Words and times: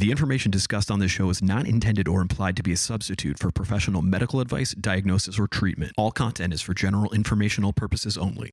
The 0.00 0.10
information 0.10 0.50
discussed 0.50 0.90
on 0.90 0.98
this 0.98 1.10
show 1.10 1.28
is 1.28 1.42
not 1.42 1.66
intended 1.66 2.08
or 2.08 2.22
implied 2.22 2.56
to 2.56 2.62
be 2.62 2.72
a 2.72 2.76
substitute 2.78 3.38
for 3.38 3.50
professional 3.50 4.00
medical 4.00 4.40
advice, 4.40 4.72
diagnosis, 4.72 5.38
or 5.38 5.46
treatment. 5.46 5.92
All 5.98 6.10
content 6.10 6.54
is 6.54 6.62
for 6.62 6.72
general 6.72 7.12
informational 7.12 7.74
purposes 7.74 8.16
only. 8.16 8.48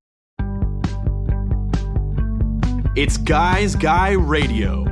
It's 2.97 3.15
Guys 3.15 3.77
Guy 3.77 4.11
Radio. 4.11 4.83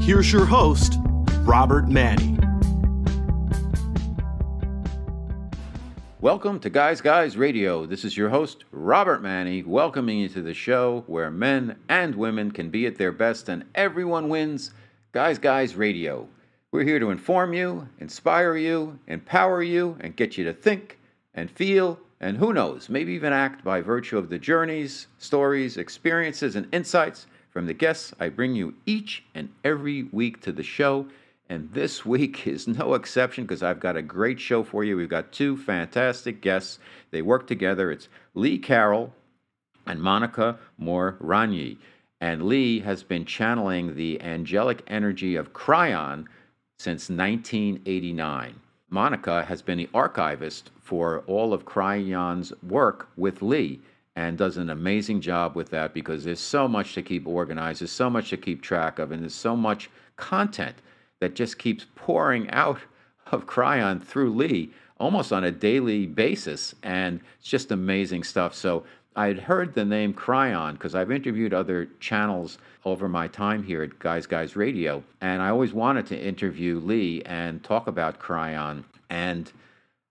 Here's 0.00 0.32
your 0.32 0.46
host, 0.46 0.94
Robert 1.40 1.88
Manni. 1.88 2.45
Welcome 6.26 6.58
to 6.58 6.70
Guys 6.70 7.00
Guys 7.00 7.36
Radio. 7.36 7.86
This 7.86 8.04
is 8.04 8.16
your 8.16 8.30
host, 8.30 8.64
Robert 8.72 9.22
Manni, 9.22 9.64
welcoming 9.64 10.18
you 10.18 10.28
to 10.30 10.42
the 10.42 10.54
show 10.54 11.04
where 11.06 11.30
men 11.30 11.76
and 11.88 12.16
women 12.16 12.50
can 12.50 12.68
be 12.68 12.84
at 12.84 12.96
their 12.96 13.12
best 13.12 13.48
and 13.48 13.64
everyone 13.76 14.28
wins. 14.28 14.72
Guys 15.12 15.38
Guys 15.38 15.76
Radio. 15.76 16.26
We're 16.72 16.82
here 16.82 16.98
to 16.98 17.10
inform 17.10 17.54
you, 17.54 17.88
inspire 18.00 18.56
you, 18.56 18.98
empower 19.06 19.62
you, 19.62 19.96
and 20.00 20.16
get 20.16 20.36
you 20.36 20.42
to 20.46 20.52
think 20.52 20.98
and 21.32 21.48
feel, 21.48 21.96
and 22.20 22.36
who 22.36 22.52
knows, 22.52 22.88
maybe 22.88 23.12
even 23.12 23.32
act 23.32 23.62
by 23.62 23.80
virtue 23.80 24.18
of 24.18 24.28
the 24.28 24.40
journeys, 24.40 25.06
stories, 25.18 25.76
experiences, 25.76 26.56
and 26.56 26.66
insights 26.74 27.28
from 27.50 27.66
the 27.66 27.72
guests 27.72 28.12
I 28.18 28.30
bring 28.30 28.56
you 28.56 28.74
each 28.84 29.22
and 29.36 29.48
every 29.62 30.08
week 30.10 30.40
to 30.40 30.50
the 30.50 30.64
show. 30.64 31.06
And 31.48 31.72
this 31.72 32.04
week 32.06 32.46
is 32.46 32.66
no 32.66 32.94
exception 32.94 33.44
because 33.44 33.62
I've 33.62 33.80
got 33.80 33.96
a 33.96 34.02
great 34.02 34.40
show 34.40 34.62
for 34.62 34.84
you. 34.84 34.96
We've 34.96 35.08
got 35.08 35.32
two 35.32 35.56
fantastic 35.56 36.40
guests. 36.40 36.78
They 37.10 37.22
work 37.22 37.46
together. 37.46 37.90
It's 37.90 38.08
Lee 38.34 38.58
Carroll 38.58 39.12
and 39.86 40.00
Monica 40.00 40.58
Muranyi. 40.80 41.78
And 42.20 42.44
Lee 42.44 42.80
has 42.80 43.02
been 43.02 43.24
channeling 43.24 43.94
the 43.94 44.20
angelic 44.22 44.82
energy 44.86 45.36
of 45.36 45.52
Kryon 45.52 46.26
since 46.78 47.08
1989. 47.10 48.60
Monica 48.88 49.44
has 49.44 49.62
been 49.62 49.78
the 49.78 49.90
archivist 49.92 50.70
for 50.80 51.20
all 51.26 51.52
of 51.52 51.64
Kryon's 51.64 52.52
work 52.62 53.08
with 53.16 53.42
Lee 53.42 53.80
and 54.14 54.38
does 54.38 54.56
an 54.56 54.70
amazing 54.70 55.20
job 55.20 55.54
with 55.54 55.68
that 55.70 55.92
because 55.92 56.24
there's 56.24 56.40
so 56.40 56.66
much 56.66 56.94
to 56.94 57.02
keep 57.02 57.26
organized, 57.26 57.80
there's 57.80 57.92
so 57.92 58.08
much 58.08 58.30
to 58.30 58.36
keep 58.36 58.62
track 58.62 58.98
of, 58.98 59.12
and 59.12 59.22
there's 59.22 59.34
so 59.34 59.54
much 59.54 59.90
content 60.16 60.76
that 61.20 61.34
just 61.34 61.58
keeps 61.58 61.86
pouring 61.94 62.50
out 62.50 62.78
of 63.32 63.46
Kryon 63.46 64.02
through 64.02 64.34
Lee 64.34 64.70
almost 64.98 65.32
on 65.32 65.44
a 65.44 65.50
daily 65.50 66.06
basis. 66.06 66.74
And 66.82 67.20
it's 67.38 67.48
just 67.48 67.70
amazing 67.70 68.24
stuff. 68.24 68.54
So 68.54 68.84
I 69.14 69.28
had 69.28 69.38
heard 69.38 69.74
the 69.74 69.84
name 69.84 70.12
Kryon 70.14 70.74
because 70.74 70.94
I've 70.94 71.10
interviewed 71.10 71.54
other 71.54 71.88
channels 72.00 72.58
over 72.84 73.08
my 73.08 73.28
time 73.28 73.62
here 73.62 73.82
at 73.82 73.98
Guys 73.98 74.26
Guys 74.26 74.56
Radio. 74.56 75.02
And 75.20 75.42
I 75.42 75.48
always 75.48 75.72
wanted 75.72 76.06
to 76.06 76.20
interview 76.20 76.78
Lee 76.78 77.22
and 77.24 77.62
talk 77.64 77.86
about 77.86 78.20
Kryon. 78.20 78.84
And 79.10 79.50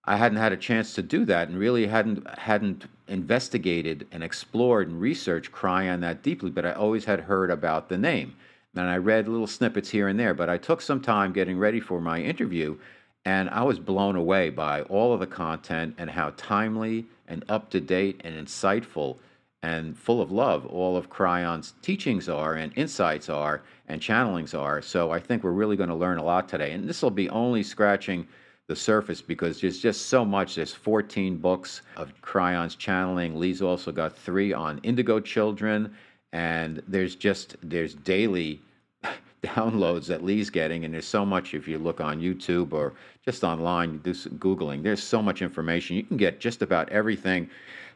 I 0.06 0.18
hadn't 0.18 0.38
had 0.38 0.52
a 0.52 0.58
chance 0.58 0.94
to 0.96 1.02
do 1.02 1.26
that 1.26 1.50
and 1.50 1.58
really 1.58 1.88
hadn't 1.88 2.28
hadn't 2.38 2.86
investigated 3.08 4.08
and 4.12 4.24
explored 4.24 4.88
and 4.88 5.00
researched 5.00 5.52
Kryon 5.52 6.02
that 6.02 6.24
deeply, 6.24 6.50
but 6.50 6.66
I 6.66 6.74
always 6.74 7.06
had 7.06 7.22
heard 7.22 7.52
about 7.52 7.90
the 7.90 7.98
name 7.98 8.36
and 8.76 8.90
I 8.90 8.98
read 8.98 9.28
little 9.28 9.48
snippets 9.48 9.90
here 9.90 10.08
and 10.08 10.20
there, 10.20 10.34
but 10.34 10.50
I 10.50 10.58
took 10.58 10.82
some 10.82 11.02
time 11.02 11.34
getting 11.34 11.58
ready 11.58 11.80
for 11.80 12.02
my 12.02 12.22
interview, 12.22 12.78
and 13.24 13.50
I 13.50 13.64
was 13.64 13.80
blown 13.80 14.16
away 14.16 14.50
by 14.50 14.82
all 14.84 15.14
of 15.14 15.20
the 15.20 15.28
content 15.28 15.96
and 15.98 16.10
how 16.10 16.34
timely 16.38 17.06
and 17.28 17.44
up 17.50 17.70
to 17.72 17.80
date 17.80 18.22
and 18.24 18.36
insightful 18.36 19.18
and 19.64 19.98
full 19.98 20.22
of 20.22 20.32
love 20.32 20.66
all 20.68 20.96
of 20.96 21.10
Kryon's 21.10 21.74
teachings 21.82 22.30
are 22.30 22.54
and 22.54 22.72
insights 22.76 23.30
are 23.30 23.64
and 23.88 24.00
channelings 24.00 24.58
are. 24.58 24.82
So 24.82 25.10
I 25.10 25.20
think 25.20 25.44
we're 25.44 25.52
really 25.52 25.76
going 25.76 25.90
to 25.90 25.96
learn 25.96 26.20
a 26.20 26.24
lot 26.24 26.48
today. 26.48 26.72
And 26.72 26.88
this 26.88 27.02
will 27.02 27.10
be 27.10 27.30
only 27.30 27.64
scratching 27.64 28.28
the 28.68 28.76
surface 28.76 29.22
because 29.22 29.62
there's 29.62 29.80
just 29.80 30.08
so 30.08 30.24
much. 30.24 30.56
There's 30.56 30.74
14 30.74 31.38
books 31.38 31.82
of 31.98 32.14
Kryon's 32.22 32.76
channeling. 32.76 33.40
Lee's 33.40 33.62
also 33.62 33.92
got 33.92 34.16
three 34.16 34.54
on 34.54 34.80
indigo 34.84 35.20
children 35.20 35.96
and 36.36 36.84
there's 36.90 37.16
just 37.16 37.56
there's 37.64 37.94
daily 37.94 38.60
downloads 39.44 40.06
that 40.08 40.22
Lee's 40.22 40.50
getting, 40.50 40.84
and 40.84 40.94
there's 40.94 41.08
so 41.08 41.26
much 41.26 41.54
if 41.54 41.66
you 41.66 41.78
look 41.78 42.02
on 42.02 42.20
YouTube 42.20 42.74
or 42.74 42.92
just 43.24 43.46
online, 43.46 43.94
you 43.94 44.00
do 44.00 44.14
Googling, 44.14 44.84
there's 44.84 45.02
so 45.02 45.22
much 45.22 45.42
information. 45.42 45.96
You 45.96 46.04
can 46.04 46.18
get 46.18 46.42
just 46.42 46.62
about 46.62 46.90
everything 46.90 47.50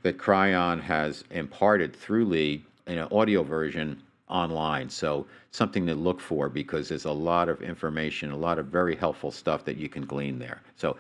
that 0.04 0.18
Kryon 0.18 0.82
has 0.82 1.26
imparted 1.32 1.94
through 1.94 2.26
Lee 2.26 2.64
in 2.88 2.98
an 3.00 3.10
audio 3.12 3.44
version 3.44 4.02
online. 4.30 4.90
So 4.90 5.26
something 5.52 5.86
to 5.88 5.94
look 5.94 6.22
for 6.22 6.48
because 6.48 6.88
there's 6.88 7.04
a 7.04 7.12
lot 7.12 7.50
of 7.50 7.62
information, 7.62 8.32
a 8.32 8.38
lot 8.38 8.58
of 8.58 8.68
very 8.68 8.96
helpful 8.96 9.32
stuff 9.32 9.66
that 9.66 9.76
you 9.76 9.90
can 9.90 10.06
glean 10.06 10.40
there. 10.40 10.62
So 10.78 10.96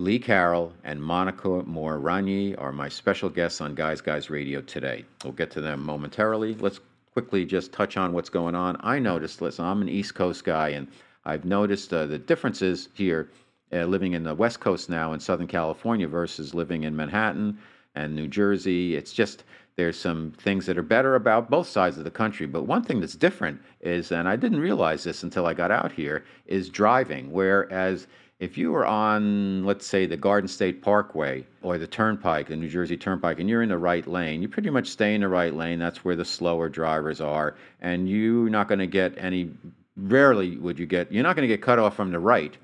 Lee 0.00 0.20
Carroll 0.20 0.72
and 0.84 1.02
Monica 1.02 1.48
Muranyi 1.48 2.54
are 2.56 2.70
my 2.70 2.88
special 2.88 3.28
guests 3.28 3.60
on 3.60 3.74
Guys 3.74 4.00
Guys 4.00 4.30
Radio 4.30 4.60
today. 4.60 5.04
We'll 5.24 5.32
get 5.32 5.50
to 5.50 5.60
them 5.60 5.84
momentarily. 5.84 6.54
Let's 6.54 6.78
quickly 7.12 7.44
just 7.44 7.72
touch 7.72 7.96
on 7.96 8.12
what's 8.12 8.30
going 8.30 8.54
on. 8.54 8.76
I 8.78 9.00
noticed, 9.00 9.42
listen, 9.42 9.64
I'm 9.64 9.82
an 9.82 9.88
East 9.88 10.14
Coast 10.14 10.44
guy, 10.44 10.68
and 10.68 10.86
I've 11.24 11.44
noticed 11.44 11.92
uh, 11.92 12.06
the 12.06 12.16
differences 12.16 12.90
here 12.94 13.32
uh, 13.72 13.86
living 13.86 14.12
in 14.12 14.22
the 14.22 14.36
West 14.36 14.60
Coast 14.60 14.88
now 14.88 15.14
in 15.14 15.18
Southern 15.18 15.48
California 15.48 16.06
versus 16.06 16.54
living 16.54 16.84
in 16.84 16.94
Manhattan 16.94 17.58
and 17.96 18.14
New 18.14 18.28
Jersey. 18.28 18.94
It's 18.94 19.12
just 19.12 19.42
there's 19.74 19.98
some 19.98 20.32
things 20.38 20.66
that 20.66 20.78
are 20.78 20.82
better 20.82 21.16
about 21.16 21.50
both 21.50 21.66
sides 21.66 21.98
of 21.98 22.04
the 22.04 22.10
country. 22.12 22.46
But 22.46 22.68
one 22.68 22.84
thing 22.84 23.00
that's 23.00 23.14
different 23.14 23.60
is, 23.80 24.12
and 24.12 24.28
I 24.28 24.36
didn't 24.36 24.60
realize 24.60 25.02
this 25.02 25.24
until 25.24 25.44
I 25.46 25.54
got 25.54 25.72
out 25.72 25.90
here, 25.90 26.24
is 26.46 26.68
driving. 26.68 27.32
Whereas 27.32 28.06
if 28.40 28.56
you 28.56 28.70
were 28.70 28.86
on, 28.86 29.64
let's 29.64 29.86
say, 29.86 30.06
the 30.06 30.16
Garden 30.16 30.46
State 30.46 30.80
Parkway 30.80 31.44
or 31.62 31.76
the 31.76 31.88
Turnpike, 31.88 32.48
the 32.48 32.56
New 32.56 32.68
Jersey 32.68 32.96
Turnpike, 32.96 33.40
and 33.40 33.48
you're 33.48 33.62
in 33.62 33.68
the 33.68 33.78
right 33.78 34.06
lane, 34.06 34.42
you 34.42 34.48
pretty 34.48 34.70
much 34.70 34.86
stay 34.88 35.14
in 35.14 35.22
the 35.22 35.28
right 35.28 35.52
lane. 35.52 35.78
That's 35.80 36.04
where 36.04 36.14
the 36.14 36.24
slower 36.24 36.68
drivers 36.68 37.20
are. 37.20 37.56
And 37.80 38.08
you're 38.08 38.48
not 38.48 38.68
going 38.68 38.78
to 38.78 38.86
get 38.86 39.14
any, 39.18 39.50
rarely 39.96 40.56
would 40.56 40.78
you 40.78 40.86
get, 40.86 41.10
you're 41.10 41.24
not 41.24 41.34
going 41.34 41.48
to 41.48 41.52
get 41.52 41.62
cut 41.62 41.80
off 41.80 41.96
from 41.96 42.12
the 42.12 42.20
right. 42.20 42.56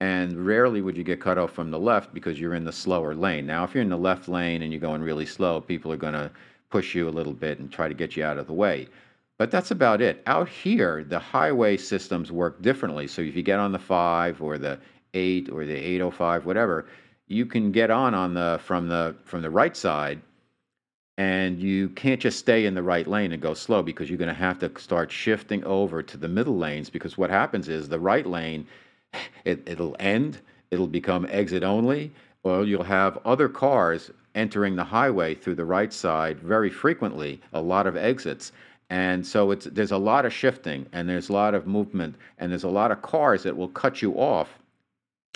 And 0.00 0.44
rarely 0.44 0.82
would 0.82 0.96
you 0.96 1.04
get 1.04 1.22
cut 1.22 1.38
off 1.38 1.52
from 1.52 1.70
the 1.70 1.78
left 1.78 2.12
because 2.12 2.38
you're 2.38 2.54
in 2.54 2.64
the 2.64 2.72
slower 2.72 3.14
lane. 3.14 3.46
Now, 3.46 3.64
if 3.64 3.72
you're 3.72 3.82
in 3.82 3.88
the 3.88 3.96
left 3.96 4.28
lane 4.28 4.60
and 4.60 4.70
you're 4.70 4.80
going 4.80 5.00
really 5.00 5.24
slow, 5.24 5.60
people 5.60 5.90
are 5.90 5.96
going 5.96 6.12
to 6.12 6.30
push 6.68 6.94
you 6.94 7.08
a 7.08 7.10
little 7.10 7.32
bit 7.32 7.60
and 7.60 7.72
try 7.72 7.88
to 7.88 7.94
get 7.94 8.14
you 8.14 8.24
out 8.24 8.36
of 8.36 8.46
the 8.46 8.52
way. 8.52 8.88
But 9.38 9.50
that's 9.50 9.70
about 9.70 10.00
it. 10.00 10.22
Out 10.26 10.48
here, 10.48 11.02
the 11.02 11.18
highway 11.18 11.76
systems 11.76 12.30
work 12.30 12.60
differently. 12.62 13.08
So 13.08 13.22
if 13.22 13.34
you 13.34 13.42
get 13.42 13.58
on 13.58 13.72
the 13.72 13.78
5 13.78 14.42
or 14.42 14.58
the 14.58 14.78
8 15.14 15.50
or 15.50 15.64
the 15.64 15.74
805 15.74 16.44
whatever 16.44 16.86
you 17.26 17.46
can 17.46 17.72
get 17.72 17.90
on 17.90 18.14
on 18.14 18.34
the 18.34 18.60
from 18.62 18.88
the 18.88 19.14
from 19.24 19.42
the 19.42 19.50
right 19.50 19.76
side 19.76 20.20
and 21.16 21.60
you 21.60 21.88
can't 21.90 22.20
just 22.20 22.38
stay 22.38 22.66
in 22.66 22.74
the 22.74 22.82
right 22.82 23.06
lane 23.06 23.32
and 23.32 23.40
go 23.40 23.54
slow 23.54 23.82
because 23.82 24.10
you're 24.10 24.18
going 24.18 24.28
to 24.28 24.34
have 24.34 24.58
to 24.58 24.70
start 24.80 25.12
shifting 25.12 25.64
over 25.64 26.02
to 26.02 26.16
the 26.16 26.28
middle 26.28 26.58
lanes 26.58 26.90
because 26.90 27.16
what 27.16 27.30
happens 27.30 27.68
is 27.68 27.88
the 27.88 28.00
right 28.00 28.26
lane 28.26 28.66
it, 29.44 29.62
it'll 29.66 29.96
end 29.98 30.38
it'll 30.70 30.86
become 30.86 31.26
exit 31.30 31.62
only 31.62 32.10
or 32.44 32.64
you'll 32.64 32.84
have 32.84 33.18
other 33.24 33.48
cars 33.48 34.10
entering 34.34 34.76
the 34.76 34.84
highway 34.84 35.34
through 35.34 35.54
the 35.54 35.64
right 35.64 35.92
side 35.92 36.38
very 36.40 36.70
frequently 36.70 37.40
a 37.52 37.60
lot 37.60 37.86
of 37.86 37.96
exits. 37.96 38.52
And 38.90 39.26
so 39.26 39.50
it's 39.50 39.64
there's 39.66 39.92
a 39.92 39.98
lot 39.98 40.26
of 40.26 40.32
shifting 40.32 40.86
and 40.92 41.08
there's 41.08 41.30
a 41.30 41.32
lot 41.32 41.54
of 41.54 41.66
movement 41.66 42.16
and 42.38 42.50
there's 42.50 42.64
a 42.64 42.68
lot 42.68 42.90
of 42.90 43.02
cars 43.02 43.42
that 43.44 43.56
will 43.56 43.68
cut 43.68 44.02
you 44.02 44.12
off 44.14 44.58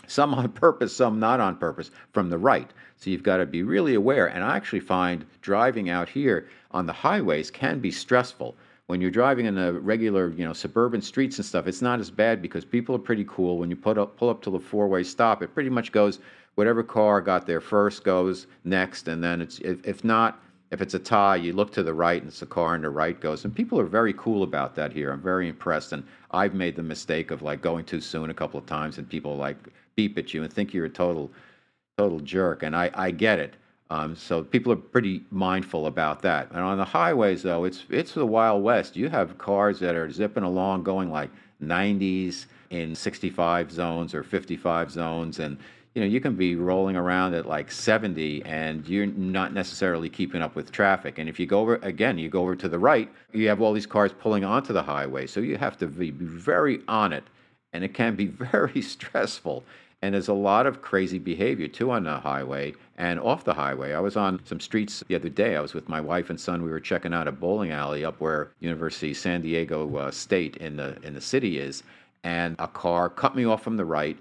some 0.07 0.35
on 0.35 0.51
purpose, 0.53 0.97
some 0.97 1.19
not 1.19 1.41
on 1.41 1.57
purpose, 1.57 1.91
from 2.13 2.31
the 2.31 2.39
right. 2.39 2.71
So 2.97 3.11
you've 3.11 3.23
got 3.23 3.39
to 3.39 3.47
be 3.47 3.63
really 3.63 3.95
aware. 3.95 4.27
And 4.27 4.43
I 4.43 4.57
actually 4.57 4.81
find 4.81 5.25
driving 5.43 5.91
out 5.91 6.09
here 6.09 6.49
on 6.71 6.87
the 6.87 6.93
highways 6.93 7.51
can 7.51 7.79
be 7.79 7.91
stressful. 7.91 8.57
When 8.87 9.01
you're 9.01 9.11
driving 9.11 9.47
in 9.47 9.55
the 9.55 9.75
regular, 9.75 10.31
you 10.31 10.45
know, 10.47 10.55
suburban 10.55 11.03
streets 11.03 11.39
and 11.39 11.45
stuff, 11.45 11.67
it's 11.67 11.83
not 11.83 12.01
as 12.01 12.11
bad 12.11 12.41
because 12.41 12.65
people 12.65 12.95
are 12.95 13.01
pretty 13.01 13.27
cool. 13.29 13.59
When 13.59 13.69
you 13.69 13.77
put 13.77 13.99
up, 13.99 14.17
pull 14.17 14.31
up 14.31 14.41
to 14.43 14.51
the 14.51 14.59
four-way 14.59 15.03
stop, 15.05 15.43
it 15.43 15.53
pretty 15.55 15.71
much 15.71 15.93
goes 15.93 16.21
whatever 16.55 16.83
car 16.83 17.21
got 17.21 17.47
there 17.47 17.61
first 17.61 18.03
goes 18.03 18.49
next, 18.65 19.07
and 19.07 19.23
then 19.23 19.41
it's 19.41 19.61
if, 19.61 19.87
if 19.87 20.03
not 20.03 20.41
if 20.71 20.83
it's 20.83 20.95
a 20.95 20.99
tie, 20.99 21.37
you 21.37 21.53
look 21.53 21.73
to 21.73 21.83
the 21.83 21.95
right 21.95 22.21
and 22.21 22.29
it's 22.29 22.41
the 22.41 22.47
car 22.47 22.75
on 22.75 22.83
the 22.83 22.91
right 22.91 23.19
goes. 23.19 23.45
And 23.45 23.55
people 23.55 23.81
are 23.81 23.87
very 23.87 24.13
cool 24.13 24.43
about 24.43 24.75
that 24.75 24.93
here. 24.93 25.11
I'm 25.13 25.23
very 25.23 25.49
impressed. 25.49 25.93
And 25.93 26.05
I've 26.31 26.55
made 26.55 26.77
the 26.77 26.83
mistake 26.83 27.31
of 27.31 27.43
like 27.43 27.63
going 27.63 27.85
too 27.85 28.01
soon 28.01 28.29
a 28.29 28.35
couple 28.35 28.61
of 28.61 28.67
times 28.67 28.99
and 28.99 29.09
people 29.09 29.37
like 29.37 29.57
beep 29.99 30.17
at 30.17 30.33
you 30.33 30.45
and 30.45 30.53
think 30.53 30.73
you're 30.73 30.85
a 30.85 30.89
total 31.05 31.29
total 31.97 32.21
jerk. 32.21 32.63
And 32.63 32.77
I, 32.77 32.89
I 32.95 33.11
get 33.11 33.41
it. 33.41 33.55
Um, 33.91 34.15
so 34.15 34.45
people 34.45 34.71
are 34.73 34.77
pretty 34.77 35.23
mindful 35.33 35.87
about 35.87 36.23
that. 36.23 36.49
And 36.53 36.61
on 36.61 36.79
the 36.79 36.85
highways, 36.85 37.43
though, 37.43 37.65
it's 37.65 37.85
it's 37.91 38.13
the 38.13 38.25
Wild 38.25 38.63
West. 38.63 38.95
You 38.95 39.09
have 39.09 39.37
cars 39.39 39.81
that 39.81 39.97
are 39.97 40.09
zipping 40.09 40.45
along, 40.45 40.85
going 40.85 41.11
like 41.11 41.31
90s 41.61 42.47
in 42.71 42.95
65 42.95 43.73
zones 43.73 44.15
or 44.15 44.23
55 44.23 44.93
zones, 44.93 45.41
and 45.41 45.59
you 45.95 46.03
know, 46.03 46.07
you 46.07 46.21
can 46.21 46.37
be 46.37 46.55
rolling 46.55 46.95
around 46.95 47.35
at 47.35 47.47
like 47.47 47.73
70 47.73 48.45
and 48.45 48.87
you're 48.87 49.07
not 49.07 49.53
necessarily 49.53 50.09
keeping 50.09 50.43
up 50.43 50.55
with 50.55 50.71
traffic. 50.71 51.19
And 51.19 51.29
if 51.29 51.41
you 51.41 51.47
go 51.47 51.59
over, 51.59 51.77
again, 51.83 52.19
you 52.19 52.29
go 52.29 52.43
over 52.43 52.55
to 52.55 52.69
the 52.69 52.79
right, 52.79 53.11
you 53.33 53.49
have 53.49 53.61
all 53.61 53.73
these 53.73 53.87
cars 53.87 54.13
pulling 54.13 54.45
onto 54.45 54.73
the 54.73 54.83
highway. 54.83 55.27
So 55.27 55.41
you 55.41 55.57
have 55.57 55.77
to 55.79 55.89
be 55.89 56.13
very 56.13 56.83
on 56.87 57.13
it. 57.13 57.25
And 57.73 57.83
it 57.83 57.95
can 57.95 58.15
be 58.15 58.27
very 58.53 58.81
stressful. 58.81 59.65
And 60.01 60.15
there's 60.15 60.29
a 60.29 60.35
lot 60.35 60.67
of 60.67 60.81
crazy 60.81 61.19
behavior 61.19 61.67
too 61.67 61.91
on 61.91 62.05
the 62.05 62.21
highway 62.21 62.75
and 62.97 63.19
off 63.19 63.45
the 63.45 63.55
highway. 63.55 63.95
I 63.95 64.01
was 64.01 64.17
on 64.17 64.41
some 64.45 64.61
streets 64.61 65.03
the 65.09 65.17
other 65.17 65.29
day. 65.29 65.57
I 65.57 65.61
was 65.61 65.75
with 65.75 65.89
my 65.89 66.01
wife 66.01 66.31
and 66.31 66.41
son. 66.41 66.63
We 66.63 66.71
were 66.71 66.79
checking 66.81 67.13
out 67.13 67.27
a 67.27 67.33
bowling 67.33 67.73
alley 67.73 68.05
up 68.05 68.21
where 68.21 68.53
University 68.61 69.13
San 69.13 69.43
Diego 69.43 69.97
uh, 69.97 70.11
State 70.13 70.57
in 70.59 70.77
the 70.77 70.97
in 71.03 71.15
the 71.15 71.21
city 71.21 71.59
is, 71.59 71.83
and 72.23 72.55
a 72.59 72.69
car 72.69 73.09
cut 73.09 73.35
me 73.35 73.45
off 73.45 73.63
from 73.63 73.77
the 73.77 73.85
right 73.85 74.17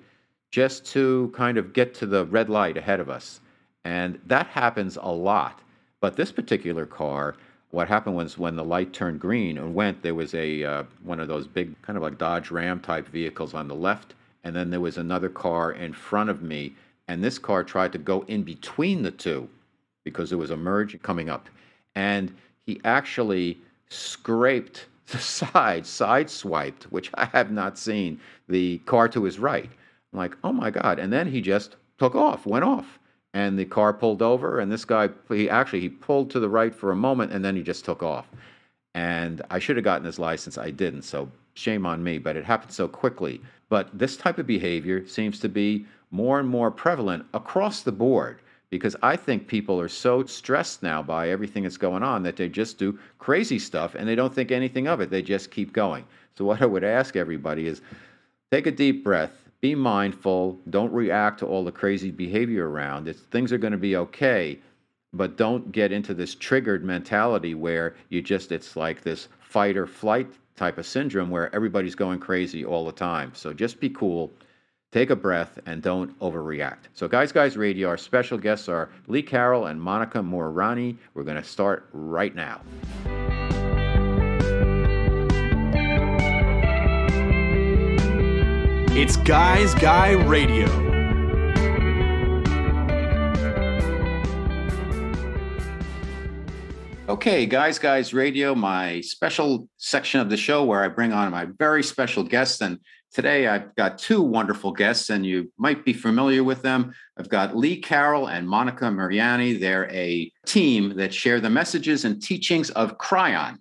just 0.51 0.85
to 0.85 1.31
kind 1.35 1.57
of 1.57 1.73
get 1.73 1.93
to 1.93 2.05
the 2.05 2.25
red 2.25 2.49
light 2.49 2.77
ahead 2.77 2.99
of 2.99 3.09
us. 3.09 3.41
And 3.83 4.19
that 4.25 4.47
happens 4.47 4.97
a 4.99 5.11
lot. 5.11 5.61
But 5.99 6.15
this 6.15 6.31
particular 6.31 6.85
car, 6.85 7.35
what 7.71 7.87
happened 7.87 8.15
was 8.15 8.37
when 8.37 8.55
the 8.55 8.63
light 8.63 8.93
turned 8.93 9.19
green 9.19 9.57
and 9.57 9.73
went, 9.73 10.01
there 10.01 10.15
was 10.15 10.33
a 10.33 10.63
uh, 10.63 10.83
one 11.03 11.19
of 11.19 11.27
those 11.27 11.47
big 11.47 11.79
kind 11.81 11.97
of 11.97 12.03
like 12.03 12.17
Dodge 12.17 12.51
Ram 12.51 12.79
type 12.79 13.07
vehicles 13.07 13.53
on 13.53 13.67
the 13.67 13.75
left, 13.75 14.15
and 14.47 14.55
then 14.55 14.69
there 14.69 14.79
was 14.79 14.97
another 14.97 15.27
car 15.27 15.73
in 15.73 15.91
front 15.91 16.29
of 16.29 16.41
me, 16.41 16.73
and 17.09 17.21
this 17.21 17.37
car 17.37 17.65
tried 17.65 17.91
to 17.91 17.97
go 17.97 18.23
in 18.29 18.43
between 18.43 19.01
the 19.01 19.11
two 19.11 19.49
because 20.05 20.29
there 20.29 20.37
was 20.37 20.51
a 20.51 20.57
merge 20.57 20.99
coming 21.01 21.29
up, 21.29 21.49
and 21.95 22.33
he 22.65 22.79
actually 22.85 23.57
scraped 23.89 24.85
the 25.07 25.19
side, 25.19 25.85
side 25.85 26.29
swiped, 26.29 26.85
which 26.85 27.11
I 27.15 27.25
have 27.25 27.51
not 27.51 27.77
seen 27.77 28.21
the 28.47 28.77
car 28.85 29.09
to 29.09 29.25
his 29.25 29.37
right. 29.37 29.69
I'm 30.13 30.19
like, 30.19 30.37
oh 30.45 30.53
my 30.53 30.69
God. 30.69 30.97
And 30.97 31.11
then 31.11 31.27
he 31.27 31.41
just 31.41 31.75
took 31.97 32.15
off, 32.15 32.45
went 32.45 32.63
off. 32.63 32.99
And 33.33 33.59
the 33.59 33.65
car 33.65 33.91
pulled 33.93 34.21
over, 34.21 34.59
and 34.59 34.71
this 34.71 34.85
guy, 34.85 35.09
he 35.27 35.49
actually, 35.49 35.81
he 35.81 35.89
pulled 35.89 36.31
to 36.31 36.39
the 36.39 36.49
right 36.49 36.73
for 36.73 36.91
a 36.91 36.95
moment, 36.95 37.33
and 37.33 37.43
then 37.43 37.55
he 37.55 37.63
just 37.63 37.83
took 37.83 38.01
off. 38.01 38.27
And 38.95 39.41
I 39.51 39.59
should 39.59 39.75
have 39.75 39.83
gotten 39.83 40.05
his 40.05 40.17
license. 40.17 40.57
I 40.57 40.71
didn't. 40.71 41.03
So 41.03 41.29
shame 41.57 41.85
on 41.85 42.03
me, 42.03 42.17
but 42.17 42.37
it 42.37 42.45
happened 42.45 42.71
so 42.71 42.87
quickly. 42.87 43.41
But 43.69 43.97
this 43.97 44.15
type 44.15 44.37
of 44.37 44.47
behavior 44.47 45.07
seems 45.07 45.39
to 45.39 45.49
be 45.49 45.85
more 46.11 46.39
and 46.39 46.47
more 46.47 46.71
prevalent 46.71 47.25
across 47.33 47.81
the 47.81 47.91
board 47.91 48.41
because 48.69 48.95
I 49.01 49.15
think 49.15 49.47
people 49.47 49.79
are 49.79 49.87
so 49.87 50.23
stressed 50.25 50.83
now 50.83 51.01
by 51.01 51.29
everything 51.29 51.63
that's 51.63 51.77
going 51.77 52.03
on 52.03 52.23
that 52.23 52.35
they 52.35 52.49
just 52.49 52.77
do 52.77 52.99
crazy 53.17 53.59
stuff 53.59 53.95
and 53.95 54.07
they 54.07 54.15
don't 54.15 54.33
think 54.33 54.51
anything 54.51 54.87
of 54.87 55.01
it. 55.01 55.09
They 55.09 55.21
just 55.21 55.51
keep 55.51 55.73
going. 55.73 56.05
So, 56.37 56.45
what 56.45 56.61
I 56.61 56.65
would 56.65 56.83
ask 56.83 57.15
everybody 57.15 57.67
is 57.67 57.81
take 58.51 58.67
a 58.67 58.71
deep 58.71 59.03
breath, 59.03 59.49
be 59.61 59.73
mindful. 59.73 60.59
Don't 60.69 60.93
react 60.93 61.39
to 61.39 61.45
all 61.47 61.63
the 61.63 61.71
crazy 61.71 62.11
behavior 62.11 62.69
around. 62.69 63.07
It's, 63.07 63.21
things 63.21 63.51
are 63.51 63.57
going 63.57 63.71
to 63.71 63.77
be 63.77 63.95
okay, 63.95 64.59
but 65.13 65.37
don't 65.37 65.71
get 65.71 65.91
into 65.91 66.13
this 66.13 66.35
triggered 66.35 66.83
mentality 66.83 67.55
where 67.55 67.95
you 68.09 68.21
just, 68.21 68.51
it's 68.51 68.75
like 68.75 69.01
this 69.01 69.29
fight 69.39 69.77
or 69.77 69.87
flight 69.87 70.27
type 70.57 70.77
of 70.77 70.85
syndrome 70.85 71.29
where 71.29 71.53
everybody's 71.55 71.95
going 71.95 72.19
crazy 72.19 72.65
all 72.65 72.85
the 72.85 72.91
time. 72.91 73.31
So 73.33 73.53
just 73.53 73.79
be 73.79 73.89
cool, 73.89 74.33
take 74.91 75.09
a 75.09 75.15
breath, 75.15 75.59
and 75.65 75.81
don't 75.81 76.17
overreact. 76.19 76.89
So, 76.93 77.07
Guys 77.07 77.31
Guys 77.31 77.55
Radio, 77.55 77.87
our 77.87 77.97
special 77.97 78.37
guests 78.37 78.67
are 78.67 78.89
Lee 79.07 79.21
Carroll 79.21 79.67
and 79.67 79.81
Monica 79.81 80.19
Muranyi. 80.19 80.97
We're 81.13 81.23
going 81.23 81.37
to 81.37 81.43
start 81.43 81.87
right 81.93 82.35
now. 82.35 82.61
It's 88.99 89.15
Guys 89.17 89.75
Guy 89.75 90.13
Radio. 90.13 90.86
Okay, 97.09 97.45
Guys 97.45 97.79
Guys 97.79 98.13
Radio, 98.13 98.53
my 98.53 98.99
special 98.99 99.69
section 99.77 100.19
of 100.19 100.29
the 100.29 100.35
show 100.35 100.65
where 100.65 100.83
I 100.83 100.89
bring 100.89 101.13
on 101.13 101.31
my 101.31 101.47
very 101.57 101.81
special 101.81 102.21
guests. 102.21 102.59
And 102.59 102.79
today 103.13 103.47
I've 103.47 103.73
got 103.75 103.97
two 103.97 104.21
wonderful 104.21 104.73
guests, 104.73 105.09
and 105.09 105.25
you 105.25 105.49
might 105.57 105.85
be 105.85 105.93
familiar 105.93 106.43
with 106.43 106.63
them. 106.63 106.93
I've 107.17 107.29
got 107.29 107.55
Lee 107.55 107.79
Carroll 107.79 108.27
and 108.27 108.45
Monica 108.45 108.85
Muranyi. 108.85 109.57
They're 109.57 109.89
a 109.89 110.29
team 110.45 110.97
that 110.97 111.13
share 111.13 111.39
the 111.39 111.49
messages 111.49 112.03
and 112.03 112.21
teachings 112.21 112.71
of 112.71 112.97
Kryon. 112.97 113.59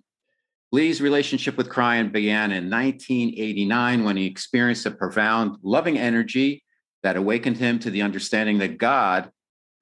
Lee's 0.73 0.99
relationship 0.99 1.55
with 1.55 1.69
Kryon 1.69 2.11
began 2.11 2.51
in 2.51 2.69
1989 2.69 4.03
when 4.03 4.17
he 4.17 4.25
experienced 4.25 4.85
a 4.85 4.91
profound 4.91 5.55
loving 5.63 5.97
energy 5.97 6.65
that 7.01 7.15
awakened 7.15 7.55
him 7.55 7.79
to 7.79 7.91
the 7.91 8.01
understanding 8.01 8.57
that 8.57 8.77
God 8.77 9.31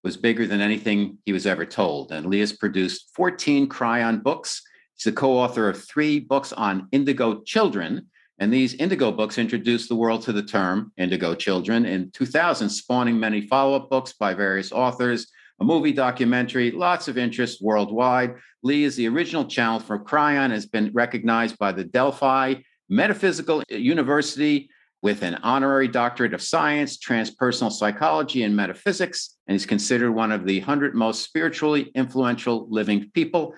was 0.05 0.15
bigger 0.15 0.45
than 0.45 0.61
anything 0.61 1.17
he 1.25 1.33
was 1.33 1.47
ever 1.47 1.65
told. 1.65 2.11
And 2.11 2.27
Lee 2.27 2.39
has 2.39 2.53
produced 2.53 3.09
14 3.15 3.67
Kryon 3.67 4.21
books. 4.21 4.61
He's 4.93 5.05
the 5.05 5.11
co 5.11 5.33
author 5.33 5.67
of 5.67 5.83
three 5.83 6.19
books 6.19 6.53
on 6.53 6.87
indigo 6.91 7.41
children. 7.41 8.05
And 8.37 8.53
these 8.53 8.75
indigo 8.75 9.11
books 9.11 9.39
introduced 9.39 9.89
the 9.89 9.95
world 9.95 10.21
to 10.23 10.31
the 10.31 10.43
term 10.43 10.91
indigo 10.95 11.33
children 11.33 11.85
in 11.85 12.11
2000, 12.11 12.69
spawning 12.69 13.19
many 13.19 13.47
follow 13.47 13.75
up 13.75 13.89
books 13.89 14.13
by 14.13 14.35
various 14.35 14.71
authors 14.71 15.27
a 15.59 15.63
movie 15.63 15.93
documentary, 15.93 16.71
lots 16.71 17.07
of 17.07 17.17
interest 17.17 17.61
worldwide. 17.61 18.35
Lee 18.61 18.83
is 18.83 18.95
the 18.95 19.07
original 19.07 19.45
channel 19.45 19.79
for 19.79 19.97
Kryon, 19.97 20.51
has 20.51 20.65
been 20.65 20.91
recognized 20.93 21.57
by 21.57 21.71
the 21.71 21.83
Delphi 21.83 22.55
Metaphysical 22.89 23.63
University 23.69 24.69
with 25.05 25.21
an 25.21 25.35
honorary 25.43 25.87
doctorate 25.87 26.33
of 26.33 26.41
science, 26.41 26.97
transpersonal 26.97 27.71
psychology, 27.71 28.41
and 28.41 28.55
metaphysics, 28.55 29.37
and 29.45 29.55
is 29.55 29.63
considered 29.63 30.11
one 30.11 30.31
of 30.31 30.47
the 30.47 30.57
100 30.57 30.95
most 30.95 31.21
spiritually 31.21 31.91
influential 31.93 32.67
living 32.71 33.11
people. 33.13 33.53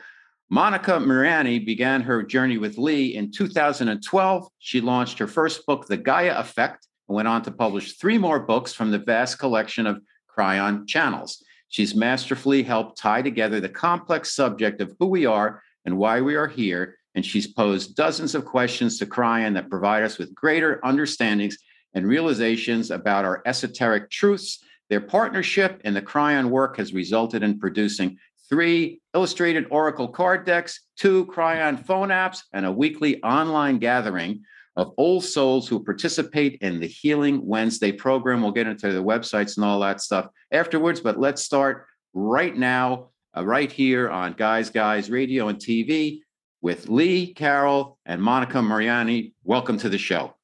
Monica 0.50 1.00
Muranyi 1.00 1.66
began 1.66 2.02
her 2.02 2.22
journey 2.22 2.58
with 2.58 2.78
Lee 2.78 3.16
in 3.16 3.32
2012. 3.32 4.48
She 4.60 4.82
launched 4.82 5.20
her 5.20 5.28
first 5.28 5.66
book, 5.66 5.88
The 5.88 5.96
Gaia 5.96 6.38
Effect, 6.38 6.86
and 7.08 7.16
went 7.16 7.30
on 7.30 7.44
to 7.44 7.52
publish 7.52 7.94
three 7.94 8.18
more 8.18 8.42
books 8.42 8.74
from 8.74 8.92
the 8.92 9.00
vast 9.00 9.40
collection 9.40 9.88
of 9.88 10.02
Kryon 10.30 10.86
channels. 10.86 11.42
She's 11.70 11.96
masterfully 11.96 12.62
helped 12.62 12.98
tie 12.98 13.22
together 13.22 13.62
the 13.62 13.70
complex 13.70 14.36
subject 14.36 14.82
of 14.82 14.94
who 15.00 15.06
we 15.06 15.26
are 15.26 15.64
and 15.86 15.98
why 15.98 16.20
we 16.20 16.36
are 16.36 16.50
here. 16.50 16.97
And 17.18 17.26
she's 17.26 17.48
posed 17.48 17.96
dozens 17.96 18.36
of 18.36 18.46
questions 18.46 19.00
to 19.00 19.08
Kryon 19.08 19.56
that 19.56 19.72
provide 19.72 20.04
us 20.04 20.20
with 20.20 20.36
greater 20.36 20.80
understandings 20.86 21.58
and 21.96 22.06
realizations 22.06 22.92
about 22.92 23.26
our 23.26 23.42
esoteric 23.48 24.12
truths. 24.12 24.64
Their 24.92 25.02
partnership 25.02 25.82
in 25.84 25.96
the 25.96 26.02
Kryon 26.04 26.52
work 26.52 26.78
has 26.78 26.94
resulted 26.94 27.42
in 27.42 27.58
producing 27.58 28.20
three 28.48 29.02
illustrated 29.16 29.66
Oracle 29.72 30.08
card 30.08 30.46
decks, 30.46 30.82
two 30.96 31.26
Kryon 31.26 31.84
phone 31.84 32.10
apps, 32.10 32.44
and 32.54 32.68
a 32.68 32.72
weekly 32.72 33.20
online 33.24 33.80
gathering 33.80 34.44
of 34.76 34.94
old 35.00 35.24
souls 35.24 35.68
who 35.68 35.84
participate 35.84 36.60
in 36.62 36.80
the 36.80 36.86
Healing 36.86 37.44
Wednesday 37.44 37.92
program. 37.92 38.44
We'll 38.44 38.52
get 38.52 38.68
into 38.68 38.94
the 38.94 39.04
websites 39.04 39.58
and 39.58 39.66
all 39.66 39.80
that 39.80 40.02
stuff 40.02 40.28
afterwards, 40.52 41.00
but 41.00 41.20
let's 41.20 41.42
start 41.42 41.88
right 42.14 42.56
now, 42.56 43.10
uh, 43.36 43.44
right 43.44 43.72
here 43.72 44.08
on 44.08 44.34
Guys 44.34 44.70
Guys 44.70 45.10
Radio 45.10 45.48
and 45.48 45.58
TV 45.58 46.20
with 46.62 46.90
Lee 46.90 47.34
Carroll 47.34 47.98
and 48.06 48.22
Monica 48.22 48.60
Muranyi. 48.60 49.34
Welcome 49.44 49.78
to 49.80 49.90
the 49.90 49.98
show. 49.98 50.37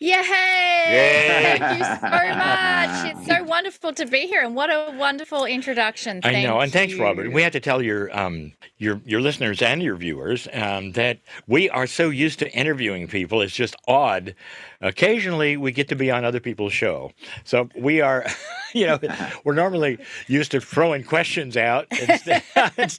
Yay! 0.00 0.10
Yay! 0.10 1.56
Thank 1.58 1.78
you 1.78 1.84
so 1.84 2.36
much. 2.36 3.16
It's 3.16 3.26
so 3.26 3.42
wonderful 3.42 3.92
to 3.94 4.06
be 4.06 4.26
here, 4.26 4.44
and 4.44 4.54
what 4.54 4.70
a 4.70 4.94
wonderful 4.96 5.44
introduction. 5.44 6.22
Thank 6.22 6.36
I 6.36 6.42
know, 6.44 6.60
and 6.60 6.72
thanks, 6.72 6.94
you. 6.94 7.02
Robert. 7.02 7.32
We 7.32 7.42
have 7.42 7.52
to 7.52 7.60
tell 7.60 7.82
your 7.82 8.16
um, 8.16 8.52
your 8.76 9.00
your 9.04 9.20
listeners 9.20 9.60
and 9.60 9.82
your 9.82 9.96
viewers 9.96 10.46
um, 10.52 10.92
that 10.92 11.18
we 11.48 11.68
are 11.70 11.88
so 11.88 12.10
used 12.10 12.38
to 12.40 12.52
interviewing 12.52 13.08
people. 13.08 13.40
It's 13.40 13.54
just 13.54 13.74
odd. 13.88 14.36
Occasionally, 14.80 15.56
we 15.56 15.72
get 15.72 15.88
to 15.88 15.96
be 15.96 16.12
on 16.12 16.24
other 16.24 16.40
people's 16.40 16.72
show, 16.72 17.12
so 17.44 17.68
we 17.76 18.00
are. 18.00 18.24
You 18.74 18.86
know, 18.86 18.98
we're 19.44 19.54
normally 19.54 19.96
used 20.26 20.50
to 20.50 20.60
throwing 20.60 21.02
questions 21.02 21.56
out 21.56 21.86
instead, 22.06 22.42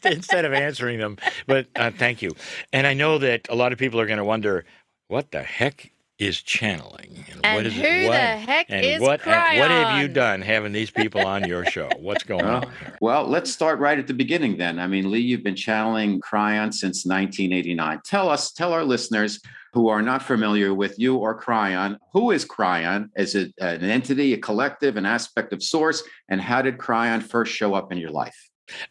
instead 0.03 0.43
of 0.43 0.51
answering 0.51 0.98
them. 0.98 1.19
But 1.45 1.67
uh, 1.75 1.91
thank 1.91 2.24
you, 2.24 2.31
and 2.74 2.88
I 2.88 2.95
know 2.95 3.19
that 3.19 3.48
a 3.51 3.55
lot 3.55 3.71
of 3.71 3.77
people 3.77 4.00
are 4.00 4.07
going 4.07 4.17
to 4.17 4.25
wonder 4.25 4.65
what 5.09 5.29
the 5.29 5.43
heck 5.43 5.91
is 6.20 6.42
channeling. 6.42 7.26
And, 7.32 7.46
and 7.46 7.56
what 7.56 7.66
is 7.66 7.74
who 7.74 7.82
it? 7.82 8.08
What, 8.08 8.12
the 8.12 8.38
heck 8.38 8.66
and 8.70 8.86
is 8.86 9.00
what, 9.00 9.22
Kryon? 9.22 9.60
what 9.60 9.72
have 9.72 10.02
you 10.02 10.10
done 10.10 10.42
having 10.42 10.74
these 10.74 10.92
people 10.92 11.26
on 11.26 11.48
your 11.48 11.66
show? 11.66 11.90
What's 12.00 12.24
going 12.24 12.46
well, 12.46 12.58
on? 12.58 12.62
Here? 12.64 12.98
Well, 13.00 13.26
let's 13.26 13.52
start 13.52 13.80
right 13.80 13.98
at 13.98 14.06
the 14.06 14.14
beginning 14.14 14.58
then. 14.58 14.80
I 14.80 14.88
mean, 14.88 15.10
Lee, 15.10 15.22
you've 15.22 15.44
been 15.44 15.56
channeling 15.56 16.20
Kryon 16.20 16.74
since 16.74 17.06
1989. 17.06 18.02
Tell 18.04 18.30
us, 18.30 18.52
tell 18.52 18.74
our 18.74 18.84
listeners 18.84 19.40
who 19.74 19.88
are 19.88 20.02
not 20.02 20.22
familiar 20.22 20.74
with 20.74 21.00
you 21.00 21.16
or 21.16 21.40
Kryon 21.40 21.98
who 22.12 22.32
is 22.32 22.46
Kryon 22.46 23.10
Is 23.16 23.36
it 23.36 23.54
an 23.60 23.84
entity, 23.84 24.34
a 24.34 24.38
collective, 24.38 24.98
an 24.98 25.06
aspect 25.06 25.54
of 25.54 25.64
source? 25.64 26.04
And 26.28 26.42
how 26.42 26.62
did 26.62 26.78
Kryon 26.78 27.24
first 27.24 27.54
show 27.54 27.74
up 27.74 27.92
in 27.92 27.98
your 27.98 28.12
life? 28.12 28.36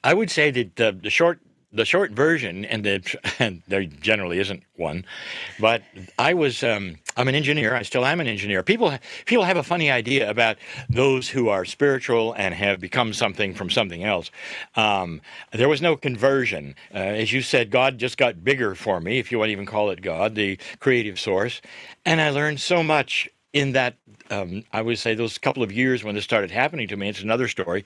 I 0.02 0.14
would 0.14 0.30
say 0.30 0.50
that 0.50 0.76
the, 0.76 0.98
the 1.02 1.10
short 1.10 1.40
the 1.72 1.84
short 1.84 2.12
version, 2.12 2.64
and, 2.64 2.84
the, 2.84 3.18
and 3.38 3.62
there 3.68 3.84
generally 3.84 4.38
isn't 4.38 4.62
one, 4.76 5.04
but 5.60 5.82
I 6.18 6.34
was 6.34 6.62
um, 6.62 6.96
I'm 7.18 7.26
an 7.26 7.34
engineer. 7.34 7.74
I 7.74 7.82
still 7.82 8.06
am 8.06 8.20
an 8.20 8.28
engineer. 8.28 8.62
People 8.62 8.96
people 9.26 9.42
have 9.44 9.56
a 9.56 9.62
funny 9.64 9.90
idea 9.90 10.30
about 10.30 10.56
those 10.88 11.28
who 11.28 11.48
are 11.48 11.64
spiritual 11.64 12.32
and 12.34 12.54
have 12.54 12.78
become 12.78 13.12
something 13.12 13.54
from 13.54 13.70
something 13.70 14.04
else. 14.04 14.30
Um, 14.76 15.20
there 15.52 15.68
was 15.68 15.82
no 15.82 15.96
conversion, 15.96 16.76
uh, 16.94 16.98
as 16.98 17.32
you 17.32 17.42
said. 17.42 17.72
God 17.72 17.98
just 17.98 18.18
got 18.18 18.44
bigger 18.44 18.76
for 18.76 19.00
me, 19.00 19.18
if 19.18 19.32
you 19.32 19.38
want 19.38 19.48
to 19.48 19.52
even 19.52 19.66
call 19.66 19.90
it 19.90 20.00
God, 20.00 20.36
the 20.36 20.58
creative 20.78 21.18
source, 21.18 21.60
and 22.06 22.20
I 22.20 22.30
learned 22.30 22.60
so 22.60 22.84
much 22.84 23.28
in 23.52 23.72
that 23.72 23.96
um, 24.30 24.62
I 24.72 24.82
would 24.82 24.98
say 24.98 25.14
those 25.14 25.38
couple 25.38 25.64
of 25.64 25.72
years 25.72 26.04
when 26.04 26.14
this 26.14 26.22
started 26.22 26.52
happening 26.52 26.86
to 26.88 26.96
me. 26.96 27.08
It's 27.08 27.22
another 27.22 27.48
story, 27.48 27.84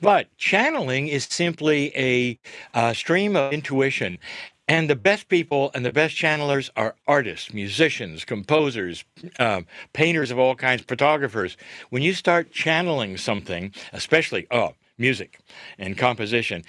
but 0.00 0.28
channeling 0.36 1.08
is 1.08 1.24
simply 1.24 1.90
a, 1.96 2.38
a 2.74 2.94
stream 2.94 3.34
of 3.34 3.52
intuition. 3.52 4.18
And 4.70 4.90
the 4.90 4.96
best 4.96 5.28
people 5.28 5.72
and 5.74 5.84
the 5.84 5.92
best 5.92 6.16
channelers 6.16 6.70
are 6.76 6.96
artists, 7.08 7.52
musicians, 7.52 8.24
composers, 8.24 9.04
uh, 9.40 9.62
painters 9.94 10.30
of 10.30 10.38
all 10.38 10.54
kinds, 10.54 10.82
photographers. 10.84 11.58
When 11.90 12.02
you 12.04 12.14
start 12.14 12.52
channeling 12.52 13.18
something, 13.18 13.74
especially, 13.92 14.46
oh, 14.52 14.76
music 14.96 15.40
and 15.78 15.98
composition, 15.98 16.64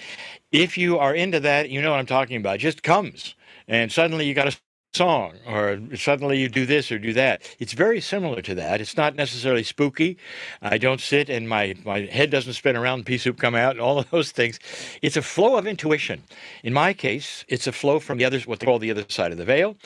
if 0.52 0.78
you 0.78 0.98
are 0.98 1.14
into 1.14 1.40
that, 1.42 1.70
you 1.70 1.82
know 1.82 1.92
what 1.92 2.00
I'm 2.00 2.06
talking 2.06 2.38
about. 2.38 2.56
It 2.56 2.60
just 2.60 2.84
comes. 2.84 3.36
And 3.68 3.92
suddenly 3.92 4.26
you 4.26 4.34
got 4.34 4.52
to 4.52 4.71
song 4.94 5.32
or 5.46 5.80
suddenly 5.96 6.38
you 6.38 6.50
do 6.50 6.66
this 6.66 6.92
or 6.92 6.98
do 6.98 7.14
that. 7.14 7.42
It's 7.58 7.72
very 7.72 7.98
similar 7.98 8.42
to 8.42 8.54
that. 8.56 8.78
It's 8.80 8.96
not 8.96 9.14
necessarily 9.14 9.62
spooky. 9.62 10.18
I 10.60 10.76
don't 10.76 11.00
sit 11.00 11.30
and 11.30 11.48
my 11.48 11.74
my 11.84 12.00
head 12.00 12.28
doesn't 12.30 12.52
spin 12.52 12.76
around 12.76 13.06
pea 13.06 13.16
soup 13.16 13.38
come 13.38 13.54
out 13.54 13.72
and 13.72 13.80
all 13.80 13.98
of 13.98 14.10
those 14.10 14.32
things. 14.32 14.58
It's 15.00 15.16
a 15.16 15.22
flow 15.22 15.56
of 15.56 15.66
intuition. 15.66 16.22
In 16.62 16.74
my 16.74 16.92
case 16.92 17.44
it's 17.48 17.66
a 17.66 17.72
flow 17.72 18.00
from 18.00 18.18
the 18.18 18.26
others 18.26 18.46
what 18.46 18.60
they 18.60 18.66
call 18.66 18.78
the 18.78 18.90
other 18.90 19.06
side 19.08 19.32
of 19.32 19.38
the 19.38 19.46
veil. 19.46 19.76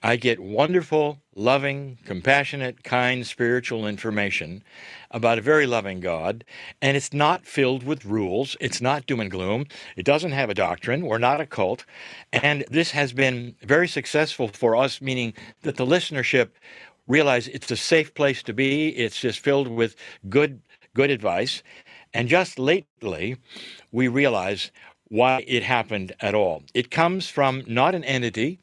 I 0.00 0.14
get 0.14 0.38
wonderful 0.38 1.18
loving, 1.34 1.98
compassionate, 2.04 2.84
kind, 2.84 3.26
spiritual 3.26 3.86
information 3.86 4.62
about 5.10 5.38
a 5.38 5.42
very 5.42 5.66
loving 5.66 6.00
God. 6.00 6.44
And 6.80 6.96
it's 6.96 7.12
not 7.12 7.46
filled 7.46 7.82
with 7.82 8.04
rules. 8.04 8.56
It's 8.60 8.80
not 8.80 9.06
doom 9.06 9.20
and 9.20 9.30
gloom. 9.30 9.66
It 9.96 10.04
doesn't 10.04 10.32
have 10.32 10.50
a 10.50 10.54
doctrine. 10.54 11.06
We're 11.06 11.18
not 11.18 11.40
a 11.40 11.46
cult. 11.46 11.84
And 12.32 12.64
this 12.70 12.90
has 12.90 13.12
been 13.12 13.54
very 13.62 13.88
successful 13.88 14.48
for 14.48 14.76
us, 14.76 15.00
meaning 15.00 15.34
that 15.62 15.76
the 15.76 15.86
listenership 15.86 16.50
realize 17.06 17.48
it's 17.48 17.70
a 17.70 17.76
safe 17.76 18.14
place 18.14 18.42
to 18.44 18.52
be. 18.52 18.88
It's 18.90 19.20
just 19.20 19.40
filled 19.40 19.68
with 19.68 19.96
good, 20.28 20.60
good 20.94 21.10
advice. 21.10 21.62
And 22.14 22.28
just 22.28 22.58
lately, 22.58 23.36
we 23.90 24.08
realize 24.08 24.70
why 25.08 25.44
it 25.46 25.62
happened 25.62 26.14
at 26.20 26.34
all. 26.34 26.62
It 26.74 26.90
comes 26.90 27.28
from 27.28 27.64
not 27.66 27.94
an 27.94 28.04
entity, 28.04 28.58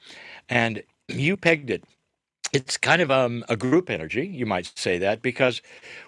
and 0.47 0.81
you 1.07 1.37
pegged 1.37 1.69
it 1.69 1.83
it's 2.53 2.77
kind 2.77 3.01
of 3.01 3.11
um, 3.11 3.43
a 3.49 3.55
group 3.55 3.89
energy, 3.89 4.25
you 4.27 4.45
might 4.45 4.71
say 4.75 4.97
that, 4.99 5.21
because 5.21 5.61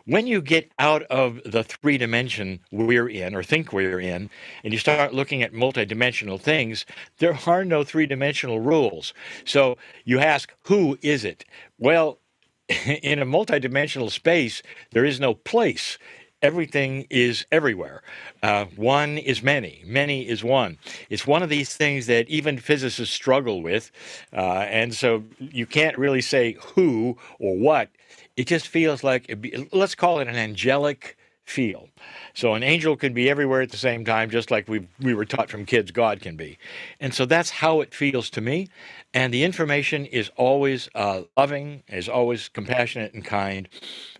when 0.06 0.28
you 0.28 0.42
get 0.42 0.72
out 0.80 1.04
of 1.04 1.40
the 1.46 1.64
three 1.64 1.98
dimension 1.98 2.60
we're 2.72 3.10
in 3.10 3.36
or 3.36 3.44
think 3.44 3.72
we're 3.74 4.00
in, 4.00 4.30
and 4.64 4.74
you 4.74 4.80
start 4.80 5.14
looking 5.14 5.44
at 5.44 5.54
multidimensional 5.54 6.40
things, 6.40 6.86
there 7.20 7.38
are 7.46 7.64
no 7.66 7.84
three 7.84 8.06
dimensional 8.06 8.60
rules. 8.60 9.14
So 9.46 9.78
you 10.06 10.20
ask, 10.20 10.54
who 10.64 10.98
is 11.02 11.24
it? 11.26 11.46
Well, 11.78 12.20
in 13.04 13.20
a 13.20 13.26
multidimensional 13.26 14.12
space, 14.12 14.64
there 14.92 15.06
is 15.06 15.20
no 15.20 15.34
place 15.34 15.98
everything 16.42 17.08
is 17.10 17.46
everywhere. 17.52 18.02
Uh, 18.44 18.66
one 18.76 19.18
is 19.18 19.44
many, 19.44 19.84
many 19.86 20.28
is 20.28 20.44
one. 20.44 20.78
It's 21.10 21.28
one 21.28 21.44
of 21.44 21.50
these 21.50 21.76
things 21.76 22.08
that 22.08 22.28
even 22.30 22.58
physicists 22.58 23.14
struggle 23.14 23.62
with. 23.62 23.92
Uh, 24.34 24.66
and 24.70 24.94
so 24.94 25.24
you 25.40 25.66
can't 25.66 25.98
really 25.98 26.22
say 26.22 26.58
who 26.76 27.18
or 27.40 27.58
what. 27.58 27.90
It 28.38 28.48
just 28.48 28.68
feels 28.68 29.04
like, 29.04 29.40
be, 29.42 29.68
let's 29.72 29.96
call 29.96 30.20
it 30.20 30.28
an 30.28 30.36
angelic 30.36 31.18
feel. 31.46 31.90
So 32.34 32.54
an 32.56 32.64
angel 32.64 32.96
can 32.96 33.14
be 33.14 33.30
everywhere 33.30 33.62
at 33.62 33.72
the 33.72 33.78
same 33.78 34.06
time, 34.06 34.30
just 34.30 34.52
like 34.52 34.68
we 34.70 34.88
we 35.02 35.14
were 35.14 35.26
taught 35.26 35.50
from 35.50 35.66
kids 35.66 35.92
God 35.92 36.22
can 36.22 36.38
be, 36.38 36.58
and 37.00 37.14
so 37.14 37.26
that's 37.26 37.50
how 37.50 37.82
it 37.82 37.94
feels 37.94 38.30
to 38.32 38.42
me. 38.42 38.70
And 39.14 39.34
the 39.34 39.44
information 39.44 40.06
is 40.06 40.32
always 40.38 40.90
uh, 40.96 41.24
loving, 41.36 41.84
is 41.88 42.08
always 42.08 42.50
compassionate 42.50 43.14
and 43.14 43.26
kind, 43.26 43.68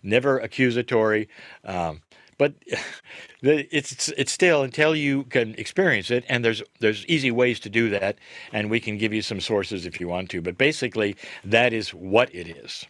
never 0.02 0.38
accusatory. 0.38 1.28
Um, 1.64 2.02
but 2.38 2.54
it's 3.42 4.08
it's 4.08 4.32
still 4.32 4.62
until 4.62 4.94
you 4.94 5.24
can 5.24 5.54
experience 5.54 6.10
it 6.10 6.24
and 6.28 6.44
there's 6.44 6.62
there's 6.80 7.06
easy 7.06 7.30
ways 7.30 7.60
to 7.60 7.70
do 7.70 7.90
that 7.90 8.18
and 8.52 8.70
we 8.70 8.80
can 8.80 8.98
give 8.98 9.12
you 9.12 9.22
some 9.22 9.40
sources 9.40 9.86
if 9.86 10.00
you 10.00 10.08
want 10.08 10.30
to 10.30 10.40
but 10.40 10.56
basically 10.58 11.14
that 11.44 11.72
is 11.72 11.90
what 11.90 12.34
it 12.34 12.48
is 12.48 12.86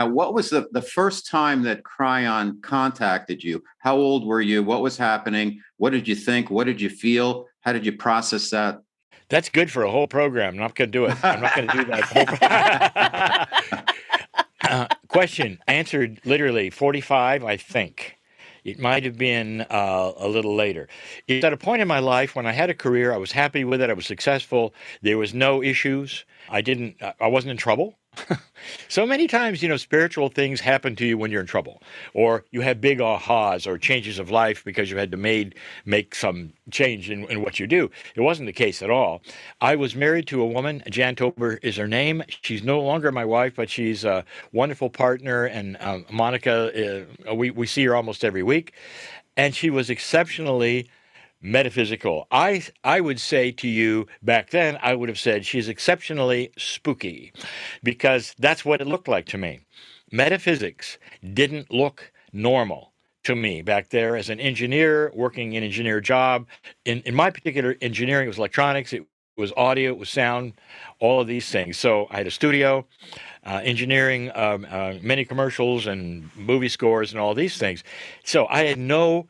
now, 0.00 0.08
what 0.08 0.34
was 0.34 0.50
the, 0.50 0.66
the 0.72 0.82
first 0.82 1.28
time 1.28 1.62
that 1.62 1.84
Kryon 1.84 2.60
contacted 2.62 3.44
you? 3.44 3.62
How 3.78 3.96
old 3.96 4.26
were 4.26 4.40
you? 4.40 4.62
What 4.62 4.82
was 4.82 4.96
happening? 4.96 5.60
What 5.76 5.90
did 5.90 6.08
you 6.08 6.16
think? 6.16 6.50
What 6.50 6.64
did 6.64 6.80
you 6.80 6.90
feel? 6.90 7.46
How 7.60 7.72
did 7.72 7.86
you 7.86 7.92
process 7.92 8.50
that? 8.50 8.80
That's 9.28 9.48
good 9.48 9.70
for 9.70 9.82
a 9.82 9.90
whole 9.90 10.06
program. 10.06 10.54
I'm 10.54 10.60
not 10.60 10.74
going 10.74 10.90
to 10.90 10.92
do 10.92 11.06
it. 11.06 11.24
I'm 11.24 11.40
not 11.40 11.54
going 11.54 11.68
to 11.68 11.76
do 11.76 11.84
that. 11.86 13.64
uh, 14.68 14.86
question 15.08 15.58
answered 15.66 16.20
literally 16.24 16.70
45, 16.70 17.44
I 17.44 17.56
think. 17.56 18.16
It 18.64 18.78
might 18.78 19.04
have 19.04 19.18
been 19.18 19.62
uh, 19.62 20.12
a 20.16 20.26
little 20.26 20.54
later. 20.54 20.88
It's 21.28 21.44
at 21.44 21.52
a 21.52 21.56
point 21.56 21.82
in 21.82 21.88
my 21.88 21.98
life 21.98 22.34
when 22.34 22.46
I 22.46 22.52
had 22.52 22.70
a 22.70 22.74
career, 22.74 23.12
I 23.12 23.18
was 23.18 23.32
happy 23.32 23.62
with 23.62 23.82
it, 23.82 23.90
I 23.90 23.92
was 23.92 24.06
successful, 24.06 24.74
there 25.02 25.18
was 25.18 25.34
no 25.34 25.62
issues. 25.62 26.24
I 26.48 26.62
didn't, 26.62 26.96
I 27.20 27.26
wasn't 27.26 27.50
in 27.50 27.56
trouble. 27.58 27.98
so 28.88 29.06
many 29.06 29.26
times, 29.26 29.62
you 29.62 29.68
know, 29.68 29.76
spiritual 29.76 30.28
things 30.28 30.60
happen 30.60 30.96
to 30.96 31.06
you 31.06 31.18
when 31.18 31.30
you're 31.30 31.40
in 31.40 31.46
trouble, 31.46 31.82
or 32.12 32.44
you 32.50 32.60
have 32.60 32.80
big 32.80 32.98
ahas 32.98 33.66
or 33.66 33.78
changes 33.78 34.18
of 34.18 34.30
life 34.30 34.64
because 34.64 34.90
you 34.90 34.96
had 34.96 35.10
to 35.10 35.16
made 35.16 35.54
make 35.84 36.14
some 36.14 36.52
change 36.70 37.10
in, 37.10 37.24
in 37.30 37.42
what 37.42 37.58
you 37.58 37.66
do. 37.66 37.90
It 38.14 38.20
wasn't 38.20 38.46
the 38.46 38.52
case 38.52 38.82
at 38.82 38.90
all. 38.90 39.22
I 39.60 39.76
was 39.76 39.94
married 39.94 40.26
to 40.28 40.42
a 40.42 40.46
woman. 40.46 40.82
Jan 40.90 41.16
Tober 41.16 41.58
is 41.62 41.76
her 41.76 41.88
name. 41.88 42.22
She's 42.42 42.62
no 42.62 42.80
longer 42.80 43.12
my 43.12 43.24
wife, 43.24 43.54
but 43.56 43.70
she's 43.70 44.04
a 44.04 44.24
wonderful 44.52 44.90
partner. 44.90 45.44
And 45.44 45.76
um, 45.80 46.06
Monica, 46.10 47.06
uh, 47.28 47.34
we 47.34 47.50
we 47.50 47.66
see 47.66 47.84
her 47.84 47.94
almost 47.94 48.24
every 48.24 48.42
week, 48.42 48.72
and 49.36 49.54
she 49.54 49.70
was 49.70 49.90
exceptionally 49.90 50.88
metaphysical. 51.44 52.26
I 52.30 52.64
I 52.82 53.00
would 53.00 53.20
say 53.20 53.52
to 53.52 53.68
you 53.68 54.06
back 54.22 54.50
then, 54.50 54.78
I 54.82 54.94
would 54.94 55.10
have 55.10 55.18
said 55.18 55.44
she's 55.44 55.68
exceptionally 55.68 56.50
spooky, 56.56 57.32
because 57.82 58.34
that's 58.38 58.64
what 58.64 58.80
it 58.80 58.86
looked 58.88 59.06
like 59.06 59.26
to 59.26 59.38
me. 59.38 59.60
Metaphysics 60.10 60.98
didn't 61.34 61.70
look 61.70 62.12
normal 62.32 62.92
to 63.24 63.36
me 63.36 63.62
back 63.62 63.90
there 63.90 64.16
as 64.16 64.30
an 64.30 64.40
engineer 64.40 65.12
working 65.14 65.56
an 65.56 65.62
engineer 65.62 66.00
job. 66.00 66.46
In 66.84 67.02
in 67.02 67.14
my 67.14 67.30
particular 67.30 67.76
engineering, 67.80 68.24
it 68.26 68.28
was 68.28 68.38
electronics. 68.38 68.92
It 68.92 69.06
was 69.36 69.52
audio, 69.56 69.90
it 69.90 69.98
was 69.98 70.10
sound, 70.10 70.52
all 71.00 71.20
of 71.20 71.26
these 71.26 71.50
things. 71.50 71.76
So 71.76 72.06
I 72.08 72.18
had 72.18 72.26
a 72.28 72.30
studio, 72.30 72.86
uh, 73.44 73.60
engineering, 73.64 74.30
um, 74.32 74.64
uh, 74.70 74.94
many 75.02 75.24
commercials 75.24 75.88
and 75.88 76.30
movie 76.36 76.68
scores 76.68 77.10
and 77.10 77.20
all 77.20 77.34
these 77.34 77.58
things. 77.58 77.82
So 78.24 78.46
I 78.46 78.64
had 78.64 78.78
no 78.78 79.26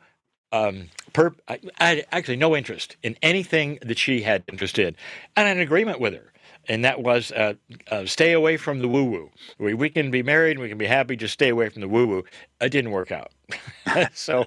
um, 0.55 0.89
per, 1.13 1.33
I, 1.47 1.59
I, 1.79 1.85
had 1.85 2.05
actually 2.11 2.37
no 2.37 2.55
interest 2.55 2.95
in 3.03 3.17
anything 3.21 3.79
that 3.81 3.97
she 3.97 4.21
had 4.21 4.43
interest 4.51 4.79
in, 4.79 4.95
and 5.35 5.47
an 5.47 5.59
agreement 5.59 5.99
with 5.99 6.13
her. 6.13 6.31
And 6.67 6.83
that 6.83 7.03
was 7.03 7.31
uh, 7.31 7.53
uh, 7.91 8.05
stay 8.07 8.31
away 8.31 8.57
from 8.57 8.79
the 8.79 8.87
woo 8.87 9.03
woo. 9.03 9.29
We, 9.59 9.75
we 9.75 9.89
can 9.89 10.09
be 10.09 10.23
married, 10.23 10.51
and 10.51 10.61
we 10.61 10.69
can 10.69 10.79
be 10.79 10.87
happy, 10.87 11.15
just 11.15 11.33
stay 11.33 11.49
away 11.49 11.69
from 11.69 11.81
the 11.81 11.87
woo 11.87 12.07
woo. 12.07 12.23
It 12.59 12.69
didn't 12.69 12.91
work 12.91 13.11
out. 13.11 13.31
so, 14.13 14.45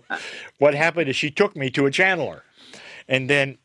what 0.58 0.74
happened 0.74 1.08
is 1.08 1.14
she 1.14 1.30
took 1.30 1.54
me 1.54 1.70
to 1.70 1.86
a 1.86 1.90
channeler. 1.90 2.40
And 3.06 3.30
then 3.30 3.58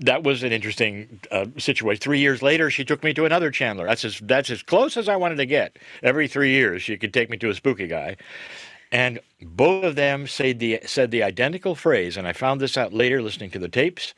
that 0.00 0.22
was 0.22 0.42
an 0.44 0.52
interesting 0.52 1.20
uh, 1.32 1.46
situation. 1.58 2.00
Three 2.00 2.20
years 2.20 2.40
later, 2.40 2.70
she 2.70 2.84
took 2.84 3.02
me 3.02 3.12
to 3.14 3.24
another 3.24 3.50
channeler. 3.50 3.86
That's 3.86 4.04
as 4.04 4.20
that's 4.20 4.50
as 4.50 4.62
close 4.62 4.96
as 4.96 5.08
I 5.08 5.16
wanted 5.16 5.36
to 5.36 5.46
get. 5.46 5.76
Every 6.02 6.28
three 6.28 6.52
years, 6.52 6.82
she 6.82 6.96
could 6.96 7.12
take 7.12 7.30
me 7.30 7.36
to 7.38 7.50
a 7.50 7.54
spooky 7.54 7.88
guy, 7.88 8.16
and 8.90 9.20
both 9.40 9.84
of 9.84 9.96
them 9.96 10.26
said 10.26 10.58
the, 10.58 10.80
said 10.86 11.10
the 11.10 11.22
identical 11.22 11.74
phrase, 11.74 12.16
and 12.16 12.26
I 12.26 12.32
found 12.32 12.60
this 12.60 12.76
out 12.76 12.92
later 12.92 13.22
listening 13.22 13.50
to 13.50 13.58
the 13.58 13.68
tapes. 13.68 14.14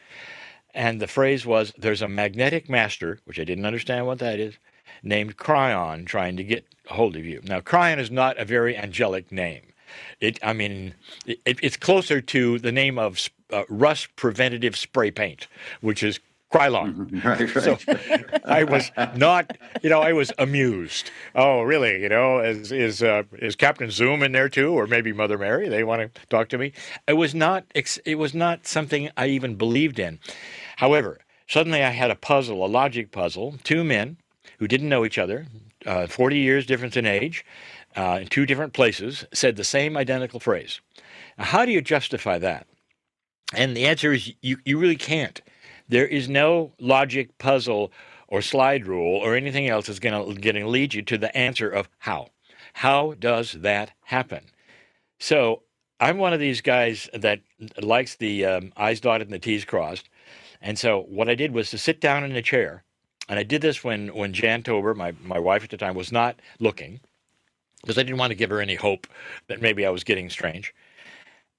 And 0.72 1.00
the 1.00 1.08
phrase 1.08 1.44
was, 1.44 1.72
There's 1.76 2.02
a 2.02 2.08
magnetic 2.08 2.68
master, 2.68 3.18
which 3.24 3.40
I 3.40 3.44
didn't 3.44 3.66
understand 3.66 4.06
what 4.06 4.20
that 4.20 4.38
is, 4.38 4.54
named 5.02 5.36
Kryon 5.36 6.06
trying 6.06 6.36
to 6.36 6.44
get 6.44 6.64
hold 6.88 7.16
of 7.16 7.24
you. 7.24 7.40
Now, 7.44 7.60
Kryon 7.60 7.98
is 7.98 8.10
not 8.10 8.38
a 8.38 8.44
very 8.44 8.76
angelic 8.76 9.32
name. 9.32 9.62
It, 10.20 10.38
I 10.42 10.52
mean, 10.52 10.94
it, 11.26 11.40
it's 11.44 11.76
closer 11.76 12.20
to 12.20 12.58
the 12.60 12.70
name 12.70 12.98
of 12.98 13.28
uh, 13.52 13.64
rust 13.68 14.14
preventative 14.14 14.76
spray 14.76 15.10
paint, 15.10 15.48
which 15.80 16.04
is 16.04 16.20
Krylon. 16.52 16.94
Mm-hmm. 16.94 17.28
Right, 17.28 17.54
right. 17.54 17.64
So 17.64 18.40
I 18.44 18.64
was 18.64 18.90
not, 19.16 19.56
you 19.82 19.90
know, 19.90 20.00
I 20.00 20.12
was 20.12 20.32
amused. 20.38 21.10
Oh, 21.34 21.62
really? 21.62 22.02
You 22.02 22.08
know, 22.08 22.40
is 22.40 22.72
is 22.72 23.02
uh, 23.02 23.22
is 23.34 23.56
Captain 23.56 23.90
Zoom 23.90 24.22
in 24.22 24.32
there 24.32 24.48
too, 24.48 24.72
or 24.72 24.86
maybe 24.86 25.12
Mother 25.12 25.38
Mary? 25.38 25.68
They 25.68 25.84
want 25.84 26.14
to 26.14 26.26
talk 26.26 26.48
to 26.50 26.58
me. 26.58 26.72
It 27.06 27.14
was 27.14 27.34
not. 27.34 27.64
It 27.74 28.16
was 28.16 28.34
not 28.34 28.66
something 28.66 29.10
I 29.16 29.26
even 29.26 29.54
believed 29.54 29.98
in. 29.98 30.18
However, 30.76 31.20
Suddenly, 31.50 31.82
I 31.82 31.90
had 31.90 32.12
a 32.12 32.14
puzzle, 32.14 32.64
a 32.64 32.68
logic 32.68 33.10
puzzle. 33.10 33.56
Two 33.64 33.82
men 33.82 34.18
who 34.60 34.68
didn't 34.68 34.88
know 34.88 35.04
each 35.04 35.18
other, 35.18 35.48
uh, 35.84 36.06
40 36.06 36.38
years 36.38 36.64
difference 36.64 36.96
in 36.96 37.06
age, 37.06 37.44
uh, 37.96 38.18
in 38.20 38.28
two 38.28 38.46
different 38.46 38.72
places, 38.72 39.24
said 39.34 39.56
the 39.56 39.64
same 39.64 39.96
identical 39.96 40.38
phrase. 40.38 40.80
Now, 41.36 41.46
how 41.46 41.64
do 41.64 41.72
you 41.72 41.80
justify 41.80 42.38
that? 42.38 42.68
And 43.52 43.76
the 43.76 43.86
answer 43.86 44.12
is 44.12 44.32
you, 44.40 44.58
you 44.64 44.78
really 44.78 44.94
can't. 44.94 45.40
There 45.90 46.06
is 46.06 46.28
no 46.28 46.72
logic 46.78 47.36
puzzle 47.38 47.90
or 48.28 48.42
slide 48.42 48.86
rule 48.86 49.16
or 49.16 49.34
anything 49.34 49.68
else 49.68 49.86
that's 49.86 49.98
going 49.98 50.14
to 50.14 50.68
lead 50.68 50.94
you 50.94 51.02
to 51.02 51.18
the 51.18 51.36
answer 51.36 51.68
of 51.68 51.88
how. 51.98 52.28
How 52.74 53.14
does 53.18 53.52
that 53.52 53.90
happen? 54.04 54.44
So 55.18 55.62
I'm 55.98 56.18
one 56.18 56.32
of 56.32 56.38
these 56.38 56.60
guys 56.60 57.10
that 57.12 57.40
likes 57.82 58.14
the 58.14 58.44
um, 58.44 58.72
I's 58.76 59.00
dotted 59.00 59.26
and 59.26 59.34
the 59.34 59.40
T's 59.40 59.64
crossed. 59.64 60.08
And 60.62 60.78
so 60.78 61.02
what 61.08 61.28
I 61.28 61.34
did 61.34 61.52
was 61.52 61.70
to 61.70 61.78
sit 61.78 62.00
down 62.00 62.22
in 62.22 62.36
a 62.36 62.42
chair, 62.42 62.84
and 63.28 63.38
I 63.38 63.42
did 63.42 63.60
this 63.60 63.82
when 63.82 64.14
when 64.14 64.32
Jan 64.32 64.62
Tober, 64.62 64.94
my 64.94 65.12
my 65.22 65.38
wife 65.38 65.64
at 65.64 65.70
the 65.70 65.76
time, 65.76 65.94
was 65.94 66.12
not 66.12 66.38
looking, 66.60 67.00
because 67.80 67.98
I 67.98 68.02
didn't 68.02 68.18
want 68.18 68.30
to 68.30 68.36
give 68.36 68.50
her 68.50 68.60
any 68.60 68.76
hope 68.76 69.06
that 69.48 69.60
maybe 69.60 69.84
I 69.84 69.90
was 69.90 70.04
getting 70.04 70.30
strange. 70.30 70.74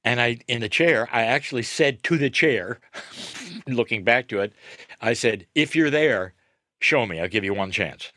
And 0.04 0.20
I, 0.20 0.40
in 0.48 0.62
the 0.62 0.70
chair, 0.70 1.08
I 1.12 1.24
actually 1.24 1.64
said 1.64 2.02
to 2.04 2.18
the 2.18 2.30
chair, 2.30 2.80
looking 3.68 4.04
back 4.04 4.28
to 4.30 4.40
it, 4.40 4.54
I 5.02 5.14
said, 5.14 5.48
"If 5.56 5.76
you're 5.76 5.90
there, 5.90 6.34
show 6.80 7.06
me. 7.06 7.20
I'll 7.20 7.28
give 7.28 7.44
you 7.44 7.54
one 7.54 7.72
chance." 7.72 8.12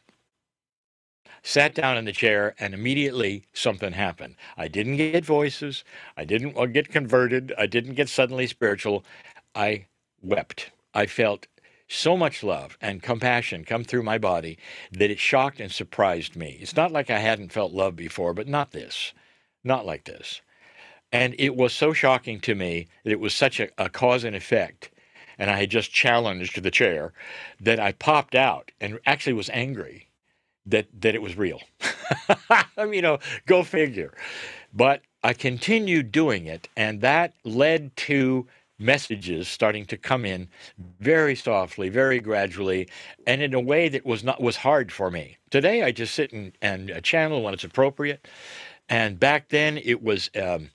Sat 1.43 1.75
down 1.75 1.99
in 1.99 2.07
the 2.07 2.13
chair, 2.13 2.55
and 2.59 2.73
immediately 2.73 3.45
something 3.53 3.93
happened. 3.93 4.37
I 4.57 4.69
didn't 4.69 4.97
get 4.97 5.25
voices. 5.27 5.85
I 6.17 6.25
didn't 6.25 6.57
uh, 6.57 6.65
get 6.67 6.89
converted. 6.91 7.53
I 7.59 7.67
didn't 7.67 7.95
get 7.95 8.09
suddenly 8.09 8.47
spiritual. 8.47 9.05
I 9.55 9.87
wept. 10.23 10.71
I 10.95 11.07
felt 11.07 11.47
so 11.87 12.17
much 12.17 12.43
love 12.43 12.79
and 12.81 13.03
compassion 13.03 13.65
come 13.65 13.85
through 13.85 14.03
my 14.03 14.17
body 14.19 14.59
that 14.93 15.11
it 15.11 15.19
shocked 15.19 15.61
and 15.61 15.71
surprised 15.71 16.35
me. 16.35 16.59
It's 16.61 16.77
not 16.77 16.93
like 16.93 17.11
I 17.11 17.19
hadn't 17.19 17.53
felt 17.53 17.73
love 17.73 17.95
before, 17.95 18.33
but 18.33 18.49
not 18.49 18.73
this, 18.73 19.13
not 19.63 19.85
like 19.85 20.05
this. 20.05 20.41
And 21.13 21.35
it 21.39 21.55
was 21.55 21.73
so 21.73 21.93
shocking 21.93 22.41
to 22.41 22.55
me 22.55 22.89
that 23.05 23.13
it 23.13 23.21
was 23.21 23.35
such 23.35 23.61
a, 23.61 23.69
a 23.79 23.89
cause 23.89 24.25
and 24.25 24.35
effect. 24.35 24.91
And 25.39 25.51
I 25.51 25.59
had 25.59 25.71
just 25.71 25.93
challenged 25.93 26.63
the 26.63 26.71
chair 26.71 27.13
that 27.61 27.81
I 27.81 27.93
popped 27.93 28.35
out 28.35 28.71
and 28.81 28.99
actually 29.07 29.33
was 29.33 29.51
angry 29.51 30.09
that, 30.67 30.87
that 31.01 31.15
it 31.15 31.23
was 31.23 31.37
real. 31.37 31.61
I 32.49 32.65
mean, 32.85 32.95
you 32.95 33.03
know, 33.03 33.19
go 33.47 33.63
figure. 33.63 34.15
But 34.73 35.03
I 35.23 35.33
continued 35.33 36.13
doing 36.13 36.47
it, 36.47 36.69
and 36.77 37.01
that 37.01 37.35
led 37.45 37.97
to 37.97 38.47
messages 38.79 39.49
starting 39.49 39.87
to 39.87 39.97
come 39.97 40.25
in 40.25 40.49
very 41.01 41.37
softly, 41.37 41.89
very 41.89 42.21
gradually, 42.21 42.89
and 43.27 43.41
in 43.41 43.55
a 43.55 43.61
way 43.61 43.89
that 43.89 44.05
was 44.05 44.25
not 44.25 44.43
was 44.43 44.57
hard 44.57 44.93
for 44.93 45.11
me. 45.11 45.39
Today, 45.51 45.83
I 45.83 45.93
just 45.93 46.15
sit 46.15 46.33
and, 46.33 46.53
and 46.61 47.01
channel 47.03 47.43
when 47.43 47.55
it's 47.55 47.65
appropriate, 47.65 48.27
and 48.89 49.19
back 49.19 49.49
then 49.49 49.79
it 49.79 50.03
was. 50.03 50.31
Um, 50.41 50.71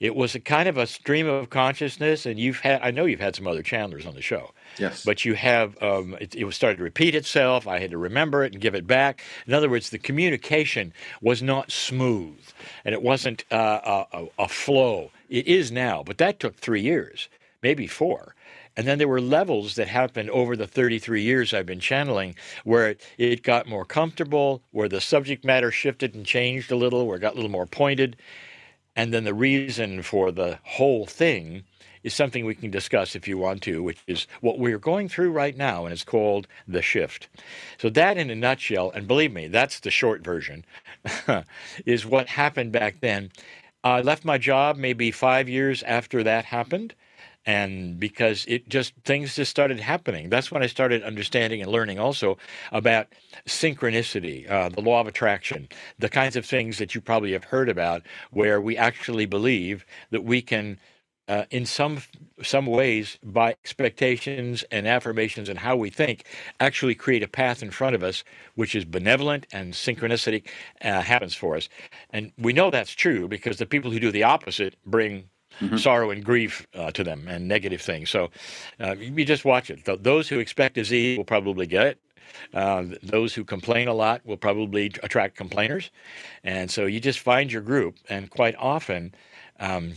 it 0.00 0.14
was 0.14 0.34
a 0.34 0.40
kind 0.40 0.68
of 0.68 0.76
a 0.76 0.86
stream 0.86 1.26
of 1.28 1.50
consciousness, 1.50 2.26
and 2.26 2.38
you've 2.38 2.60
had—I 2.60 2.90
know 2.90 3.04
you've 3.04 3.20
had 3.20 3.34
some 3.36 3.46
other 3.46 3.62
channelers 3.62 4.06
on 4.06 4.14
the 4.14 4.22
show, 4.22 4.52
Yes. 4.78 5.04
but 5.04 5.24
you 5.24 5.34
have 5.34 5.80
um, 5.82 6.16
it, 6.20 6.34
it 6.34 6.44
was 6.44 6.56
started 6.56 6.78
to 6.78 6.82
repeat 6.82 7.14
itself. 7.14 7.66
I 7.66 7.78
had 7.78 7.90
to 7.92 7.98
remember 7.98 8.44
it 8.44 8.52
and 8.52 8.60
give 8.60 8.74
it 8.74 8.86
back. 8.86 9.22
In 9.46 9.54
other 9.54 9.68
words, 9.70 9.90
the 9.90 9.98
communication 9.98 10.92
was 11.20 11.42
not 11.42 11.70
smooth, 11.70 12.40
and 12.84 12.92
it 12.94 13.02
wasn't 13.02 13.44
uh, 13.52 14.04
a, 14.12 14.18
a, 14.18 14.26
a 14.40 14.48
flow. 14.48 15.10
It 15.28 15.46
is 15.46 15.72
now, 15.72 16.02
but 16.04 16.18
that 16.18 16.40
took 16.40 16.56
three 16.56 16.82
years, 16.82 17.28
maybe 17.62 17.86
four. 17.86 18.34
And 18.76 18.88
then 18.88 18.98
there 18.98 19.06
were 19.06 19.20
levels 19.20 19.76
that 19.76 19.86
happened 19.86 20.30
over 20.30 20.56
the 20.56 20.66
33 20.66 21.22
years 21.22 21.54
I've 21.54 21.64
been 21.64 21.78
channeling 21.78 22.34
where 22.64 22.90
it, 22.90 23.00
it 23.18 23.42
got 23.44 23.68
more 23.68 23.84
comfortable, 23.84 24.62
where 24.72 24.88
the 24.88 25.00
subject 25.00 25.44
matter 25.44 25.70
shifted 25.70 26.14
and 26.16 26.26
changed 26.26 26.72
a 26.72 26.76
little, 26.76 27.06
where 27.06 27.16
it 27.16 27.20
got 27.20 27.34
a 27.34 27.36
little 27.36 27.50
more 27.52 27.66
pointed. 27.66 28.16
And 28.96 29.12
then 29.12 29.24
the 29.24 29.34
reason 29.34 30.02
for 30.02 30.30
the 30.30 30.58
whole 30.62 31.06
thing 31.06 31.64
is 32.04 32.14
something 32.14 32.44
we 32.44 32.54
can 32.54 32.70
discuss 32.70 33.16
if 33.16 33.26
you 33.26 33.38
want 33.38 33.62
to, 33.62 33.82
which 33.82 33.98
is 34.06 34.26
what 34.40 34.58
we're 34.58 34.78
going 34.78 35.08
through 35.08 35.30
right 35.30 35.56
now, 35.56 35.84
and 35.84 35.92
it's 35.92 36.04
called 36.04 36.46
the 36.68 36.82
shift. 36.82 37.28
So, 37.78 37.88
that 37.90 38.18
in 38.18 38.30
a 38.30 38.34
nutshell, 38.34 38.90
and 38.90 39.08
believe 39.08 39.32
me, 39.32 39.48
that's 39.48 39.80
the 39.80 39.90
short 39.90 40.22
version, 40.22 40.64
is 41.86 42.04
what 42.06 42.28
happened 42.28 42.72
back 42.72 43.00
then. 43.00 43.32
I 43.82 44.00
left 44.02 44.24
my 44.24 44.38
job 44.38 44.76
maybe 44.76 45.10
five 45.10 45.48
years 45.48 45.82
after 45.82 46.22
that 46.22 46.44
happened. 46.46 46.94
And 47.46 48.00
because 48.00 48.44
it 48.48 48.68
just, 48.68 48.94
things 49.04 49.36
just 49.36 49.50
started 49.50 49.80
happening. 49.80 50.30
That's 50.30 50.50
when 50.50 50.62
I 50.62 50.66
started 50.66 51.02
understanding 51.02 51.60
and 51.60 51.70
learning 51.70 51.98
also 51.98 52.38
about 52.72 53.08
synchronicity, 53.46 54.50
uh, 54.50 54.70
the 54.70 54.80
law 54.80 55.00
of 55.00 55.06
attraction, 55.06 55.68
the 55.98 56.08
kinds 56.08 56.36
of 56.36 56.46
things 56.46 56.78
that 56.78 56.94
you 56.94 57.00
probably 57.00 57.32
have 57.32 57.44
heard 57.44 57.68
about, 57.68 58.02
where 58.30 58.60
we 58.60 58.76
actually 58.76 59.26
believe 59.26 59.84
that 60.10 60.24
we 60.24 60.40
can 60.40 60.78
uh, 61.28 61.44
in 61.50 61.64
some 61.64 62.02
some 62.42 62.66
ways 62.66 63.18
by 63.22 63.50
expectations 63.50 64.64
and 64.70 64.86
affirmations 64.86 65.48
and 65.48 65.58
how 65.58 65.76
we 65.76 65.88
think 65.88 66.24
actually 66.60 66.94
create 66.94 67.22
a 67.22 67.28
path 67.28 67.62
in 67.62 67.70
front 67.70 67.94
of 67.94 68.02
us 68.02 68.24
which 68.56 68.74
is 68.74 68.84
benevolent 68.84 69.46
and 69.52 69.72
synchronicity 69.72 70.42
uh, 70.82 71.00
happens 71.00 71.34
for 71.34 71.56
us 71.56 71.68
and 72.10 72.32
we 72.36 72.52
know 72.52 72.70
that's 72.70 72.92
true 72.92 73.26
because 73.28 73.56
the 73.56 73.66
people 73.66 73.90
who 73.90 74.00
do 74.00 74.10
the 74.10 74.22
opposite 74.22 74.76
bring 74.84 75.24
sorrow 75.76 76.10
and 76.10 76.24
grief 76.24 76.66
uh, 76.74 76.90
to 76.90 77.04
them 77.04 77.26
and 77.28 77.46
negative 77.46 77.80
things 77.80 78.10
so 78.10 78.30
uh, 78.80 78.94
you 78.98 79.24
just 79.24 79.44
watch 79.44 79.70
it 79.70 79.80
those 80.02 80.28
who 80.28 80.38
expect 80.38 80.74
disease 80.74 81.16
will 81.16 81.24
probably 81.24 81.66
get 81.66 81.86
it 81.86 81.98
uh, 82.52 82.84
those 83.02 83.34
who 83.34 83.44
complain 83.44 83.86
a 83.88 83.94
lot 83.94 84.24
will 84.24 84.36
probably 84.36 84.86
attract 85.02 85.36
complainers 85.36 85.90
and 86.42 86.70
so 86.70 86.86
you 86.86 87.00
just 87.00 87.20
find 87.20 87.52
your 87.52 87.62
group 87.62 87.96
and 88.08 88.30
quite 88.30 88.56
often 88.56 89.14
um, 89.60 89.94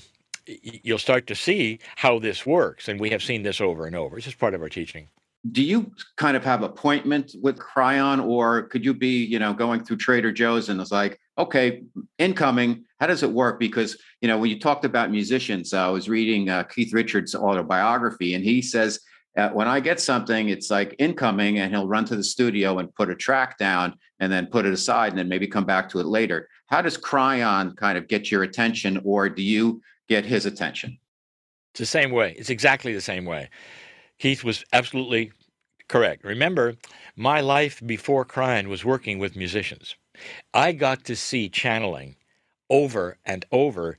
you'll 0.47 0.97
start 0.97 1.27
to 1.27 1.35
see 1.35 1.79
how 1.95 2.19
this 2.19 2.45
works. 2.45 2.87
And 2.87 2.99
we 2.99 3.09
have 3.09 3.23
seen 3.23 3.43
this 3.43 3.61
over 3.61 3.85
and 3.85 3.95
over. 3.95 4.17
It's 4.17 4.25
just 4.25 4.39
part 4.39 4.53
of 4.53 4.61
our 4.61 4.69
teaching. 4.69 5.07
Do 5.51 5.63
you 5.63 5.91
kind 6.17 6.35
of 6.35 6.43
have 6.43 6.63
appointment 6.63 7.35
with 7.41 7.57
Kryon, 7.57 8.25
or 8.25 8.63
could 8.63 8.83
you 8.83 8.93
be, 8.93 9.23
you 9.23 9.39
know, 9.39 9.53
going 9.53 9.83
through 9.83 9.97
Trader 9.97 10.31
Joe's 10.31 10.69
and 10.69 10.81
it's 10.81 10.91
like, 10.91 11.19
okay, 11.37 11.83
incoming. 12.17 12.85
How 12.99 13.07
does 13.07 13.23
it 13.23 13.31
work? 13.31 13.59
Because 13.59 13.97
you 14.21 14.27
know, 14.27 14.37
when 14.37 14.49
you 14.49 14.59
talked 14.59 14.85
about 14.85 15.11
musicians, 15.11 15.73
I 15.73 15.89
was 15.89 16.09
reading 16.09 16.49
uh, 16.49 16.63
Keith 16.63 16.93
Richards' 16.93 17.35
autobiography, 17.35 18.33
and 18.33 18.43
he 18.43 18.61
says 18.61 18.99
uh, 19.37 19.49
when 19.49 19.67
I 19.67 19.79
get 19.79 19.99
something, 19.99 20.49
it's 20.49 20.71
like 20.71 20.95
incoming, 20.97 21.59
and 21.59 21.71
he'll 21.71 21.87
run 21.87 22.05
to 22.05 22.15
the 22.15 22.23
studio 22.23 22.79
and 22.79 22.93
put 22.95 23.09
a 23.09 23.15
track 23.15 23.57
down, 23.57 23.93
and 24.19 24.31
then 24.31 24.47
put 24.47 24.65
it 24.65 24.73
aside, 24.73 25.09
and 25.09 25.19
then 25.19 25.29
maybe 25.29 25.47
come 25.47 25.65
back 25.65 25.89
to 25.89 25.99
it 25.99 26.07
later. 26.07 26.49
How 26.67 26.81
does 26.81 26.97
Kryon 26.97 27.77
kind 27.77 27.97
of 27.97 28.07
get 28.07 28.31
your 28.31 28.43
attention, 28.43 28.99
or 29.03 29.29
do 29.29 29.43
you 29.43 29.81
get 30.09 30.25
his 30.25 30.45
attention? 30.47 30.97
It's 31.71 31.79
the 31.79 31.85
same 31.85 32.11
way. 32.11 32.35
It's 32.37 32.49
exactly 32.49 32.93
the 32.93 33.01
same 33.01 33.25
way. 33.25 33.49
Keith 34.17 34.43
was 34.43 34.65
absolutely 34.73 35.31
correct. 35.87 36.23
Remember, 36.23 36.73
my 37.15 37.39
life 37.41 37.81
before 37.85 38.25
Kryon 38.25 38.67
was 38.67 38.83
working 38.83 39.19
with 39.19 39.35
musicians. 39.35 39.95
I 40.53 40.71
got 40.71 41.03
to 41.05 41.15
see 41.15 41.49
channeling 41.49 42.15
over 42.69 43.17
and 43.25 43.45
over 43.51 43.97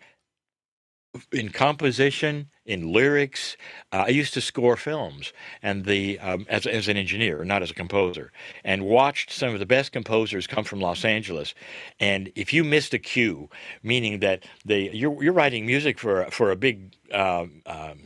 in 1.32 1.48
composition, 1.50 2.50
in 2.66 2.92
lyrics. 2.92 3.56
Uh, 3.92 4.04
I 4.06 4.08
used 4.08 4.34
to 4.34 4.40
score 4.40 4.76
films, 4.76 5.32
and 5.62 5.84
the 5.84 6.18
um, 6.20 6.46
as 6.48 6.66
as 6.66 6.88
an 6.88 6.96
engineer, 6.96 7.44
not 7.44 7.62
as 7.62 7.70
a 7.70 7.74
composer, 7.74 8.30
and 8.62 8.84
watched 8.84 9.30
some 9.30 9.54
of 9.54 9.58
the 9.58 9.66
best 9.66 9.92
composers 9.92 10.46
come 10.46 10.64
from 10.64 10.80
Los 10.80 11.04
Angeles. 11.04 11.54
And 11.98 12.30
if 12.34 12.52
you 12.52 12.62
missed 12.64 12.94
a 12.94 12.98
cue, 12.98 13.48
meaning 13.82 14.20
that 14.20 14.44
they 14.64 14.90
you're 14.90 15.22
you're 15.22 15.32
writing 15.32 15.66
music 15.66 15.98
for 15.98 16.26
for 16.30 16.50
a 16.50 16.56
big. 16.56 16.94
Um, 17.12 17.62
um, 17.66 18.00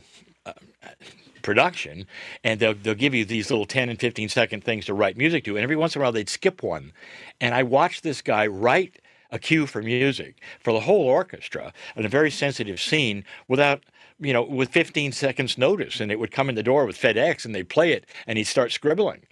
production 1.43 2.07
and 2.43 2.59
they'll, 2.59 2.73
they'll 2.73 2.95
give 2.95 3.13
you 3.13 3.25
these 3.25 3.49
little 3.49 3.65
10 3.65 3.89
and 3.89 3.99
15 3.99 4.29
second 4.29 4.63
things 4.63 4.85
to 4.85 4.93
write 4.93 5.17
music 5.17 5.43
to 5.43 5.55
and 5.55 5.63
every 5.63 5.75
once 5.75 5.95
in 5.95 6.01
a 6.01 6.03
while 6.03 6.11
they'd 6.11 6.29
skip 6.29 6.63
one. 6.63 6.91
And 7.39 7.53
i 7.53 7.63
watched 7.63 8.03
this 8.03 8.21
guy 8.21 8.47
write 8.47 8.99
a 9.29 9.39
cue 9.39 9.65
for 9.65 9.81
music 9.81 10.41
for 10.59 10.71
the 10.73 10.81
whole 10.81 11.05
orchestra 11.05 11.73
in 11.95 12.05
a 12.05 12.09
very 12.09 12.31
sensitive 12.31 12.79
scene 12.79 13.25
without 13.47 13.83
you 14.19 14.31
know 14.31 14.43
with 14.43 14.69
15 14.69 15.11
seconds 15.11 15.57
notice 15.57 15.99
and 15.99 16.11
it 16.11 16.19
would 16.19 16.31
come 16.31 16.49
in 16.49 16.55
the 16.55 16.63
door 16.63 16.85
with 16.85 16.97
fedex 16.97 17.45
and 17.45 17.53
they'd 17.53 17.69
play 17.69 17.91
it 17.91 18.05
and 18.27 18.37
he'd 18.37 18.45
start 18.45 18.71
scribbling. 18.71 19.23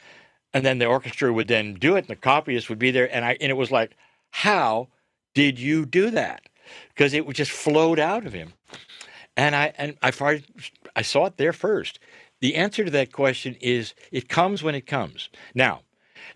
And 0.54 0.65
then 0.65 0.80
the 0.80 0.86
orchestra 0.86 1.32
would 1.32 1.47
then 1.47 1.76
do 1.76 1.95
it 1.95 2.00
and 2.00 2.08
the 2.08 2.15
copyist 2.15 2.69
would 2.69 2.80
be 2.80 2.91
there 2.91 3.13
and 3.15 3.24
i 3.24 3.38
and 3.39 3.50
it 3.50 3.58
was 3.58 3.71
like 3.71 3.95
how 4.32 4.88
did 5.34 5.60
you 5.60 5.86
do 5.86 6.10
that? 6.12 6.43
Because 6.89 7.13
it 7.13 7.26
would 7.26 7.36
just 7.36 7.52
flowed 7.52 8.00
out 8.00 8.26
of 8.26 8.34
him. 8.34 8.54
And 9.38 9.56
i 9.56 9.74
and 9.78 9.97
i 10.02 10.12
i 10.95 11.01
saw 11.01 11.25
it 11.25 11.38
there 11.38 11.54
first 11.54 11.99
the 12.41 12.56
answer 12.56 12.84
to 12.86 12.91
that 12.91 13.12
question 13.12 13.56
is 13.62 13.93
it 14.12 14.30
comes 14.30 14.63
when 14.63 14.75
it 14.75 14.88
comes 14.88 15.30
now 15.56 15.82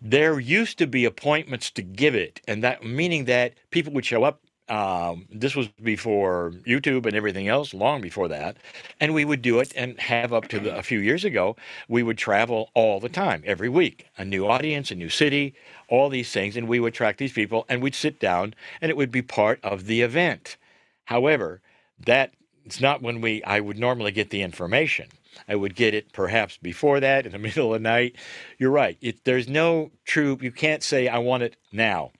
there 0.01 0.39
used 0.39 0.77
to 0.79 0.87
be 0.87 1.05
appointments 1.05 1.71
to 1.71 1.81
give 1.81 2.15
it, 2.15 2.41
and 2.47 2.63
that 2.63 2.83
meaning 2.83 3.25
that 3.25 3.53
people 3.71 3.93
would 3.93 4.05
show 4.05 4.23
up 4.23 4.41
Um, 4.67 5.27
this 5.29 5.55
was 5.55 5.67
before 5.83 6.53
YouTube 6.65 7.05
and 7.05 7.15
everything 7.15 7.47
else, 7.47 7.71
long 7.73 8.01
before 8.01 8.27
that. 8.29 8.57
And 8.99 9.13
we 9.13 9.23
would 9.23 9.43
do 9.43 9.59
it 9.59 9.71
and 9.75 9.99
have 9.99 10.33
up 10.33 10.47
to 10.49 10.59
the, 10.59 10.75
a 10.75 10.81
few 10.81 10.99
years 10.99 11.23
ago, 11.23 11.55
we 11.87 12.01
would 12.01 12.17
travel 12.17 12.71
all 12.73 12.99
the 12.99 13.09
time, 13.09 13.43
every 13.45 13.69
week, 13.69 14.07
a 14.17 14.25
new 14.25 14.47
audience, 14.47 14.89
a 14.91 14.95
new 14.95 15.09
city, 15.09 15.53
all 15.87 16.09
these 16.09 16.31
things. 16.31 16.57
And 16.57 16.67
we 16.67 16.79
would 16.79 16.95
track 16.95 17.17
these 17.17 17.33
people 17.33 17.65
and 17.69 17.81
we'd 17.83 17.95
sit 17.95 18.19
down 18.19 18.55
and 18.81 18.89
it 18.89 18.97
would 18.97 19.11
be 19.11 19.21
part 19.21 19.59
of 19.63 19.85
the 19.85 20.01
event. 20.01 20.57
However, 21.05 21.61
that 22.05 22.33
it's 22.65 22.81
not 22.81 23.01
when 23.01 23.21
we 23.21 23.43
I 23.43 23.59
would 23.59 23.77
normally 23.77 24.11
get 24.11 24.31
the 24.31 24.41
information. 24.41 25.07
I 25.47 25.55
would 25.55 25.75
get 25.75 25.93
it 25.93 26.11
perhaps 26.13 26.57
before 26.57 26.99
that 26.99 27.25
in 27.25 27.31
the 27.31 27.37
middle 27.47 27.73
of 27.73 27.81
the 27.81 27.87
night. 27.87 28.15
You're 28.57 28.71
right. 28.71 28.97
It, 29.01 29.23
there's 29.23 29.47
no 29.47 29.91
true. 30.05 30.37
You 30.41 30.51
can't 30.51 30.83
say 30.83 31.07
I 31.07 31.19
want 31.19 31.43
it 31.43 31.57
now. 31.71 32.11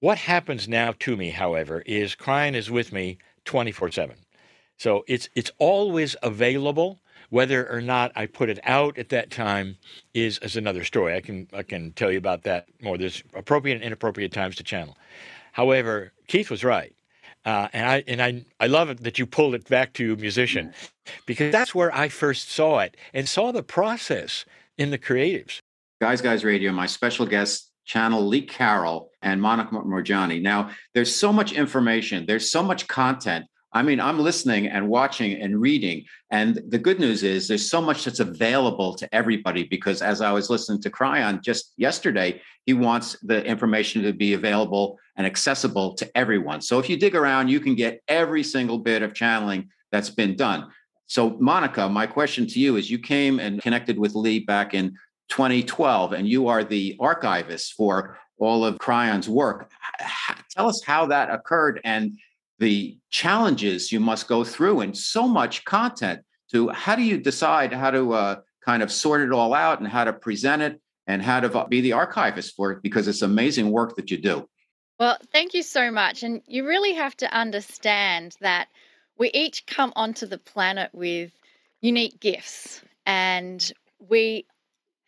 What 0.00 0.18
happens 0.18 0.68
now 0.68 0.92
to 1.00 1.16
me, 1.16 1.30
however, 1.30 1.82
is 1.86 2.14
Kryon 2.14 2.54
is 2.54 2.70
with 2.70 2.92
me 2.92 3.18
24/7. 3.46 4.14
So 4.76 5.04
it's 5.08 5.28
it's 5.34 5.50
always 5.58 6.16
available. 6.22 7.00
Whether 7.28 7.68
or 7.68 7.80
not 7.80 8.12
I 8.14 8.26
put 8.26 8.50
it 8.50 8.60
out 8.62 8.98
at 8.98 9.08
that 9.08 9.32
time 9.32 9.78
is, 10.14 10.38
is 10.38 10.54
another 10.54 10.84
story. 10.84 11.16
I 11.16 11.20
can 11.20 11.48
I 11.52 11.62
can 11.62 11.92
tell 11.92 12.12
you 12.12 12.18
about 12.18 12.42
that 12.42 12.66
more. 12.82 12.98
There's 12.98 13.22
appropriate 13.34 13.76
and 13.76 13.84
inappropriate 13.84 14.32
times 14.32 14.56
to 14.56 14.62
channel. 14.62 14.96
However, 15.52 16.12
Keith 16.28 16.50
was 16.50 16.62
right. 16.62 16.94
Uh, 17.46 17.68
and 17.72 17.86
I 17.88 18.04
and 18.08 18.20
I 18.20 18.44
I 18.58 18.66
love 18.66 18.90
it 18.90 19.04
that 19.04 19.20
you 19.20 19.24
pulled 19.24 19.54
it 19.54 19.68
back 19.68 19.92
to 19.94 20.16
musician, 20.16 20.74
because 21.26 21.52
that's 21.52 21.74
where 21.76 21.94
I 21.94 22.08
first 22.08 22.50
saw 22.50 22.80
it 22.80 22.96
and 23.14 23.28
saw 23.28 23.52
the 23.52 23.62
process 23.62 24.44
in 24.76 24.90
the 24.90 24.98
creatives. 24.98 25.60
Guys 26.00 26.20
Guys 26.20 26.44
Radio, 26.44 26.72
my 26.72 26.86
special 26.86 27.24
guest 27.24 27.70
channel 27.84 28.26
Lee 28.26 28.42
Carroll 28.42 29.12
and 29.22 29.40
Monica 29.40 29.76
Muranyi. 29.76 30.42
Now, 30.42 30.70
there's 30.92 31.14
so 31.14 31.32
much 31.32 31.52
information, 31.52 32.26
there's 32.26 32.50
so 32.50 32.64
much 32.64 32.88
content. 32.88 33.46
I 33.76 33.82
mean, 33.82 34.00
I'm 34.00 34.18
listening 34.18 34.68
and 34.68 34.88
watching 34.88 35.38
and 35.42 35.60
reading. 35.60 36.06
And 36.30 36.62
the 36.68 36.78
good 36.78 36.98
news 36.98 37.22
is 37.22 37.46
there's 37.46 37.70
so 37.70 37.82
much 37.82 38.06
that's 38.06 38.20
available 38.20 38.94
to 38.94 39.14
everybody 39.14 39.64
because 39.64 40.00
as 40.00 40.22
I 40.22 40.32
was 40.32 40.48
listening 40.48 40.80
to 40.80 40.90
Kryon 40.90 41.42
just 41.42 41.74
yesterday, 41.76 42.40
he 42.64 42.72
wants 42.72 43.18
the 43.22 43.44
information 43.44 44.02
to 44.04 44.14
be 44.14 44.32
available 44.32 44.98
and 45.16 45.26
accessible 45.26 45.92
to 45.96 46.10
everyone. 46.16 46.62
So 46.62 46.78
if 46.78 46.88
you 46.88 46.96
dig 46.96 47.14
around, 47.14 47.48
you 47.48 47.60
can 47.60 47.74
get 47.74 48.00
every 48.08 48.42
single 48.42 48.78
bit 48.78 49.02
of 49.02 49.12
channeling 49.12 49.68
that's 49.92 50.10
been 50.10 50.36
done. 50.36 50.70
So, 51.06 51.36
Monica, 51.38 51.86
my 51.86 52.06
question 52.06 52.46
to 52.46 52.58
you 52.58 52.76
is 52.76 52.90
you 52.90 52.98
came 52.98 53.38
and 53.40 53.60
connected 53.60 53.98
with 53.98 54.14
Lee 54.14 54.40
back 54.40 54.72
in 54.72 54.96
2012, 55.28 56.14
and 56.14 56.26
you 56.26 56.48
are 56.48 56.64
the 56.64 56.96
archivist 56.98 57.74
for 57.74 58.18
all 58.38 58.64
of 58.64 58.78
Kryon's 58.78 59.28
work. 59.28 59.70
Tell 60.50 60.68
us 60.68 60.82
how 60.84 61.06
that 61.06 61.30
occurred 61.30 61.80
and 61.84 62.18
the 62.58 62.98
challenges 63.10 63.92
you 63.92 64.00
must 64.00 64.28
go 64.28 64.44
through 64.44 64.80
and 64.80 64.96
so 64.96 65.26
much 65.28 65.64
content 65.64 66.20
to 66.52 66.68
how 66.70 66.96
do 66.96 67.02
you 67.02 67.18
decide 67.18 67.72
how 67.72 67.90
to 67.90 68.12
uh, 68.12 68.36
kind 68.64 68.82
of 68.82 68.90
sort 68.90 69.20
it 69.20 69.32
all 69.32 69.54
out 69.54 69.80
and 69.80 69.88
how 69.88 70.04
to 70.04 70.12
present 70.12 70.62
it 70.62 70.80
and 71.06 71.22
how 71.22 71.40
to 71.40 71.66
be 71.68 71.80
the 71.80 71.92
archivist 71.92 72.54
for 72.56 72.72
it 72.72 72.82
because 72.82 73.08
it's 73.08 73.22
amazing 73.22 73.70
work 73.70 73.96
that 73.96 74.10
you 74.10 74.18
do. 74.18 74.48
Well, 74.98 75.18
thank 75.32 75.54
you 75.54 75.62
so 75.62 75.90
much. 75.90 76.22
And 76.22 76.42
you 76.46 76.66
really 76.66 76.94
have 76.94 77.16
to 77.18 77.32
understand 77.32 78.36
that 78.40 78.68
we 79.18 79.30
each 79.32 79.66
come 79.66 79.92
onto 79.94 80.26
the 80.26 80.38
planet 80.38 80.90
with 80.92 81.32
unique 81.80 82.18
gifts 82.18 82.82
and 83.04 83.72
we 84.08 84.46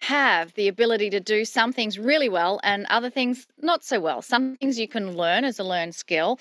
have 0.01 0.55
the 0.55 0.69
ability 0.69 1.11
to 1.11 1.21
do 1.21 1.45
some 1.45 1.73
things 1.73 1.99
really 1.99 2.29
well 2.29 2.61
and 2.63 2.87
other 2.89 3.11
things 3.11 3.47
not 3.61 3.83
so 3.83 3.99
well. 3.99 4.23
Some 4.23 4.57
things 4.57 4.79
you 4.79 4.87
can 4.87 5.17
learn 5.17 5.45
as 5.45 5.59
a 5.59 5.65
learned 5.65 5.95
skill, 5.95 6.39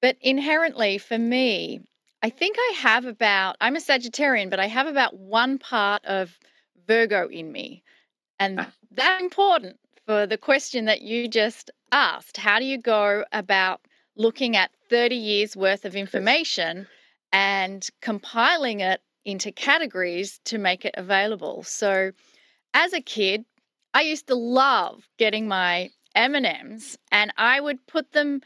but 0.00 0.16
inherently 0.20 0.98
for 0.98 1.18
me, 1.18 1.80
I 2.22 2.30
think 2.30 2.56
I 2.58 2.74
have 2.78 3.04
about, 3.04 3.56
I'm 3.60 3.76
a 3.76 3.80
Sagittarian, 3.80 4.50
but 4.50 4.60
I 4.60 4.66
have 4.66 4.86
about 4.86 5.16
one 5.16 5.58
part 5.58 6.04
of 6.04 6.38
Virgo 6.86 7.28
in 7.28 7.52
me. 7.52 7.84
And 8.40 8.60
ah. 8.60 8.72
that's 8.90 9.22
important 9.22 9.78
for 10.06 10.26
the 10.26 10.38
question 10.38 10.86
that 10.86 11.02
you 11.02 11.28
just 11.28 11.70
asked. 11.92 12.36
How 12.36 12.58
do 12.58 12.64
you 12.64 12.78
go 12.78 13.24
about 13.32 13.80
looking 14.16 14.56
at 14.56 14.72
30 14.90 15.14
years 15.14 15.56
worth 15.56 15.84
of 15.84 15.94
information 15.94 16.88
and 17.32 17.86
compiling 18.00 18.80
it 18.80 19.00
into 19.24 19.52
categories 19.52 20.40
to 20.46 20.58
make 20.58 20.84
it 20.84 20.94
available? 20.96 21.62
So, 21.62 22.12
as 22.74 22.92
a 22.92 23.00
kid, 23.00 23.44
I 23.94 24.02
used 24.02 24.26
to 24.28 24.34
love 24.34 25.08
getting 25.18 25.48
my 25.48 25.90
M&Ms 26.14 26.98
and 27.12 27.32
I 27.36 27.60
would 27.60 27.86
put 27.86 28.12
them 28.12 28.40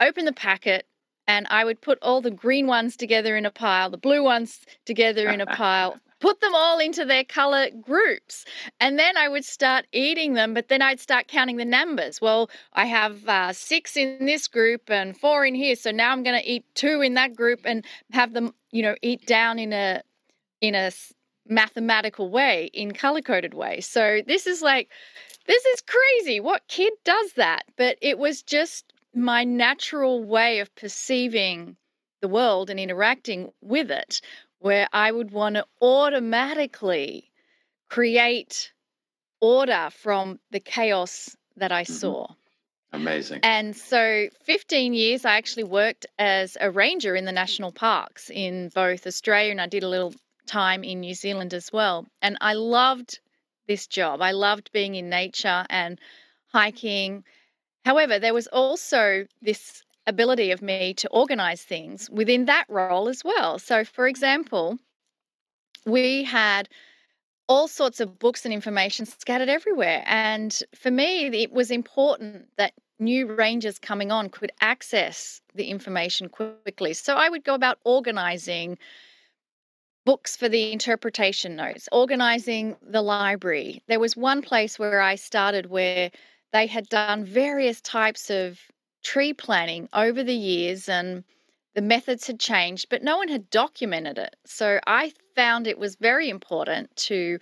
open 0.00 0.24
the 0.24 0.32
packet 0.32 0.86
and 1.26 1.46
I 1.50 1.64
would 1.64 1.80
put 1.80 1.98
all 2.02 2.20
the 2.20 2.30
green 2.30 2.66
ones 2.66 2.96
together 2.96 3.36
in 3.36 3.46
a 3.46 3.50
pile, 3.50 3.90
the 3.90 3.98
blue 3.98 4.22
ones 4.22 4.60
together 4.84 5.28
in 5.28 5.40
a 5.40 5.46
pile, 5.56 5.98
put 6.20 6.40
them 6.40 6.54
all 6.54 6.78
into 6.78 7.04
their 7.04 7.24
color 7.24 7.68
groups. 7.80 8.44
And 8.80 8.98
then 8.98 9.16
I 9.16 9.28
would 9.28 9.44
start 9.44 9.86
eating 9.92 10.34
them, 10.34 10.54
but 10.54 10.68
then 10.68 10.82
I'd 10.82 11.00
start 11.00 11.28
counting 11.28 11.56
the 11.56 11.64
numbers. 11.64 12.20
Well, 12.20 12.50
I 12.72 12.86
have 12.86 13.28
uh, 13.28 13.52
six 13.52 13.96
in 13.96 14.24
this 14.26 14.48
group 14.48 14.90
and 14.90 15.16
four 15.16 15.44
in 15.44 15.54
here. 15.54 15.76
So 15.76 15.90
now 15.90 16.12
I'm 16.12 16.22
going 16.22 16.40
to 16.40 16.48
eat 16.48 16.64
two 16.74 17.00
in 17.00 17.14
that 17.14 17.34
group 17.34 17.60
and 17.64 17.84
have 18.12 18.32
them, 18.32 18.54
you 18.70 18.82
know, 18.82 18.94
eat 19.02 19.26
down 19.26 19.58
in 19.58 19.72
a, 19.72 20.02
in 20.60 20.74
a 20.74 20.92
mathematical 21.48 22.30
way, 22.30 22.70
in 22.72 22.92
color 22.92 23.20
coded 23.20 23.54
way. 23.54 23.80
So 23.80 24.20
this 24.26 24.46
is 24.46 24.62
like, 24.62 24.88
this 25.46 25.64
is 25.66 25.82
crazy. 25.82 26.40
What 26.40 26.66
kid 26.68 26.92
does 27.04 27.32
that? 27.34 27.64
But 27.76 27.98
it 28.00 28.18
was 28.18 28.42
just 28.42 28.92
my 29.16 29.44
natural 29.44 30.22
way 30.22 30.60
of 30.60 30.74
perceiving 30.74 31.76
the 32.20 32.28
world 32.28 32.70
and 32.70 32.78
interacting 32.78 33.50
with 33.60 33.90
it 33.90 34.20
where 34.58 34.88
I 34.92 35.10
would 35.10 35.30
want 35.30 35.56
to 35.56 35.66
automatically 35.80 37.30
create 37.88 38.72
order 39.40 39.88
from 39.92 40.40
the 40.50 40.60
chaos 40.60 41.36
that 41.56 41.72
I 41.72 41.82
mm-hmm. 41.82 41.92
saw. 41.92 42.26
Amazing. 42.92 43.40
And 43.42 43.76
so 43.76 44.28
15 44.44 44.94
years 44.94 45.24
I 45.24 45.36
actually 45.36 45.64
worked 45.64 46.06
as 46.18 46.56
a 46.60 46.70
ranger 46.70 47.14
in 47.14 47.24
the 47.24 47.32
national 47.32 47.72
parks 47.72 48.30
in 48.30 48.70
both 48.74 49.06
Australia 49.06 49.50
and 49.50 49.60
I 49.60 49.66
did 49.66 49.82
a 49.82 49.88
little 49.88 50.14
time 50.46 50.84
in 50.84 51.00
New 51.00 51.14
Zealand 51.14 51.52
as 51.52 51.72
well. 51.72 52.06
And 52.22 52.38
I 52.40 52.54
loved 52.54 53.18
this 53.66 53.86
job. 53.86 54.22
I 54.22 54.32
loved 54.32 54.72
being 54.72 54.94
in 54.94 55.08
nature 55.10 55.66
and 55.68 55.98
hiking. 56.52 57.24
However, 57.86 58.18
there 58.18 58.34
was 58.34 58.48
also 58.48 59.26
this 59.42 59.84
ability 60.08 60.50
of 60.50 60.60
me 60.60 60.92
to 60.94 61.08
organize 61.10 61.62
things 61.62 62.10
within 62.10 62.46
that 62.46 62.64
role 62.68 63.08
as 63.08 63.22
well. 63.24 63.60
So, 63.60 63.84
for 63.84 64.08
example, 64.08 64.78
we 65.84 66.24
had 66.24 66.68
all 67.48 67.68
sorts 67.68 68.00
of 68.00 68.18
books 68.18 68.44
and 68.44 68.52
information 68.52 69.06
scattered 69.06 69.48
everywhere. 69.48 70.02
And 70.04 70.52
for 70.74 70.90
me, 70.90 71.26
it 71.26 71.52
was 71.52 71.70
important 71.70 72.48
that 72.58 72.72
new 72.98 73.32
rangers 73.32 73.78
coming 73.78 74.10
on 74.10 74.30
could 74.30 74.50
access 74.60 75.40
the 75.54 75.66
information 75.66 76.28
quickly. 76.28 76.92
So 76.92 77.14
I 77.14 77.28
would 77.28 77.44
go 77.44 77.54
about 77.54 77.78
organizing 77.84 78.78
books 80.04 80.36
for 80.36 80.48
the 80.48 80.72
interpretation 80.72 81.54
notes, 81.54 81.88
organizing 81.92 82.74
the 82.82 83.02
library. 83.02 83.84
There 83.86 84.00
was 84.00 84.16
one 84.16 84.42
place 84.42 84.76
where 84.76 85.00
I 85.00 85.14
started 85.14 85.66
where 85.66 86.10
they 86.56 86.66
had 86.66 86.88
done 86.88 87.22
various 87.22 87.82
types 87.82 88.30
of 88.30 88.58
tree 89.04 89.34
planting 89.34 89.90
over 89.92 90.24
the 90.24 90.34
years 90.34 90.88
and 90.88 91.22
the 91.74 91.82
methods 91.82 92.26
had 92.26 92.40
changed, 92.40 92.86
but 92.88 93.02
no 93.02 93.18
one 93.18 93.28
had 93.28 93.50
documented 93.50 94.16
it. 94.16 94.34
So 94.46 94.80
I 94.86 95.12
found 95.34 95.66
it 95.66 95.78
was 95.78 95.96
very 95.96 96.30
important 96.30 96.96
to 97.08 97.38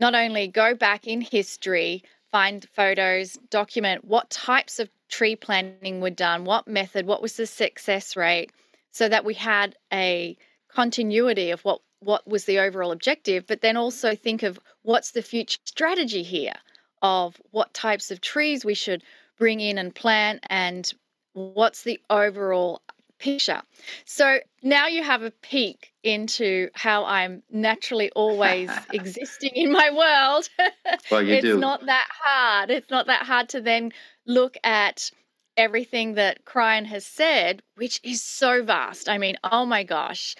not 0.00 0.16
only 0.16 0.48
go 0.48 0.74
back 0.74 1.06
in 1.06 1.20
history, 1.20 2.02
find 2.32 2.66
photos, 2.74 3.38
document 3.48 4.04
what 4.04 4.28
types 4.28 4.80
of 4.80 4.90
tree 5.08 5.36
planting 5.36 6.00
were 6.00 6.10
done, 6.10 6.44
what 6.44 6.66
method, 6.66 7.06
what 7.06 7.22
was 7.22 7.36
the 7.36 7.46
success 7.46 8.16
rate, 8.16 8.50
so 8.90 9.08
that 9.08 9.24
we 9.24 9.34
had 9.34 9.76
a 9.92 10.36
continuity 10.66 11.52
of 11.52 11.60
what 11.60 11.80
what 12.00 12.26
was 12.26 12.44
the 12.44 12.58
overall 12.58 12.90
objective, 12.90 13.46
but 13.46 13.60
then 13.60 13.76
also 13.76 14.16
think 14.16 14.42
of 14.42 14.58
what's 14.82 15.12
the 15.12 15.22
future 15.22 15.58
strategy 15.64 16.24
here 16.24 16.54
of 17.02 17.40
what 17.50 17.72
types 17.74 18.10
of 18.10 18.20
trees 18.20 18.64
we 18.64 18.74
should 18.74 19.02
bring 19.38 19.60
in 19.60 19.78
and 19.78 19.94
plant 19.94 20.44
and 20.48 20.92
what's 21.32 21.82
the 21.82 22.00
overall 22.10 22.82
picture. 23.18 23.62
So 24.04 24.38
now 24.62 24.86
you 24.86 25.02
have 25.02 25.22
a 25.22 25.30
peek 25.30 25.92
into 26.02 26.70
how 26.74 27.04
I'm 27.04 27.42
naturally 27.50 28.10
always 28.10 28.70
existing 28.92 29.52
in 29.54 29.72
my 29.72 29.90
world. 29.90 30.48
Well, 31.10 31.22
you 31.22 31.34
it's 31.34 31.42
do. 31.42 31.58
not 31.58 31.86
that 31.86 32.06
hard. 32.10 32.70
It's 32.70 32.90
not 32.90 33.06
that 33.06 33.22
hard 33.22 33.48
to 33.50 33.60
then 33.62 33.92
look 34.26 34.56
at 34.62 35.10
everything 35.56 36.14
that 36.14 36.44
Kryon 36.44 36.84
has 36.86 37.06
said, 37.06 37.62
which 37.76 38.00
is 38.02 38.22
so 38.22 38.62
vast. 38.62 39.08
I 39.08 39.18
mean, 39.18 39.36
oh 39.42 39.64
my 39.64 39.84
gosh. 39.84 40.36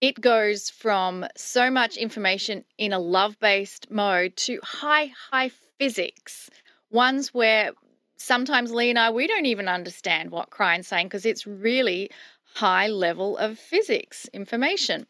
It 0.00 0.20
goes 0.20 0.70
from 0.70 1.26
so 1.36 1.70
much 1.70 1.96
information 1.96 2.64
in 2.78 2.92
a 2.92 2.98
love 2.98 3.38
based 3.40 3.90
mode 3.90 4.36
to 4.36 4.58
high, 4.62 5.12
high 5.30 5.50
physics, 5.78 6.50
ones 6.90 7.34
where 7.34 7.72
sometimes 8.16 8.72
Lee 8.72 8.90
and 8.90 8.98
I, 8.98 9.10
we 9.10 9.26
don't 9.26 9.46
even 9.46 9.68
understand 9.68 10.30
what 10.30 10.50
Kryon's 10.50 10.88
saying 10.88 11.06
because 11.06 11.26
it's 11.26 11.46
really 11.46 12.10
high 12.54 12.88
level 12.88 13.36
of 13.36 13.58
physics 13.58 14.28
information. 14.32 15.06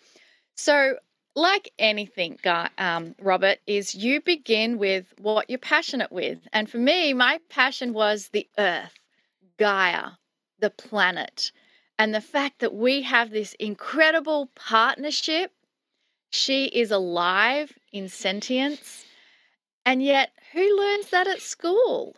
So, 0.57 0.96
like 1.35 1.70
anything, 1.79 2.38
um, 2.79 3.14
Robert, 3.20 3.59
is 3.66 3.94
you 3.94 4.22
begin 4.22 4.79
with 4.79 5.12
what 5.18 5.50
you're 5.50 5.59
passionate 5.59 6.11
with. 6.11 6.38
And 6.52 6.68
for 6.68 6.79
me, 6.79 7.12
my 7.12 7.38
passion 7.50 7.92
was 7.92 8.29
the 8.29 8.48
earth, 8.59 8.94
Gaia, 9.59 10.12
the 10.61 10.70
planet, 10.70 11.52
and 11.98 12.14
the 12.14 12.22
fact 12.22 12.61
that 12.61 12.74
we 12.74 13.02
have 13.02 13.31
this 13.31 13.55
incredible 13.61 14.50
partnership. 14.55 15.52
She 16.31 16.66
is 16.66 16.90
alive 16.90 17.72
in 17.92 18.09
sentience. 18.09 19.05
And 19.85 20.02
yet, 20.02 20.33
who 20.57 20.77
learns 20.79 21.11
that 21.11 21.29
at 21.29 21.42
school? 21.42 22.16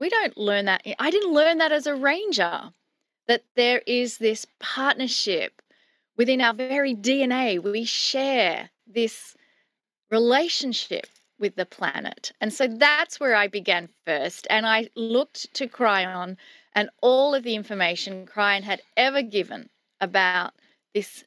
We 0.00 0.08
don't 0.08 0.36
learn 0.36 0.64
that. 0.64 0.82
I 0.98 1.10
didn't 1.10 1.32
learn 1.32 1.58
that 1.58 1.70
as 1.70 1.86
a 1.86 1.94
ranger, 1.94 2.72
that 3.28 3.44
there 3.54 3.82
is 3.86 4.18
this 4.18 4.48
partnership 4.58 5.62
within 6.16 6.40
our 6.40 6.52
very 6.54 6.92
DNA. 6.92 7.62
We 7.62 7.84
share 7.84 8.70
this 8.84 9.36
relationship 10.10 11.06
with 11.38 11.54
the 11.54 11.66
planet. 11.66 12.32
And 12.40 12.52
so 12.52 12.66
that's 12.66 13.20
where 13.20 13.36
I 13.36 13.46
began 13.46 13.88
first. 14.04 14.48
And 14.50 14.66
I 14.66 14.88
looked 14.96 15.54
to 15.54 15.68
Kryon 15.68 16.36
and 16.72 16.90
all 17.00 17.32
of 17.32 17.44
the 17.44 17.54
information 17.54 18.26
Kryon 18.26 18.62
had 18.62 18.82
ever 18.96 19.22
given 19.22 19.68
about 20.00 20.52
this 20.94 21.22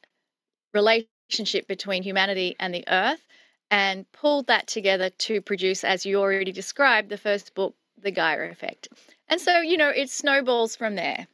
relationship 0.74 1.66
between 1.66 2.04
humanity 2.04 2.58
and 2.60 2.74
the 2.74 2.84
earth 2.90 3.26
and 3.72 4.06
pulled 4.12 4.48
that 4.48 4.68
together 4.68 5.10
to 5.10 5.42
produce, 5.42 5.84
as 5.84 6.06
you 6.06 6.20
already 6.20 6.52
described, 6.52 7.10
the 7.10 7.18
first 7.18 7.56
book, 7.56 7.74
The 8.02 8.12
Gaia 8.12 8.52
Effect. 8.52 8.90
And 9.30 9.40
so, 9.40 9.62
you 9.62 9.78
know, 9.78 9.90
it 9.90 10.10
snowballs 10.10 10.76
from 10.76 10.96
there. 10.96 11.26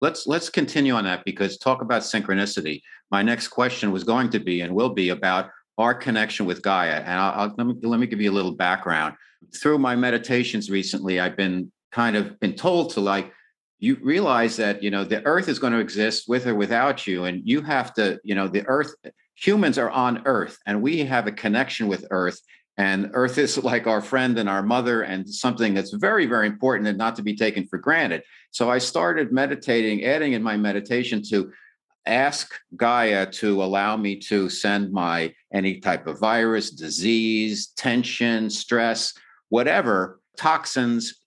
Let's 0.00 0.26
let's 0.26 0.48
continue 0.48 0.94
on 0.94 1.04
that 1.04 1.24
because 1.24 1.58
talk 1.58 1.82
about 1.82 2.02
synchronicity. 2.02 2.82
My 3.10 3.22
next 3.22 3.48
question 3.48 3.92
was 3.92 4.02
going 4.02 4.30
to 4.30 4.40
be 4.40 4.62
and 4.62 4.74
will 4.74 4.94
be 4.94 5.10
about 5.10 5.50
our 5.78 5.94
connection 5.94 6.46
with 6.46 6.62
Gaia. 6.62 7.00
And 7.00 7.20
I'll, 7.20 7.40
I'll, 7.40 7.54
let 7.56 7.66
me 7.66 7.74
let 7.82 8.00
me 8.00 8.06
give 8.06 8.20
you 8.20 8.30
a 8.30 8.32
little 8.32 8.54
background. 8.54 9.14
Through 9.54 9.78
my 9.78 9.94
meditations 9.94 10.70
recently, 10.70 11.20
I've 11.20 11.36
been 11.36 11.70
kind 11.92 12.16
of 12.16 12.38
been 12.40 12.54
told 12.54 12.90
to 12.90 13.00
like 13.00 13.32
you 13.78 13.96
realize 14.02 14.56
that 14.56 14.82
you 14.82 14.90
know 14.90 15.04
the 15.04 15.24
earth 15.24 15.48
is 15.48 15.58
going 15.58 15.72
to 15.72 15.78
exist 15.78 16.28
with 16.28 16.46
or 16.46 16.54
without 16.54 17.06
you 17.06 17.24
and 17.24 17.42
you 17.44 17.60
have 17.62 17.92
to 17.94 18.18
you 18.24 18.34
know 18.34 18.48
the 18.48 18.66
earth 18.66 18.94
humans 19.34 19.78
are 19.78 19.90
on 19.90 20.22
earth 20.26 20.58
and 20.66 20.82
we 20.82 20.98
have 21.00 21.26
a 21.26 21.32
connection 21.32 21.88
with 21.88 22.06
earth 22.10 22.40
and 22.76 23.10
earth 23.14 23.38
is 23.38 23.58
like 23.64 23.86
our 23.86 24.00
friend 24.00 24.38
and 24.38 24.48
our 24.48 24.62
mother 24.62 25.02
and 25.02 25.28
something 25.28 25.74
that's 25.74 25.92
very 25.92 26.26
very 26.26 26.46
important 26.46 26.88
and 26.88 26.98
not 26.98 27.16
to 27.16 27.22
be 27.22 27.36
taken 27.36 27.66
for 27.66 27.78
granted 27.78 28.22
so 28.50 28.70
i 28.70 28.78
started 28.78 29.32
meditating 29.32 30.04
adding 30.04 30.32
in 30.32 30.42
my 30.42 30.56
meditation 30.56 31.22
to 31.22 31.50
ask 32.06 32.52
gaia 32.76 33.24
to 33.26 33.62
allow 33.62 33.96
me 33.96 34.16
to 34.16 34.48
send 34.48 34.92
my 34.92 35.32
any 35.52 35.78
type 35.78 36.06
of 36.06 36.18
virus 36.18 36.70
disease 36.70 37.68
tension 37.76 38.50
stress 38.50 39.14
whatever 39.50 40.20
toxins 40.36 41.22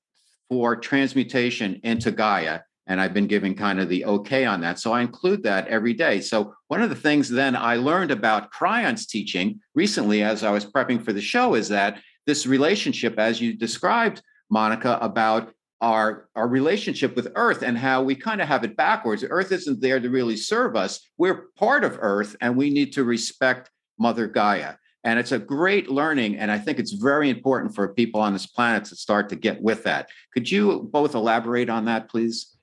for 0.49 0.75
transmutation 0.75 1.79
into 1.83 2.11
Gaia. 2.11 2.61
And 2.87 3.01
I've 3.01 3.13
been 3.13 3.27
giving 3.27 3.55
kind 3.55 3.79
of 3.79 3.89
the 3.89 4.05
okay 4.05 4.45
on 4.45 4.61
that. 4.61 4.79
So 4.79 4.91
I 4.91 5.01
include 5.01 5.43
that 5.43 5.67
every 5.67 5.93
day. 5.93 6.21
So 6.21 6.53
one 6.67 6.81
of 6.81 6.89
the 6.89 6.95
things 6.95 7.29
then 7.29 7.55
I 7.55 7.77
learned 7.77 8.11
about 8.11 8.51
Kryon's 8.51 9.07
teaching 9.07 9.59
recently 9.73 10.21
as 10.21 10.43
I 10.43 10.51
was 10.51 10.65
prepping 10.65 11.03
for 11.03 11.11
the 11.11 11.21
show 11.21 11.55
is 11.55 11.69
that 11.69 11.99
this 12.25 12.45
relationship, 12.45 13.17
as 13.17 13.41
you 13.41 13.53
described, 13.53 14.21
Monica, 14.49 14.97
about 15.01 15.53
our, 15.81 16.29
our 16.35 16.47
relationship 16.47 17.15
with 17.15 17.31
Earth 17.35 17.61
and 17.61 17.77
how 17.77 18.01
we 18.01 18.15
kind 18.15 18.41
of 18.41 18.47
have 18.47 18.63
it 18.63 18.77
backwards. 18.77 19.23
Earth 19.27 19.51
isn't 19.51 19.81
there 19.81 19.99
to 19.99 20.09
really 20.09 20.37
serve 20.37 20.75
us. 20.75 20.99
We're 21.17 21.47
part 21.57 21.83
of 21.83 21.97
Earth 21.99 22.35
and 22.41 22.55
we 22.55 22.69
need 22.69 22.93
to 22.93 23.03
respect 23.03 23.69
Mother 23.99 24.27
Gaia. 24.27 24.75
And 25.03 25.19
it's 25.19 25.31
a 25.31 25.39
great 25.39 25.89
learning. 25.89 26.37
And 26.37 26.49
I 26.49 26.57
think 26.57 26.79
it's 26.79 26.93
very 26.93 27.29
important 27.29 27.75
for 27.75 27.87
people 27.93 28.19
on 28.21 28.33
this 28.33 28.47
planet 28.47 28.85
to 28.85 28.95
start 28.95 29.29
to 29.29 29.35
get 29.35 29.61
with 29.61 29.83
that. 29.83 30.09
Could 30.33 30.49
you 30.49 30.89
both 30.91 31.13
elaborate 31.13 31.69
on 31.69 31.85
that, 31.85 32.09
please? 32.09 32.54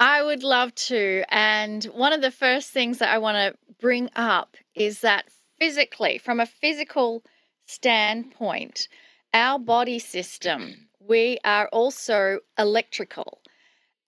I 0.00 0.22
would 0.22 0.44
love 0.44 0.74
to. 0.76 1.24
And 1.28 1.84
one 1.86 2.12
of 2.12 2.20
the 2.20 2.30
first 2.30 2.70
things 2.70 2.98
that 2.98 3.12
I 3.12 3.18
want 3.18 3.36
to 3.36 3.74
bring 3.80 4.10
up 4.14 4.56
is 4.74 5.00
that 5.00 5.26
physically, 5.58 6.18
from 6.18 6.38
a 6.38 6.46
physical 6.46 7.24
standpoint, 7.66 8.88
our 9.34 9.58
body 9.58 9.98
system, 9.98 10.88
we 11.00 11.38
are 11.44 11.68
also 11.68 12.40
electrical. 12.56 13.40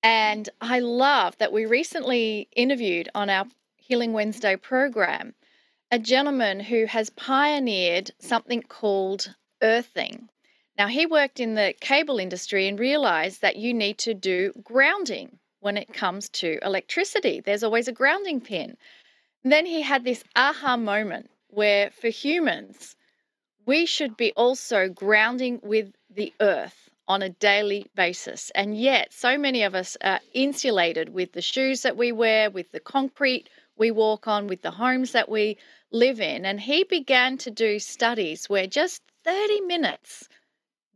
And 0.02 0.48
I 0.60 0.78
love 0.78 1.36
that 1.38 1.52
we 1.52 1.66
recently 1.66 2.48
interviewed 2.54 3.08
on 3.14 3.28
our 3.28 3.46
Healing 3.76 4.12
Wednesday 4.12 4.54
program 4.56 5.34
a 5.90 5.98
gentleman 5.98 6.60
who 6.60 6.86
has 6.86 7.10
pioneered 7.10 8.12
something 8.20 8.62
called 8.62 9.34
earthing. 9.60 10.28
Now, 10.78 10.86
he 10.86 11.04
worked 11.04 11.40
in 11.40 11.56
the 11.56 11.74
cable 11.80 12.20
industry 12.20 12.68
and 12.68 12.78
realized 12.78 13.42
that 13.42 13.56
you 13.56 13.74
need 13.74 13.98
to 13.98 14.14
do 14.14 14.52
grounding 14.62 15.39
when 15.60 15.76
it 15.76 15.92
comes 15.92 16.28
to 16.30 16.58
electricity. 16.62 17.40
There's 17.40 17.62
always 17.62 17.88
a 17.88 17.92
grounding 17.92 18.40
pin. 18.40 18.76
And 19.44 19.52
then 19.52 19.66
he 19.66 19.82
had 19.82 20.04
this 20.04 20.24
aha 20.36 20.76
moment 20.76 21.30
where, 21.48 21.90
for 21.90 22.08
humans, 22.08 22.96
we 23.66 23.86
should 23.86 24.16
be 24.16 24.32
also 24.32 24.88
grounding 24.88 25.60
with 25.62 25.92
the 26.10 26.32
earth 26.40 26.90
on 27.08 27.22
a 27.22 27.28
daily 27.28 27.86
basis. 27.94 28.50
And 28.54 28.76
yet, 28.76 29.12
so 29.12 29.36
many 29.36 29.62
of 29.62 29.74
us 29.74 29.96
are 30.02 30.20
insulated 30.32 31.08
with 31.08 31.32
the 31.32 31.42
shoes 31.42 31.82
that 31.82 31.96
we 31.96 32.12
wear, 32.12 32.50
with 32.50 32.70
the 32.72 32.80
concrete 32.80 33.48
we 33.76 33.90
walk 33.90 34.28
on, 34.28 34.46
with 34.46 34.62
the 34.62 34.70
homes 34.70 35.12
that 35.12 35.28
we 35.28 35.58
live 35.90 36.20
in. 36.20 36.44
And 36.44 36.60
he 36.60 36.84
began 36.84 37.36
to 37.38 37.50
do 37.50 37.78
studies 37.78 38.48
where 38.48 38.66
just 38.66 39.02
30 39.24 39.62
minutes 39.62 40.28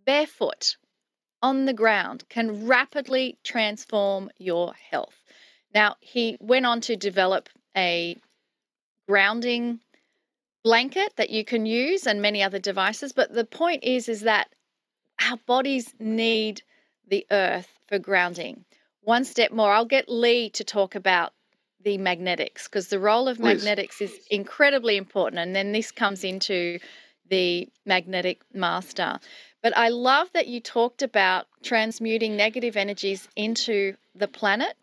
barefoot 0.04 0.76
on 1.44 1.66
the 1.66 1.74
ground 1.74 2.24
can 2.30 2.66
rapidly 2.66 3.36
transform 3.44 4.30
your 4.38 4.72
health. 4.90 5.22
Now, 5.74 5.96
he 6.00 6.38
went 6.40 6.64
on 6.64 6.80
to 6.82 6.96
develop 6.96 7.50
a 7.76 8.16
grounding 9.06 9.80
blanket 10.62 11.12
that 11.16 11.28
you 11.28 11.44
can 11.44 11.66
use 11.66 12.06
and 12.06 12.22
many 12.22 12.42
other 12.42 12.58
devices, 12.58 13.12
but 13.12 13.34
the 13.34 13.44
point 13.44 13.84
is 13.84 14.08
is 14.08 14.22
that 14.22 14.48
our 15.28 15.36
bodies 15.46 15.92
need 15.98 16.62
the 17.10 17.26
earth 17.30 17.68
for 17.88 17.98
grounding. 17.98 18.64
One 19.02 19.26
step 19.26 19.52
more, 19.52 19.70
I'll 19.70 19.84
get 19.84 20.08
Lee 20.08 20.48
to 20.50 20.64
talk 20.64 20.94
about 20.94 21.34
the 21.82 21.98
magnetics 21.98 22.66
because 22.66 22.88
the 22.88 22.98
role 22.98 23.28
of 23.28 23.36
Please. 23.36 23.62
magnetics 23.62 24.00
is 24.00 24.18
incredibly 24.30 24.96
important. 24.96 25.40
And 25.40 25.54
then 25.54 25.72
this 25.72 25.92
comes 25.92 26.24
into 26.24 26.78
the 27.28 27.68
magnetic 27.84 28.40
master. 28.54 29.20
But 29.64 29.78
I 29.78 29.88
love 29.88 30.30
that 30.34 30.46
you 30.46 30.60
talked 30.60 31.00
about 31.00 31.46
transmuting 31.62 32.36
negative 32.36 32.76
energies 32.76 33.26
into 33.34 33.96
the 34.14 34.28
planet 34.28 34.76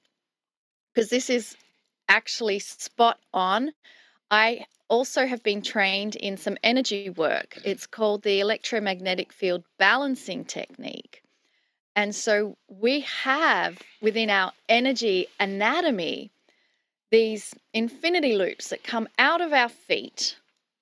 because 0.91 1.11
this 1.11 1.29
is 1.29 1.55
actually 2.09 2.57
spot 2.57 3.19
on. 3.31 3.73
I 4.31 4.65
also 4.87 5.27
have 5.27 5.43
been 5.43 5.61
trained 5.61 6.15
in 6.15 6.35
some 6.35 6.57
energy 6.63 7.11
work. 7.11 7.59
It's 7.63 7.85
called 7.85 8.23
the 8.23 8.39
electromagnetic 8.39 9.31
field 9.31 9.63
balancing 9.77 10.45
technique. 10.45 11.21
And 11.95 12.15
so 12.15 12.57
we 12.67 13.01
have 13.01 13.77
within 14.01 14.31
our 14.31 14.51
energy 14.67 15.27
anatomy 15.39 16.31
these 17.11 17.53
infinity 17.71 18.35
loops 18.35 18.69
that 18.69 18.83
come 18.83 19.07
out 19.19 19.41
of 19.41 19.53
our 19.53 19.69
feet, 19.69 20.37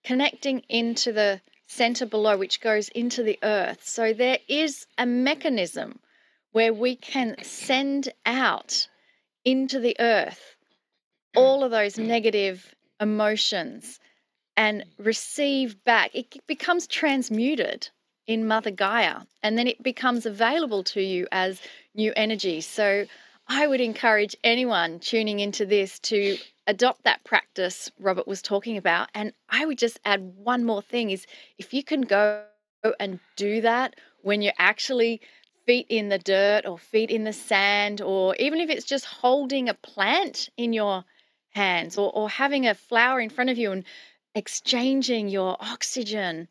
connecting 0.06 0.64
into 0.70 1.12
the 1.12 1.42
center 1.70 2.06
below, 2.06 2.36
which 2.36 2.62
goes 2.62 2.90
into 2.90 3.24
the 3.24 3.40
earth. 3.44 3.88
So 3.88 4.12
there 4.12 4.40
is 4.48 4.88
a 4.98 5.06
mechanism 5.06 6.00
where 6.52 6.74
we 6.74 6.96
can 6.96 7.36
send 7.44 8.12
out 8.26 8.88
into 9.46 9.80
the 9.80 9.96
earth 10.00 10.56
all 11.36 11.64
of 11.64 11.72
those 11.72 11.98
negative 11.98 12.74
emotions 13.00 14.00
and 14.58 14.84
receive 14.98 15.82
back. 15.84 16.10
It 16.14 16.36
becomes 16.48 16.88
transmuted 16.88 17.88
in 18.26 18.48
Mother 18.48 18.72
Gaia 18.72 19.22
and 19.44 19.58
then 19.58 19.68
it 19.68 19.82
becomes 19.84 20.26
available 20.26 20.84
to 20.86 21.02
you 21.02 21.28
as 21.32 21.62
new 21.94 22.12
energy. 22.16 22.62
So 22.62 23.06
I 23.52 23.66
would 23.66 23.82
encourage 23.82 24.36
anyone 24.44 25.00
tuning 25.00 25.40
into 25.40 25.66
this 25.66 25.98
to 26.02 26.38
adopt 26.68 27.04
that 27.04 27.24
practice 27.24 27.92
Robert 28.00 28.28
was 28.28 28.44
talking 28.44 28.78
about. 28.78 29.10
And 29.16 29.34
I 29.50 29.66
would 29.66 29.80
just 29.80 30.00
add 30.06 30.22
one 30.38 30.64
more 30.64 30.84
thing 30.84 31.10
is 31.10 31.26
if 31.58 31.74
you 31.74 31.84
can 31.84 32.02
go 32.02 32.46
and 33.00 33.20
do 33.36 33.62
that 33.62 33.96
when 34.22 34.44
you're 34.44 34.54
actually 34.60 35.22
feet 35.66 35.88
in 35.90 36.10
the 36.10 36.20
dirt 36.20 36.68
or 36.68 36.78
feet 36.78 37.10
in 37.10 37.24
the 37.24 37.34
sand, 37.34 38.02
or 38.02 38.36
even 38.36 38.60
if 38.60 38.70
it's 38.70 38.86
just 38.86 39.06
holding 39.06 39.68
a 39.68 39.74
plant 39.74 40.50
in 40.56 40.72
your 40.72 41.04
hands 41.50 41.98
or, 41.98 42.12
or 42.16 42.30
having 42.30 42.68
a 42.68 42.76
flower 42.76 43.20
in 43.20 43.32
front 43.32 43.50
of 43.50 43.58
you 43.58 43.72
and 43.72 43.84
exchanging 44.36 45.28
your 45.28 45.58
oxygen 45.60 46.48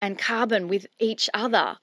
and 0.00 0.18
carbon 0.18 0.68
with 0.68 0.86
each 1.00 1.28
other 1.34 1.76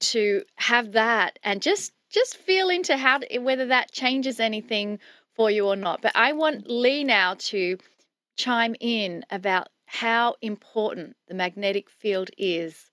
to 0.00 0.42
have 0.56 0.92
that 0.92 1.38
and 1.42 1.62
just 1.62 1.92
just 2.14 2.36
feel 2.36 2.70
into 2.70 2.96
how 2.96 3.20
whether 3.40 3.66
that 3.66 3.90
changes 3.90 4.38
anything 4.38 5.00
for 5.34 5.50
you 5.50 5.66
or 5.66 5.76
not. 5.76 6.00
But 6.00 6.12
I 6.14 6.32
want 6.32 6.70
Lee 6.70 7.02
now 7.02 7.34
to 7.34 7.76
chime 8.36 8.76
in 8.80 9.24
about 9.30 9.68
how 9.86 10.36
important 10.40 11.16
the 11.28 11.34
magnetic 11.34 11.90
field 11.90 12.30
is 12.38 12.90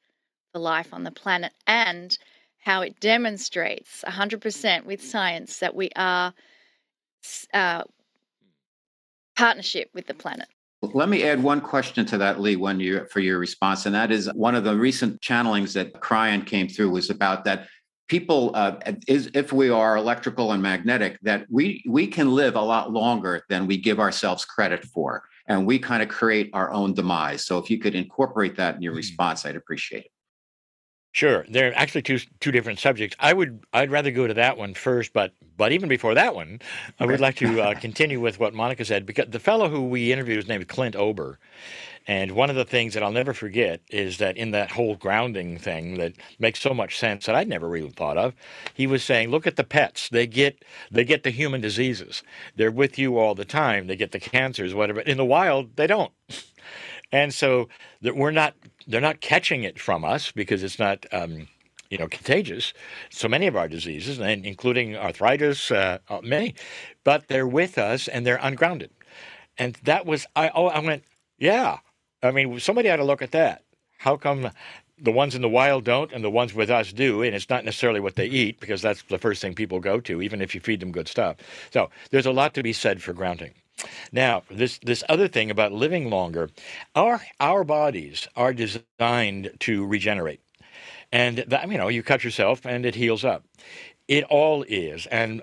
for 0.52 0.60
life 0.60 0.94
on 0.94 1.04
the 1.04 1.12
planet 1.12 1.54
and 1.68 2.18
how 2.58 2.82
it 2.82 3.00
demonstrates 3.00 4.04
100% 4.08 4.86
with 4.86 5.04
science 5.04 5.60
that 5.60 5.76
we 5.76 5.90
are 5.96 6.34
uh, 7.54 7.84
partnership 9.36 9.90
with 9.94 10.08
the 10.08 10.14
planet. 10.14 10.48
Let 10.82 11.10
me 11.10 11.24
add 11.24 11.44
one 11.44 11.62
question 11.62 12.06
to 12.08 12.18
that, 12.18 12.40
Lee, 12.40 12.56
when 12.56 12.80
you 12.80 13.06
for 13.06 13.20
your 13.20 13.38
response, 13.38 13.86
and 13.86 13.94
that 13.94 14.12
is 14.12 14.32
one 14.34 14.56
of 14.56 14.64
the 14.64 14.76
recent 14.76 15.22
channelings 15.22 15.74
that 15.74 15.94
Kryon 16.02 16.46
came 16.46 16.68
through 16.68 16.90
was 16.90 17.12
about 17.12 17.46
that 17.46 17.68
people 18.12 18.52
uh, 18.56 18.76
is 19.08 19.32
if 19.34 19.54
we 19.54 19.70
are 19.70 19.96
electrical 19.96 20.52
and 20.52 20.62
magnetic 20.62 21.18
that 21.22 21.46
we 21.50 21.82
we 21.88 22.06
can 22.06 22.30
live 22.30 22.58
a 22.58 22.62
lot 22.62 22.92
longer 22.92 23.46
than 23.48 23.66
we 23.66 23.78
give 23.78 24.02
ourselves 24.02 24.44
credit 24.44 24.84
for 24.84 25.24
and 25.48 25.66
we 25.66 25.80
kind 25.80 26.04
of 26.04 26.10
create 26.10 26.50
our 26.52 26.70
own 26.74 26.94
demise. 26.94 27.46
So 27.46 27.58
if 27.58 27.70
you 27.70 27.80
could 27.80 27.96
incorporate 27.96 28.58
that 28.58 28.76
in 28.76 28.82
your 28.82 28.92
mm-hmm. 28.92 28.98
response 28.98 29.46
i'd 29.46 29.56
appreciate 29.56 30.04
it. 30.04 30.12
Sure, 31.14 31.46
there 31.50 31.70
are 31.70 31.74
actually 31.74 32.02
two 32.02 32.20
two 32.42 32.52
different 32.52 32.80
subjects. 32.80 33.16
I 33.18 33.32
would 33.32 33.64
I'd 33.72 33.92
rather 33.92 34.12
go 34.12 34.28
to 34.28 34.34
that 34.34 34.58
one 34.58 34.74
first, 34.74 35.14
but 35.14 35.32
but 35.56 35.72
even 35.72 35.88
before 35.88 36.14
that 36.16 36.36
one, 36.36 36.60
I 37.00 37.06
would 37.06 37.22
like 37.22 37.36
to 37.38 37.62
uh, 37.62 37.80
continue 37.80 38.20
with 38.20 38.40
what 38.42 38.54
Monica 38.54 38.84
said 38.84 39.06
because 39.06 39.28
the 39.30 39.40
fellow 39.40 39.70
who 39.70 39.88
we 39.88 40.12
interviewed 40.12 40.40
is 40.40 40.50
named 40.50 40.68
Clint 40.68 40.98
Ober, 40.98 41.40
and 42.08 42.32
one 42.32 42.50
of 42.50 42.56
the 42.56 42.66
things 42.66 42.94
that 42.94 43.04
I'll 43.04 43.12
never 43.12 43.34
forget 43.34 43.82
is 43.90 44.18
that 44.18 44.38
in 44.38 44.52
that 44.52 44.72
whole 44.72 44.96
grounding 44.96 45.58
thing 45.58 45.98
that 45.98 46.14
makes 46.40 46.60
so 46.60 46.74
much 46.74 46.98
sense 46.98 47.26
that 47.26 47.36
I'd 47.36 47.48
never 47.48 47.70
really 47.70 47.90
thought 47.90 48.18
of, 48.18 48.34
he 48.74 48.88
was 48.88 49.04
saying, 49.04 49.30
look 49.30 49.46
at 49.46 49.56
the 49.56 49.64
pets. 49.64 50.10
They 50.10 50.28
get 50.28 50.64
they 50.90 51.04
get 51.04 51.24
the 51.24 51.30
human 51.30 51.62
diseases. 51.62 52.24
They're 52.56 52.72
with 52.72 52.98
you 52.98 53.18
all 53.18 53.36
the 53.36 53.46
time. 53.46 53.88
They 53.88 53.96
get 53.96 54.12
the 54.12 54.20
cancers, 54.20 54.74
whatever. 54.74 55.02
In 55.02 55.18
the 55.18 55.26
wild, 55.26 55.76
they 55.76 55.88
don't. 55.88 56.12
And 57.14 57.34
so 57.34 57.68
that 58.02 58.16
we're 58.16 58.32
not 58.32 58.54
they're 58.88 59.02
not 59.02 59.20
catching 59.20 59.64
it 59.64 59.80
from 59.80 60.06
us 60.06 60.32
because 60.32 60.64
it's 60.64 60.80
not 60.80 61.06
um, 61.12 61.48
you 61.90 61.98
know 61.98 62.08
contagious. 62.08 62.74
So 63.10 63.28
many 63.28 63.48
of 63.48 63.56
our 63.58 63.68
diseases, 63.68 64.20
and 64.20 64.46
including 64.46 64.96
arthritis, 64.96 65.72
uh, 65.72 66.00
uh, 66.10 66.22
many, 66.24 66.56
but 67.04 67.28
they're 67.28 67.48
with 67.48 67.78
us 67.78 68.08
and 68.08 68.26
they're 68.26 68.40
ungrounded. 68.42 68.92
And 69.58 69.78
that 69.84 70.06
was 70.06 70.26
I. 70.36 70.52
Oh, 70.56 70.68
I 70.68 70.80
went. 70.80 71.04
Yeah. 71.38 71.80
I 72.24 72.32
mean, 72.32 72.60
somebody 72.60 72.90
ought 72.90 72.98
to 72.98 73.04
look 73.04 73.22
at 73.22 73.32
that. 73.32 73.64
How 73.98 74.18
come 74.18 74.50
the 75.00 75.12
ones 75.12 75.36
in 75.36 75.42
the 75.42 75.50
wild 75.50 75.84
don't 75.84 76.12
and 76.12 76.24
the 76.24 76.30
ones 76.30 76.54
with 76.54 76.70
us 76.70 76.92
do? 76.94 77.22
And 77.24 77.36
it's 77.36 77.50
not 77.50 77.66
necessarily 77.66 78.00
what 78.00 78.16
they 78.16 78.28
eat 78.28 78.60
because 78.60 78.82
that's 78.82 79.04
the 79.04 79.18
first 79.18 79.42
thing 79.42 79.54
people 79.54 79.80
go 79.80 80.00
to, 80.02 80.22
even 80.22 80.42
if 80.42 80.54
you 80.56 80.62
feed 80.62 80.80
them 80.80 80.92
good 80.92 81.08
stuff. 81.08 81.38
So 81.72 81.90
there's 82.12 82.26
a 82.26 82.32
lot 82.32 82.54
to 82.56 82.64
be 82.64 82.74
said 82.74 83.02
for 83.02 83.14
grounding. 83.14 83.54
Now, 84.12 84.44
this 84.52 84.78
this 84.80 85.04
other 85.10 85.28
thing 85.28 85.50
about 85.50 85.72
living 85.72 86.10
longer, 86.10 86.50
our 86.96 87.22
our 87.40 87.64
bodies 87.64 88.28
are 88.36 88.54
designed 88.54 89.52
to 89.62 89.86
regenerate, 89.86 90.42
and 91.12 91.40
that, 91.48 91.70
you 91.70 91.78
know 91.78 91.88
you 91.88 92.04
cut 92.04 92.24
yourself 92.24 92.66
and 92.66 92.86
it 92.86 92.96
heals 92.96 93.26
up. 93.26 93.44
It 94.12 94.26
all 94.26 94.66
is. 94.68 95.06
And 95.06 95.42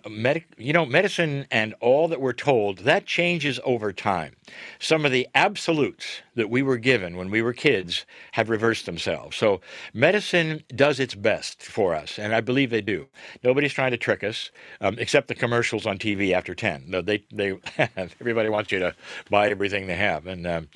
you 0.58 0.74
know, 0.74 0.84
medicine 0.84 1.46
and 1.50 1.72
all 1.80 2.06
that 2.08 2.20
we're 2.20 2.34
told, 2.34 2.80
that 2.80 3.06
changes 3.06 3.58
over 3.64 3.94
time. 3.94 4.36
Some 4.78 5.06
of 5.06 5.10
the 5.10 5.26
absolutes 5.34 6.20
that 6.34 6.50
we 6.50 6.60
were 6.60 6.76
given 6.76 7.16
when 7.16 7.30
we 7.30 7.40
were 7.40 7.54
kids 7.54 8.04
have 8.32 8.50
reversed 8.50 8.84
themselves. 8.84 9.38
So 9.38 9.62
medicine 9.94 10.64
does 10.76 11.00
its 11.00 11.14
best 11.14 11.62
for 11.62 11.94
us, 11.94 12.18
and 12.18 12.34
I 12.34 12.42
believe 12.42 12.68
they 12.68 12.82
do. 12.82 13.06
Nobody's 13.42 13.72
trying 13.72 13.92
to 13.92 13.96
trick 13.96 14.22
us, 14.22 14.50
um, 14.82 14.96
except 14.98 15.28
the 15.28 15.34
commercials 15.34 15.86
on 15.86 15.96
TV 15.96 16.32
after 16.34 16.54
10. 16.54 16.84
No, 16.88 17.00
they, 17.00 17.24
they, 17.32 17.58
everybody 17.96 18.50
wants 18.50 18.70
you 18.70 18.80
to 18.80 18.94
buy 19.30 19.48
everything 19.48 19.86
they 19.86 19.96
have. 19.96 20.26
And, 20.26 20.46
um, 20.46 20.68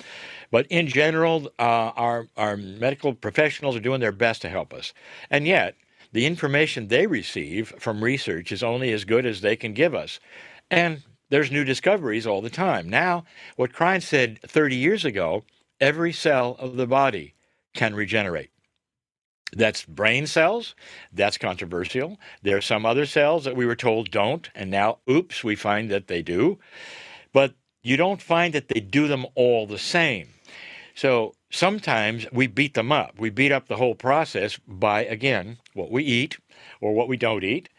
but 0.49 0.65
in 0.71 0.87
general, 0.87 1.51
uh, 1.59 1.91
our, 1.95 2.27
our 2.37 2.57
medical 2.57 3.13
professionals 3.13 3.75
are 3.75 3.81
doing 3.81 3.99
their 3.99 4.11
best 4.11 4.41
to 4.41 4.49
help 4.49 4.73
us. 4.73 4.93
And 5.29 5.45
yet, 5.45 5.75
the 6.13 6.25
information 6.25 6.87
they 6.87 7.07
receive 7.07 7.73
from 7.79 8.03
research 8.03 8.51
is 8.51 8.63
only 8.63 8.93
as 8.93 9.03
good 9.03 9.25
as 9.25 9.41
they 9.41 9.55
can 9.55 9.73
give 9.73 9.93
us. 9.93 10.19
And 10.71 11.03
there's 11.29 11.51
new 11.51 11.63
discoveries 11.63 12.25
all 12.25 12.41
the 12.41 12.49
time. 12.49 12.87
Now, 12.87 13.25
what 13.55 13.73
Kryon 13.73 14.01
said 14.01 14.39
30 14.43 14.75
years 14.75 15.03
ago 15.03 15.43
every 15.81 16.13
cell 16.13 16.55
of 16.59 16.77
the 16.77 16.87
body 16.87 17.33
can 17.73 17.95
regenerate. 17.95 18.51
That's 19.51 19.83
brain 19.83 20.27
cells. 20.27 20.75
That's 21.11 21.37
controversial. 21.37 22.17
There 22.41 22.57
are 22.57 22.61
some 22.61 22.85
other 22.85 23.05
cells 23.05 23.43
that 23.43 23.55
we 23.55 23.65
were 23.65 23.75
told 23.75 24.09
don't, 24.09 24.49
and 24.55 24.71
now, 24.71 24.99
oops, 25.09 25.43
we 25.43 25.55
find 25.55 25.91
that 25.91 26.07
they 26.07 26.21
do. 26.21 26.57
But 27.33 27.53
you 27.81 27.97
don't 27.97 28.21
find 28.21 28.53
that 28.53 28.69
they 28.69 28.79
do 28.79 29.07
them 29.07 29.25
all 29.35 29.67
the 29.67 29.77
same. 29.77 30.29
So 30.95 31.33
sometimes 31.51 32.25
we 32.31 32.47
beat 32.47 32.73
them 32.73 32.91
up. 32.91 33.19
We 33.19 33.29
beat 33.29 33.51
up 33.51 33.67
the 33.67 33.75
whole 33.75 33.95
process 33.95 34.59
by, 34.67 35.05
again, 35.05 35.57
what 35.73 35.91
we 35.91 36.03
eat 36.03 36.37
or 36.81 36.93
what 36.93 37.07
we 37.07 37.17
don't 37.17 37.43
eat, 37.43 37.69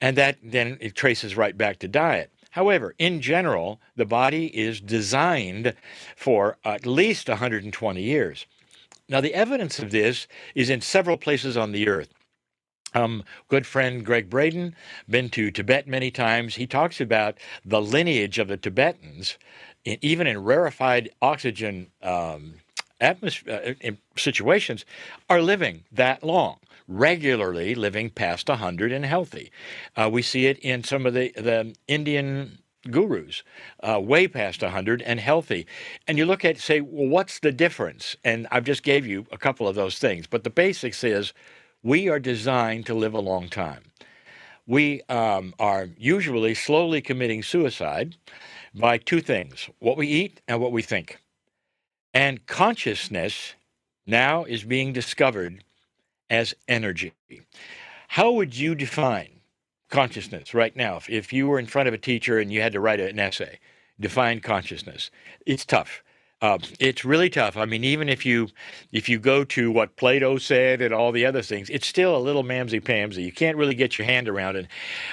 and 0.00 0.16
that 0.16 0.38
then 0.42 0.78
it 0.80 0.94
traces 0.94 1.36
right 1.36 1.56
back 1.56 1.78
to 1.78 1.88
diet. 1.88 2.30
However, 2.50 2.94
in 2.98 3.22
general, 3.22 3.80
the 3.96 4.04
body 4.04 4.46
is 4.46 4.80
designed 4.80 5.74
for 6.16 6.58
at 6.64 6.84
least 6.84 7.28
120 7.28 8.02
years. 8.02 8.46
Now, 9.08 9.20
the 9.20 9.34
evidence 9.34 9.78
of 9.78 9.90
this 9.90 10.26
is 10.54 10.68
in 10.68 10.80
several 10.80 11.16
places 11.16 11.56
on 11.56 11.72
the 11.72 11.88
earth. 11.88 12.10
Um, 12.94 13.24
good 13.48 13.66
friend 13.66 14.04
Gregg 14.04 14.28
Braden, 14.28 14.76
been 15.08 15.30
to 15.30 15.50
Tibet 15.50 15.88
many 15.88 16.10
times. 16.10 16.56
He 16.56 16.66
talks 16.66 17.00
about 17.00 17.38
the 17.64 17.80
lineage 17.80 18.38
of 18.38 18.48
the 18.48 18.58
Tibetans, 18.58 19.38
even 19.84 20.26
in 20.26 20.44
rarefied 20.44 21.10
oxygen 21.22 21.90
um, 22.02 22.56
atmosphere, 23.02 23.76
uh, 23.84 23.90
situations, 24.16 24.84
are 25.28 25.42
living 25.42 25.84
that 25.92 26.22
long 26.22 26.58
regularly 26.88 27.74
living 27.74 28.10
past 28.10 28.48
100 28.48 28.92
and 28.92 29.04
healthy. 29.04 29.50
Uh, 29.96 30.08
we 30.12 30.22
see 30.22 30.46
it 30.46 30.58
in 30.58 30.84
some 30.84 31.06
of 31.06 31.14
the, 31.14 31.32
the 31.36 31.74
Indian 31.88 32.58
gurus, 32.90 33.42
uh, 33.82 34.00
way 34.00 34.26
past 34.26 34.62
100 34.62 35.02
and 35.02 35.20
healthy. 35.20 35.66
And 36.06 36.18
you 36.18 36.26
look 36.26 36.44
at, 36.44 36.58
say, 36.58 36.80
well, 36.80 37.08
what's 37.08 37.38
the 37.38 37.52
difference? 37.52 38.16
And 38.24 38.46
I've 38.50 38.64
just 38.64 38.82
gave 38.82 39.06
you 39.06 39.26
a 39.30 39.38
couple 39.38 39.68
of 39.68 39.76
those 39.76 39.98
things. 39.98 40.26
But 40.26 40.44
the 40.44 40.50
basics 40.50 41.04
is 41.04 41.32
we 41.82 42.08
are 42.08 42.18
designed 42.18 42.86
to 42.86 42.94
live 42.94 43.14
a 43.14 43.20
long 43.20 43.48
time. 43.48 43.82
We 44.66 45.02
um, 45.08 45.54
are 45.58 45.88
usually 45.96 46.54
slowly 46.54 47.00
committing 47.00 47.42
suicide 47.42 48.16
by 48.74 48.98
two 48.98 49.20
things 49.20 49.68
what 49.80 49.96
we 49.96 50.06
eat 50.06 50.40
and 50.48 50.60
what 50.60 50.72
we 50.72 50.82
think. 50.82 51.21
And 52.14 52.46
consciousness 52.46 53.54
now 54.06 54.44
is 54.44 54.64
being 54.64 54.92
discovered 54.92 55.64
as 56.28 56.54
energy. 56.68 57.12
How 58.08 58.32
would 58.32 58.56
you 58.56 58.74
define 58.74 59.40
consciousness 59.90 60.54
right 60.54 60.74
now? 60.76 60.96
If, 60.96 61.08
if 61.08 61.32
you 61.32 61.48
were 61.48 61.58
in 61.58 61.66
front 61.66 61.88
of 61.88 61.94
a 61.94 61.98
teacher 61.98 62.38
and 62.38 62.52
you 62.52 62.60
had 62.60 62.72
to 62.72 62.80
write 62.80 63.00
an 63.00 63.18
essay, 63.18 63.58
define 63.98 64.40
consciousness. 64.40 65.10
It's 65.46 65.64
tough. 65.64 66.02
Uh, 66.42 66.58
it's 66.80 67.04
really 67.04 67.30
tough. 67.30 67.56
I 67.56 67.66
mean, 67.66 67.84
even 67.84 68.08
if 68.08 68.26
you 68.26 68.48
if 68.90 69.08
you 69.08 69.20
go 69.20 69.44
to 69.44 69.70
what 69.70 69.94
Plato 69.94 70.38
said 70.38 70.82
and 70.82 70.92
all 70.92 71.12
the 71.12 71.24
other 71.24 71.40
things, 71.40 71.70
it's 71.70 71.86
still 71.86 72.16
a 72.16 72.18
little 72.18 72.42
mamsy 72.42 72.82
pamsy. 72.82 73.24
You 73.24 73.30
can't 73.30 73.56
really 73.56 73.76
get 73.76 73.96
your 73.96 74.06
hand 74.06 74.28
around 74.28 74.56
it. 74.56 74.66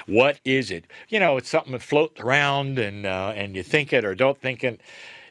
What 0.06 0.40
is 0.44 0.72
it? 0.72 0.86
You 1.08 1.20
know, 1.20 1.36
it's 1.36 1.48
something 1.48 1.70
that 1.70 1.82
floats 1.82 2.20
around 2.20 2.80
and 2.80 3.06
uh, 3.06 3.32
and 3.36 3.54
you 3.54 3.62
think 3.62 3.92
it 3.92 4.04
or 4.04 4.16
don't 4.16 4.40
think 4.40 4.64
it. 4.64 4.80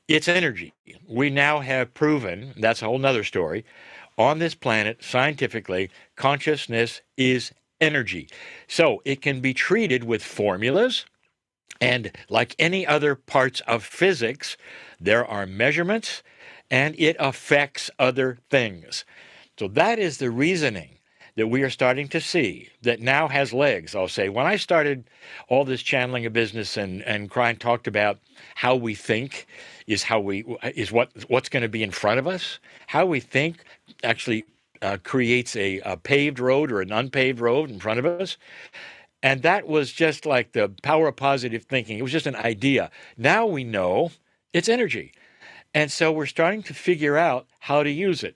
It's 0.09 0.29
energy. 0.29 0.73
We 1.07 1.31
now 1.31 1.61
have 1.61 1.95
proven. 1.95 2.55
That's 2.57 2.83
a 2.83 2.87
whole 2.87 2.99
nother 2.99 3.25
story 3.25 3.65
on 4.19 4.39
this 4.39 4.55
planet, 4.55 5.03
scientifically, 5.03 5.91
consciousness 6.17 7.01
is 7.17 7.53
energy. 7.81 8.29
So 8.67 9.01
it 9.05 9.21
can 9.21 9.41
be 9.41 9.53
treated 9.53 10.05
with 10.05 10.23
formulas. 10.23 11.05
And 11.81 12.11
like 12.29 12.55
any 12.59 12.87
other 12.87 13.15
parts 13.15 13.61
of 13.61 13.83
physics, 13.85 14.57
there 14.99 15.25
are 15.25 15.47
measurements 15.47 16.23
and 16.71 16.95
it 16.99 17.17
affects 17.19 17.91
other 17.99 18.39
things. 18.51 19.05
So 19.59 19.69
that 19.69 19.99
is 19.99 20.19
the 20.19 20.31
reasoning 20.31 20.98
that 21.39 21.47
we 21.47 21.63
are 21.63 21.69
starting 21.69 22.09
to 22.09 22.19
see 22.19 22.67
that 22.81 22.99
now 22.99 23.29
has 23.29 23.53
legs. 23.53 23.95
I'll 23.95 24.09
say, 24.09 24.27
when 24.27 24.45
I 24.45 24.57
started 24.57 25.05
all 25.47 25.63
this 25.63 25.81
channeling 25.81 26.25
of 26.25 26.33
business 26.33 26.75
and, 26.75 27.01
and 27.03 27.31
talked 27.31 27.87
about 27.87 28.19
how 28.55 28.75
we 28.75 28.93
think 28.93 29.47
is 29.87 30.03
how 30.03 30.19
we 30.19 30.43
is 30.75 30.91
what 30.91 31.11
what's 31.29 31.47
going 31.47 31.63
to 31.63 31.69
be 31.69 31.81
in 31.81 31.91
front 31.91 32.19
of 32.19 32.27
us. 32.27 32.59
How 32.87 33.05
we 33.05 33.21
think 33.21 33.63
actually 34.03 34.43
uh, 34.81 34.97
creates 35.01 35.55
a, 35.55 35.79
a 35.85 35.95
paved 35.95 36.39
road 36.39 36.73
or 36.73 36.81
an 36.81 36.91
unpaved 36.91 37.39
road 37.39 37.69
in 37.69 37.79
front 37.79 37.99
of 37.99 38.05
us. 38.05 38.35
And 39.23 39.41
that 39.43 39.65
was 39.65 39.93
just 39.93 40.25
like 40.25 40.51
the 40.51 40.73
power 40.83 41.07
of 41.07 41.15
positive 41.15 41.63
thinking. 41.63 41.97
It 41.97 42.01
was 42.01 42.11
just 42.11 42.27
an 42.27 42.35
idea. 42.35 42.91
Now 43.17 43.45
we 43.45 43.63
know 43.63 44.11
it's 44.51 44.67
energy. 44.67 45.13
And 45.73 45.89
so 45.89 46.11
we're 46.11 46.25
starting 46.25 46.63
to 46.63 46.73
figure 46.73 47.15
out 47.15 47.47
how 47.59 47.81
to 47.81 47.89
use 47.89 48.23
it. 48.23 48.35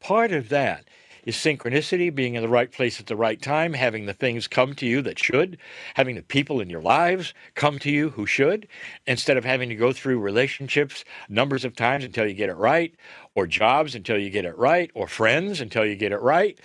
Part 0.00 0.32
of 0.32 0.48
that 0.48 0.86
is 1.24 1.36
synchronicity, 1.36 2.14
being 2.14 2.34
in 2.34 2.42
the 2.42 2.48
right 2.48 2.70
place 2.70 3.00
at 3.00 3.06
the 3.06 3.16
right 3.16 3.40
time, 3.40 3.72
having 3.72 4.06
the 4.06 4.12
things 4.12 4.48
come 4.48 4.74
to 4.74 4.86
you 4.86 5.02
that 5.02 5.18
should, 5.18 5.58
having 5.94 6.16
the 6.16 6.22
people 6.22 6.60
in 6.60 6.70
your 6.70 6.82
lives 6.82 7.34
come 7.54 7.78
to 7.78 7.90
you 7.90 8.10
who 8.10 8.26
should, 8.26 8.66
instead 9.06 9.36
of 9.36 9.44
having 9.44 9.68
to 9.68 9.74
go 9.74 9.92
through 9.92 10.18
relationships 10.18 11.04
numbers 11.28 11.64
of 11.64 11.76
times 11.76 12.04
until 12.04 12.26
you 12.26 12.34
get 12.34 12.48
it 12.48 12.56
right, 12.56 12.94
or 13.34 13.46
jobs 13.46 13.94
until 13.94 14.18
you 14.18 14.30
get 14.30 14.44
it 14.44 14.56
right, 14.56 14.90
or 14.94 15.06
friends 15.06 15.60
until 15.60 15.84
you 15.84 15.96
get 15.96 16.12
it 16.12 16.20
right. 16.20 16.58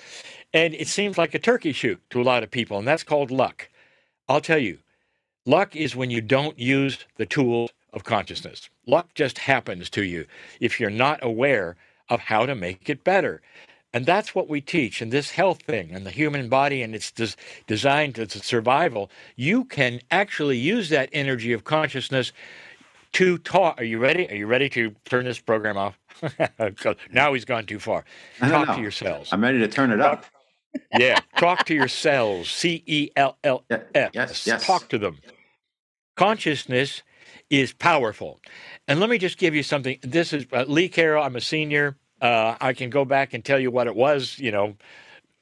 And 0.54 0.74
it 0.74 0.88
seems 0.88 1.18
like 1.18 1.34
a 1.34 1.40
turkey 1.40 1.72
shoot 1.72 2.02
to 2.12 2.22
a 2.22 2.24
lot 2.24 2.44
of 2.44 2.52
people, 2.52 2.78
and 2.78 2.88
that's 2.88 3.04
called 3.04 3.32
luck. 3.32 3.70
I'll 4.28 4.42
tell 4.42 4.58
you, 4.58 4.80
luck 5.46 5.76
is 5.76 5.96
when 5.96 6.10
you 6.10 6.22
don't 6.22 6.58
use 6.58 7.00
the 7.18 7.26
tools 7.26 7.72
of 7.94 8.04
consciousness. 8.04 8.70
Luck 8.88 9.14
just 9.16 9.38
happens 9.38 9.90
to 9.92 10.04
you 10.04 10.26
if 10.60 10.80
you're 10.80 10.90
not 10.90 11.24
aware 11.24 11.76
of 12.10 12.20
how 12.20 12.46
to 12.46 12.56
make 12.56 12.90
it 12.90 13.04
better. 13.04 13.42
And 13.96 14.06
that's 14.06 14.36
what 14.36 14.50
we 14.50 14.60
teach 14.60 15.02
in 15.02 15.10
this 15.10 15.32
health 15.32 15.62
thing 15.62 15.92
and 15.92 16.06
the 16.06 16.12
human 16.12 16.50
body 16.50 16.82
and 16.82 16.94
it's 16.94 17.12
des- 17.12 17.38
designed 17.66 18.20
as 18.20 18.34
survival. 18.34 19.10
You 19.38 19.64
can 19.64 20.02
actually 20.12 20.58
use 20.58 20.90
that 20.90 21.08
energy 21.14 21.54
of 21.54 21.64
consciousness 21.64 22.34
to 23.14 23.38
talk. 23.38 23.80
Are 23.80 23.86
you 23.86 23.98
ready? 23.98 24.30
Are 24.30 24.36
you 24.36 24.48
ready 24.48 24.68
to 24.72 24.94
turn 25.06 25.24
this 25.24 25.40
program 25.40 25.78
off? 25.78 25.98
now 27.14 27.34
he's 27.34 27.46
gone 27.46 27.66
too 27.66 27.80
far. 27.80 28.04
Talk 28.40 28.68
no. 28.68 28.76
to 28.76 28.82
your 28.82 28.92
cells. 28.92 29.30
I'm 29.32 29.42
ready 29.42 29.60
to 29.60 29.68
turn 29.70 29.92
it 29.92 30.02
up. 30.02 30.26
yeah, 31.00 31.22
talk 31.38 31.64
to 31.68 31.74
your 31.74 31.88
cells. 31.88 32.50
C 32.50 32.84
E 32.86 33.12
L 33.16 33.38
L 33.46 33.64
yes, 33.70 34.46
yes. 34.46 34.66
Talk 34.66 34.90
to 34.90 34.98
them. 34.98 35.20
Consciousness 36.18 37.02
is 37.50 37.72
powerful. 37.72 38.42
And 38.90 39.00
let 39.00 39.10
me 39.10 39.18
just 39.18 39.38
give 39.38 39.56
you 39.56 39.64
something. 39.64 40.00
This 40.02 40.34
is 40.34 40.46
uh, 40.52 40.66
Lee 40.68 40.90
Carroll. 40.90 41.24
I'm 41.24 41.38
a 41.38 41.42
senior. 41.42 41.96
Uh, 42.22 42.56
I 42.62 42.74
can 42.74 42.90
go 42.90 43.06
back 43.06 43.34
and 43.34 43.44
tell 43.44 43.60
you 43.60 43.72
what 43.72 43.88
it 43.88 43.96
was, 43.96 44.40
you 44.40 44.52
know, 44.52 44.76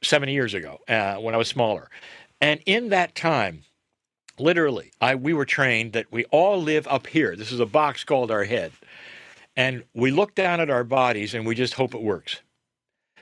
70 0.01 0.33
years 0.33 0.53
ago 0.53 0.79
uh, 0.87 1.15
when 1.15 1.33
I 1.33 1.37
was 1.37 1.47
smaller. 1.47 1.89
And 2.41 2.59
in 2.65 2.89
that 2.89 3.15
time, 3.15 3.63
literally, 4.37 4.91
I 4.99 5.15
we 5.15 5.33
were 5.33 5.45
trained 5.45 5.93
that 5.93 6.11
we 6.11 6.25
all 6.25 6.61
live 6.61 6.87
up 6.87 7.07
here. 7.07 7.35
This 7.35 7.51
is 7.51 7.59
a 7.59 7.65
box 7.65 8.03
called 8.03 8.31
our 8.31 8.43
head. 8.43 8.71
And 9.55 9.83
we 9.93 10.11
look 10.11 10.35
down 10.35 10.59
at 10.59 10.69
our 10.69 10.83
bodies 10.83 11.33
and 11.33 11.45
we 11.45 11.55
just 11.55 11.75
hope 11.75 11.93
it 11.93 12.01
works 12.01 12.41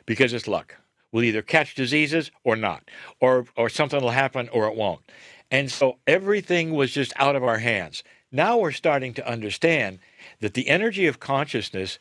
because 0.06 0.34
it's 0.34 0.48
luck. 0.48 0.78
We'll 1.12 1.26
either 1.26 1.42
catch 1.42 1.76
diseases 1.76 2.32
or 2.46 2.56
not, 2.56 2.90
or, 3.20 3.46
or 3.58 3.68
something 3.68 4.02
will 4.02 4.12
happen 4.12 4.48
or 4.50 4.68
it 4.68 4.76
won't. 4.76 5.02
And 5.50 5.70
so 5.70 5.98
everything 6.08 6.72
was 6.72 6.92
just 6.92 7.12
out 7.18 7.36
of 7.36 7.44
our 7.44 7.58
hands. 7.58 8.04
Now 8.32 8.58
we're 8.58 8.72
starting 8.72 9.14
to 9.16 9.30
understand 9.30 10.00
that 10.40 10.54
the 10.54 10.70
energy 10.70 11.06
of 11.08 11.20
consciousness 11.20 12.00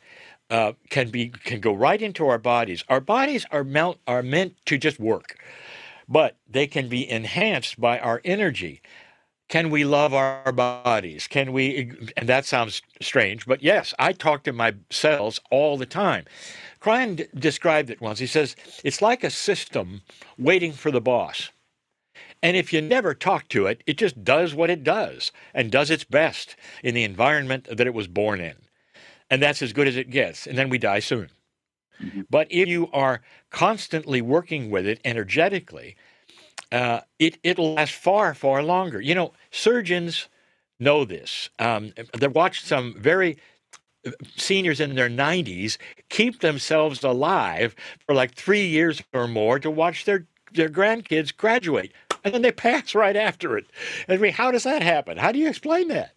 uh, 0.51 0.73
can 0.89 1.09
be 1.09 1.29
can 1.29 1.59
go 1.61 1.73
right 1.73 2.01
into 2.01 2.27
our 2.27 2.37
bodies. 2.37 2.83
Our 2.89 2.99
bodies 2.99 3.45
are 3.51 3.63
mount, 3.63 3.97
are 4.05 4.21
meant 4.21 4.55
to 4.65 4.77
just 4.77 4.99
work, 4.99 5.37
but 6.07 6.35
they 6.47 6.67
can 6.67 6.89
be 6.89 7.09
enhanced 7.09 7.79
by 7.79 7.97
our 7.99 8.21
energy. 8.25 8.81
Can 9.47 9.69
we 9.69 9.83
love 9.83 10.13
our 10.13 10.51
bodies? 10.51 11.27
Can 11.27 11.53
we? 11.53 11.93
And 12.17 12.29
that 12.29 12.45
sounds 12.45 12.81
strange, 13.01 13.45
but 13.45 13.63
yes, 13.63 13.93
I 13.97 14.13
talk 14.13 14.43
to 14.43 14.53
my 14.53 14.75
cells 14.89 15.39
all 15.49 15.77
the 15.77 15.85
time. 15.85 16.25
Kryon 16.81 17.15
d- 17.15 17.27
described 17.35 17.89
it 17.89 18.01
once. 18.01 18.19
He 18.19 18.27
says 18.27 18.55
it's 18.83 19.01
like 19.01 19.23
a 19.23 19.29
system 19.29 20.01
waiting 20.37 20.73
for 20.73 20.91
the 20.91 21.01
boss. 21.01 21.49
And 22.43 22.57
if 22.57 22.73
you 22.73 22.81
never 22.81 23.13
talk 23.13 23.47
to 23.49 23.67
it, 23.67 23.83
it 23.85 23.97
just 23.97 24.23
does 24.23 24.55
what 24.55 24.69
it 24.69 24.83
does 24.83 25.31
and 25.53 25.71
does 25.71 25.89
its 25.91 26.03
best 26.03 26.55
in 26.83 26.95
the 26.95 27.03
environment 27.03 27.67
that 27.69 27.87
it 27.87 27.93
was 27.93 28.07
born 28.07 28.41
in. 28.41 28.55
And 29.31 29.41
that's 29.41 29.61
as 29.61 29.73
good 29.73 29.87
as 29.87 29.95
it 29.95 30.11
gets. 30.11 30.45
And 30.45 30.57
then 30.57 30.69
we 30.69 30.77
die 30.77 30.99
soon. 30.99 31.29
But 32.29 32.47
if 32.49 32.67
you 32.67 32.89
are 32.91 33.21
constantly 33.49 34.21
working 34.21 34.69
with 34.69 34.85
it 34.85 34.99
energetically, 35.05 35.95
uh, 36.71 37.01
it, 37.19 37.37
it'll 37.43 37.73
last 37.73 37.93
far, 37.93 38.33
far 38.33 38.63
longer. 38.63 39.01
You 39.01 39.15
know, 39.15 39.33
surgeons 39.51 40.27
know 40.79 41.05
this. 41.05 41.49
Um, 41.59 41.93
they 42.17 42.27
watched 42.27 42.65
some 42.65 42.95
very 42.97 43.37
uh, 44.05 44.11
seniors 44.35 44.79
in 44.79 44.95
their 44.95 45.09
90s 45.09 45.77
keep 46.09 46.39
themselves 46.39 47.03
alive 47.03 47.75
for 48.05 48.15
like 48.15 48.33
three 48.33 48.65
years 48.65 49.01
or 49.13 49.27
more 49.27 49.59
to 49.59 49.69
watch 49.69 50.05
their, 50.05 50.27
their 50.51 50.69
grandkids 50.69 51.35
graduate. 51.35 51.91
And 52.23 52.33
then 52.33 52.41
they 52.41 52.51
pass 52.51 52.93
right 52.93 53.15
after 53.15 53.57
it. 53.57 53.65
I 54.07 54.17
mean, 54.17 54.33
how 54.33 54.51
does 54.51 54.63
that 54.63 54.83
happen? 54.83 55.17
How 55.17 55.31
do 55.31 55.39
you 55.39 55.47
explain 55.47 55.87
that? 55.87 56.13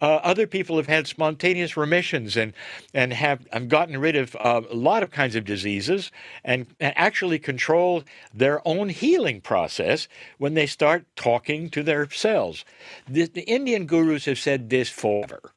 Uh, 0.00 0.16
other 0.16 0.46
people 0.46 0.76
have 0.76 0.86
had 0.86 1.06
spontaneous 1.06 1.76
remissions 1.76 2.36
and 2.36 2.52
and 2.92 3.12
have, 3.12 3.46
have 3.52 3.68
gotten 3.68 3.98
rid 3.98 4.16
of 4.16 4.36
uh, 4.36 4.62
a 4.68 4.74
lot 4.74 5.02
of 5.02 5.10
kinds 5.10 5.36
of 5.36 5.44
diseases 5.44 6.10
and, 6.44 6.66
and 6.80 6.92
actually 6.96 7.38
controlled 7.38 8.04
their 8.32 8.66
own 8.66 8.88
healing 8.88 9.40
process 9.40 10.08
when 10.38 10.54
they 10.54 10.66
start 10.66 11.06
talking 11.16 11.70
to 11.70 11.82
their 11.82 12.10
cells. 12.10 12.64
The, 13.08 13.26
the 13.26 13.42
Indian 13.42 13.86
gurus 13.86 14.24
have 14.24 14.38
said 14.38 14.70
this 14.70 14.88
forever. 14.88 15.52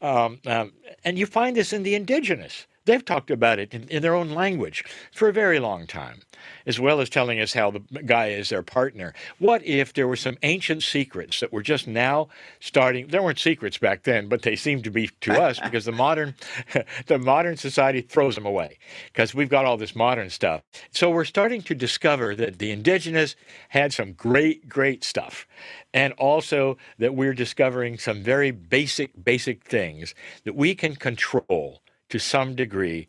Um, 0.00 0.40
um, 0.46 0.72
and 1.04 1.18
you 1.18 1.26
find 1.26 1.56
this 1.56 1.72
in 1.72 1.82
the 1.82 1.94
indigenous. 1.94 2.66
They've 2.84 3.04
talked 3.04 3.30
about 3.30 3.60
it 3.60 3.74
in, 3.74 3.84
in 3.88 4.02
their 4.02 4.14
own 4.14 4.30
language 4.30 4.84
for 5.12 5.28
a 5.28 5.32
very 5.32 5.60
long 5.60 5.86
time, 5.86 6.22
as 6.66 6.80
well 6.80 7.00
as 7.00 7.08
telling 7.08 7.38
us 7.38 7.52
how 7.52 7.70
the 7.70 7.80
guy 8.04 8.28
is 8.28 8.48
their 8.48 8.62
partner. 8.62 9.14
What 9.38 9.64
if 9.64 9.92
there 9.92 10.08
were 10.08 10.16
some 10.16 10.36
ancient 10.42 10.82
secrets 10.82 11.38
that 11.40 11.52
were 11.52 11.62
just 11.62 11.86
now 11.86 12.28
starting? 12.58 13.06
There 13.06 13.22
weren't 13.22 13.38
secrets 13.38 13.78
back 13.78 14.02
then, 14.02 14.28
but 14.28 14.42
they 14.42 14.56
seem 14.56 14.82
to 14.82 14.90
be 14.90 15.10
to 15.20 15.40
us 15.40 15.60
because 15.64 15.84
the 15.84 15.92
modern, 15.92 16.34
the 17.06 17.18
modern 17.18 17.56
society 17.56 18.00
throws 18.00 18.34
them 18.34 18.46
away 18.46 18.78
because 19.12 19.32
we've 19.32 19.48
got 19.48 19.64
all 19.64 19.76
this 19.76 19.94
modern 19.94 20.28
stuff. 20.28 20.62
So 20.90 21.08
we're 21.08 21.24
starting 21.24 21.62
to 21.62 21.74
discover 21.76 22.34
that 22.34 22.58
the 22.58 22.72
indigenous 22.72 23.36
had 23.68 23.92
some 23.92 24.12
great, 24.14 24.68
great 24.68 25.04
stuff, 25.04 25.46
and 25.94 26.12
also 26.14 26.78
that 26.98 27.14
we're 27.14 27.34
discovering 27.34 27.96
some 27.96 28.24
very 28.24 28.50
basic, 28.50 29.12
basic 29.22 29.62
things 29.62 30.16
that 30.44 30.56
we 30.56 30.74
can 30.74 30.96
control 30.96 31.80
to 32.12 32.18
some 32.18 32.54
degree 32.54 33.08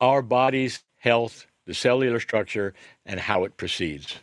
our 0.00 0.20
body's 0.20 0.82
health, 0.96 1.46
the 1.66 1.72
cellular 1.72 2.18
structure, 2.18 2.74
and 3.06 3.20
how 3.20 3.44
it 3.44 3.56
proceeds 3.56 4.18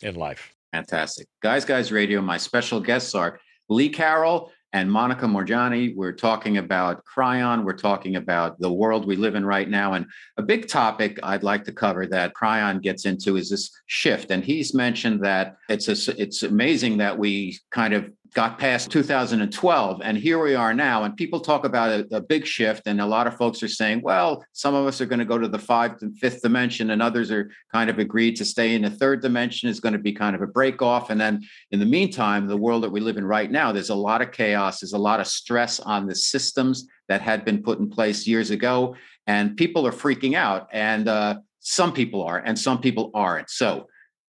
in 0.00 0.14
life. 0.14 0.54
Fantastic. 0.72 1.28
Guys, 1.42 1.66
Guys 1.66 1.92
Radio, 1.92 2.22
my 2.22 2.38
special 2.38 2.80
guests 2.80 3.14
are 3.14 3.40
Lee 3.68 3.90
Carroll 3.90 4.50
and 4.72 4.90
Monica 4.90 5.26
Muranyi. 5.26 5.94
We're 5.94 6.14
talking 6.14 6.56
about 6.56 7.04
Kryon. 7.04 7.62
We're 7.64 7.76
talking 7.76 8.16
about 8.16 8.58
the 8.58 8.72
world 8.72 9.06
we 9.06 9.16
live 9.16 9.34
in 9.34 9.44
right 9.44 9.68
now. 9.68 9.92
And 9.92 10.06
a 10.38 10.42
big 10.42 10.66
topic 10.66 11.18
I'd 11.22 11.42
like 11.42 11.64
to 11.64 11.72
cover 11.72 12.06
that 12.06 12.32
Kryon 12.32 12.80
gets 12.80 13.04
into 13.04 13.36
is 13.36 13.50
this 13.50 13.70
shift. 13.84 14.30
And 14.30 14.42
he's 14.42 14.72
mentioned 14.72 15.22
that 15.26 15.56
it's 15.68 15.88
a, 15.88 16.18
it's 16.18 16.42
amazing 16.42 16.96
that 16.96 17.18
we 17.18 17.58
kind 17.70 17.92
of 17.92 18.10
got 18.34 18.58
past 18.58 18.90
2012 18.90 20.00
and 20.02 20.16
here 20.16 20.42
we 20.42 20.54
are 20.54 20.72
now 20.72 21.04
and 21.04 21.16
people 21.16 21.38
talk 21.38 21.66
about 21.66 21.90
a, 21.90 22.16
a, 22.16 22.20
big 22.20 22.46
shift 22.46 22.86
and 22.86 22.98
a 23.00 23.06
lot 23.06 23.26
of 23.26 23.36
folks 23.36 23.62
are 23.62 23.68
saying 23.68 24.00
well 24.02 24.42
some 24.52 24.74
of 24.74 24.86
us 24.86 25.00
are 25.02 25.06
going 25.06 25.18
to 25.18 25.24
go 25.24 25.36
to 25.36 25.48
the 25.48 25.58
fifth 25.58 26.02
and 26.02 26.18
fifth 26.18 26.40
dimension 26.40 26.90
and 26.90 27.02
others 27.02 27.30
are 27.30 27.50
kind 27.72 27.90
of 27.90 27.98
agreed 27.98 28.34
to 28.34 28.44
stay 28.44 28.74
in 28.74 28.82
the 28.82 28.90
third 28.90 29.20
dimension 29.20 29.68
is 29.68 29.80
going 29.80 29.92
to 29.92 29.98
be 29.98 30.12
kind 30.12 30.34
of 30.34 30.40
a 30.40 30.46
break 30.46 30.80
off 30.80 31.10
and 31.10 31.20
then 31.20 31.42
in 31.72 31.78
the 31.78 31.86
meantime 31.86 32.46
the 32.46 32.56
world 32.56 32.82
that 32.82 32.90
we 32.90 33.00
live 33.00 33.18
in 33.18 33.24
right 33.24 33.50
now 33.50 33.70
there's 33.70 33.90
a 33.90 33.94
lot 33.94 34.22
of 34.22 34.32
chaos 34.32 34.80
there's 34.80 34.94
a 34.94 34.98
lot 34.98 35.20
of 35.20 35.26
stress 35.26 35.78
on 35.80 36.06
the 36.06 36.14
systems 36.14 36.86
that 37.08 37.20
had 37.20 37.44
been 37.44 37.62
put 37.62 37.80
in 37.80 37.90
place 37.90 38.26
years 38.26 38.50
ago 38.50 38.96
and 39.26 39.56
people 39.58 39.86
are 39.86 39.92
freaking 39.92 40.34
out 40.34 40.68
and 40.72 41.06
uh, 41.06 41.38
some 41.60 41.92
people 41.92 42.22
are 42.22 42.38
and 42.38 42.58
some 42.58 42.80
people 42.80 43.10
aren't 43.12 43.50
so 43.50 43.86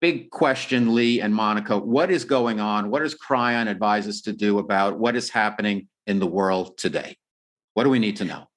big 0.04 0.32
question, 0.32 0.93
Lee 0.93 1.22
and 1.22 1.34
Monica. 1.34 1.78
What 1.78 2.12
is 2.12 2.26
going 2.26 2.60
on? 2.60 2.89
What 2.89 3.04
does 3.04 3.16
Kryon 3.16 3.70
advise 3.70 4.06
us 4.06 4.20
to 4.24 4.34
do 4.34 4.60
about 4.60 4.99
what 4.99 5.16
is 5.16 5.30
happening 5.30 5.88
in 6.08 6.20
the 6.20 6.28
world 6.28 6.78
today? 6.78 7.16
What 7.74 7.86
do 7.86 7.89
we 7.89 7.99
need 7.99 8.18
to 8.18 8.26
know? 8.26 8.49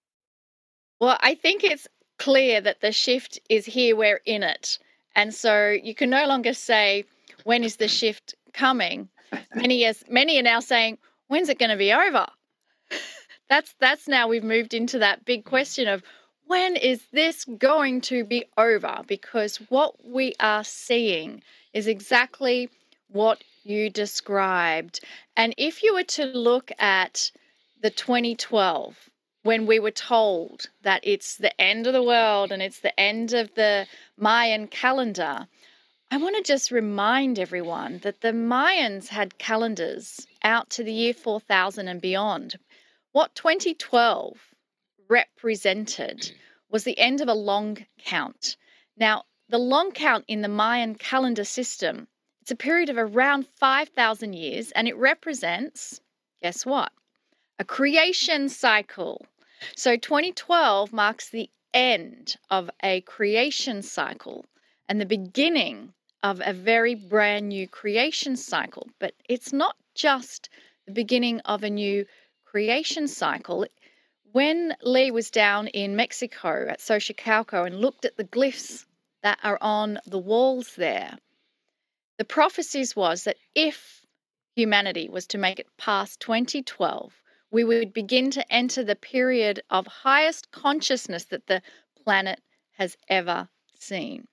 Well, 1.00 1.16
I 1.20 1.36
think 1.36 1.62
it's 1.62 1.86
clear 2.18 2.60
that 2.60 2.80
the 2.80 2.90
shift 2.90 3.38
is 3.48 3.64
here, 3.64 3.94
we're 3.94 4.20
in 4.26 4.42
it. 4.42 4.80
And 5.14 5.32
so 5.32 5.70
you 5.70 5.94
can 5.94 6.10
no 6.10 6.26
longer 6.26 6.52
say, 6.52 7.04
when 7.44 7.62
is 7.62 7.76
the 7.76 7.86
shift 7.86 8.34
coming? 8.52 9.08
Many, 9.54 9.84
as, 9.84 10.02
many 10.10 10.40
are 10.40 10.42
now 10.42 10.58
saying, 10.58 10.98
when's 11.28 11.48
it 11.48 11.60
going 11.60 11.70
to 11.70 11.76
be 11.76 11.92
over? 11.92 12.26
That's 13.48 13.72
that's 13.78 14.08
now 14.08 14.26
we've 14.26 14.42
moved 14.42 14.74
into 14.74 14.98
that 14.98 15.24
big 15.24 15.44
question 15.44 15.86
of 15.86 16.02
when 16.46 16.76
is 16.76 17.04
this 17.12 17.44
going 17.44 18.00
to 18.02 18.24
be 18.24 18.44
over? 18.56 19.02
Because 19.06 19.56
what 19.68 19.94
we 20.04 20.34
are 20.38 20.64
seeing 20.64 21.42
is 21.72 21.86
exactly 21.86 22.70
what 23.08 23.42
you 23.64 23.90
described. 23.90 25.00
And 25.36 25.54
if 25.58 25.82
you 25.82 25.94
were 25.94 26.04
to 26.04 26.24
look 26.26 26.70
at 26.78 27.30
the 27.82 27.90
2012, 27.90 28.96
when 29.42 29.66
we 29.66 29.78
were 29.78 29.90
told 29.90 30.68
that 30.82 31.00
it's 31.02 31.36
the 31.36 31.60
end 31.60 31.86
of 31.86 31.92
the 31.92 32.02
world 32.02 32.52
and 32.52 32.62
it's 32.62 32.80
the 32.80 32.98
end 32.98 33.32
of 33.32 33.54
the 33.54 33.86
Mayan 34.16 34.66
calendar, 34.68 35.46
I 36.10 36.16
want 36.18 36.36
to 36.36 36.42
just 36.42 36.70
remind 36.70 37.38
everyone 37.38 37.98
that 38.04 38.20
the 38.20 38.32
Mayans 38.32 39.08
had 39.08 39.38
calendars 39.38 40.26
out 40.42 40.70
to 40.70 40.84
the 40.84 40.92
year 40.92 41.14
4000 41.14 41.88
and 41.88 42.00
beyond. 42.00 42.56
What 43.10 43.34
2012 43.34 44.36
represented 45.08 46.18
mm. 46.18 46.32
was 46.70 46.84
the 46.84 46.98
end 46.98 47.20
of 47.20 47.28
a 47.28 47.34
long 47.34 47.78
count. 47.98 48.56
Now, 48.96 49.24
the 49.48 49.58
long 49.58 49.92
count 49.92 50.24
in 50.26 50.42
the 50.42 50.48
Mayan 50.48 50.94
calendar 50.94 51.44
system, 51.44 52.08
it's 52.42 52.50
a 52.50 52.56
period 52.56 52.88
of 52.88 52.98
around 52.98 53.46
5,000 53.58 54.32
years 54.32 54.72
and 54.72 54.88
it 54.88 54.96
represents, 54.96 56.00
guess 56.42 56.66
what? 56.66 56.92
A 57.58 57.64
creation 57.64 58.48
cycle. 58.48 59.26
So 59.74 59.96
2012 59.96 60.92
marks 60.92 61.28
the 61.28 61.50
end 61.72 62.36
of 62.50 62.70
a 62.82 63.00
creation 63.02 63.82
cycle 63.82 64.44
and 64.88 65.00
the 65.00 65.06
beginning 65.06 65.92
of 66.22 66.40
a 66.44 66.52
very 66.52 66.94
brand 66.94 67.48
new 67.48 67.68
creation 67.68 68.36
cycle. 68.36 68.88
But 68.98 69.14
it's 69.28 69.52
not 69.52 69.76
just 69.94 70.48
the 70.86 70.92
beginning 70.92 71.40
of 71.40 71.62
a 71.62 71.70
new 71.70 72.06
creation 72.44 73.06
cycle. 73.08 73.66
When 74.36 74.76
Lee 74.82 75.10
was 75.10 75.30
down 75.30 75.68
in 75.68 75.96
Mexico 75.96 76.66
at 76.68 76.80
Xochicalco 76.80 77.66
and 77.66 77.80
looked 77.80 78.04
at 78.04 78.18
the 78.18 78.24
glyphs 78.24 78.84
that 79.22 79.38
are 79.42 79.56
on 79.62 79.98
the 80.04 80.18
walls 80.18 80.74
there, 80.76 81.16
the 82.18 82.24
prophecies 82.26 82.94
was 82.94 83.24
that 83.24 83.38
if 83.54 84.04
humanity 84.54 85.08
was 85.08 85.26
to 85.28 85.38
make 85.38 85.58
it 85.58 85.74
past 85.78 86.20
2012, 86.20 87.14
we 87.50 87.64
would 87.64 87.94
begin 87.94 88.30
to 88.32 88.52
enter 88.52 88.84
the 88.84 88.94
period 88.94 89.62
of 89.70 89.86
highest 89.86 90.50
consciousness 90.50 91.24
that 91.24 91.46
the 91.46 91.62
planet 92.04 92.42
has 92.72 92.98
ever 93.08 93.48
seen. 93.78 94.28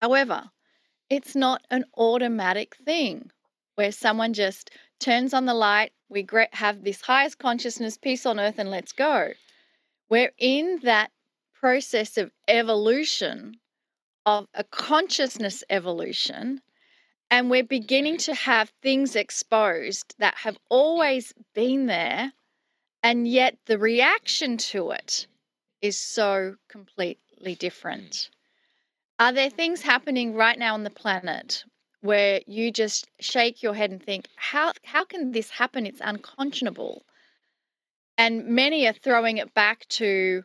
However, 0.00 0.52
it's 1.10 1.34
not 1.34 1.66
an 1.72 1.86
automatic 1.96 2.76
thing 2.76 3.32
where 3.74 3.90
someone 3.90 4.32
just 4.32 4.70
turns 5.00 5.34
on 5.34 5.46
the 5.46 5.54
light, 5.54 5.92
we 6.12 6.26
have 6.52 6.84
this 6.84 7.00
highest 7.00 7.38
consciousness, 7.38 7.96
peace 7.96 8.26
on 8.26 8.38
earth, 8.38 8.58
and 8.58 8.70
let's 8.70 8.92
go. 8.92 9.32
We're 10.10 10.32
in 10.38 10.80
that 10.82 11.10
process 11.54 12.18
of 12.18 12.30
evolution, 12.46 13.58
of 14.26 14.46
a 14.52 14.62
consciousness 14.62 15.64
evolution, 15.70 16.60
and 17.30 17.48
we're 17.48 17.64
beginning 17.64 18.18
to 18.18 18.34
have 18.34 18.70
things 18.82 19.16
exposed 19.16 20.14
that 20.18 20.34
have 20.34 20.58
always 20.68 21.32
been 21.54 21.86
there, 21.86 22.32
and 23.02 23.26
yet 23.26 23.56
the 23.64 23.78
reaction 23.78 24.58
to 24.58 24.90
it 24.90 25.26
is 25.80 25.98
so 25.98 26.56
completely 26.68 27.54
different. 27.54 28.28
Are 29.18 29.32
there 29.32 29.50
things 29.50 29.80
happening 29.80 30.34
right 30.34 30.58
now 30.58 30.74
on 30.74 30.84
the 30.84 30.90
planet 30.90 31.64
where 32.02 32.40
you 32.46 32.70
just 32.70 33.08
shake 33.20 33.62
your 33.62 33.74
head 33.74 33.90
and 33.90 34.02
think, 34.02 34.26
how, 34.36 34.72
how 34.84 35.04
can 35.04 35.32
this 35.32 35.50
happen? 35.50 35.86
It's 35.86 36.00
unconscionable. 36.00 37.04
And 38.18 38.46
many 38.48 38.86
are 38.86 38.92
throwing 38.92 39.38
it 39.38 39.54
back 39.54 39.86
to 39.90 40.42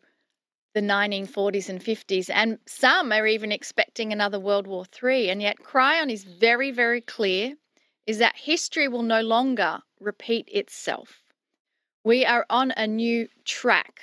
the 0.74 0.82
1940s 0.82 1.70
and 1.70 1.84
50s, 1.84 2.30
and 2.32 2.60
some 2.68 3.12
are 3.12 3.26
even 3.26 3.52
expecting 3.52 4.14
another 4.14 4.40
World 4.40 4.68
War 4.68 4.86
III. 5.04 5.32
And 5.32 5.42
yet, 5.42 5.58
Kryon 5.64 6.12
is 6.12 6.24
very, 6.24 6.72
very 6.72 7.02
clear 7.02 7.56
is 8.06 8.20
that 8.20 8.38
history 8.38 8.88
will 8.88 9.04
no 9.04 9.22
longer 9.22 9.80
repeat 10.00 10.48
itself. 10.52 11.24
We 12.04 12.26
are 12.26 12.46
on 12.50 12.72
a 12.78 12.88
new 12.88 13.28
track. 13.44 14.00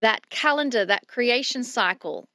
That 0.00 0.30
calendar, 0.30 0.84
that 0.86 1.06
creation 1.06 1.62
cycle, 1.62 2.26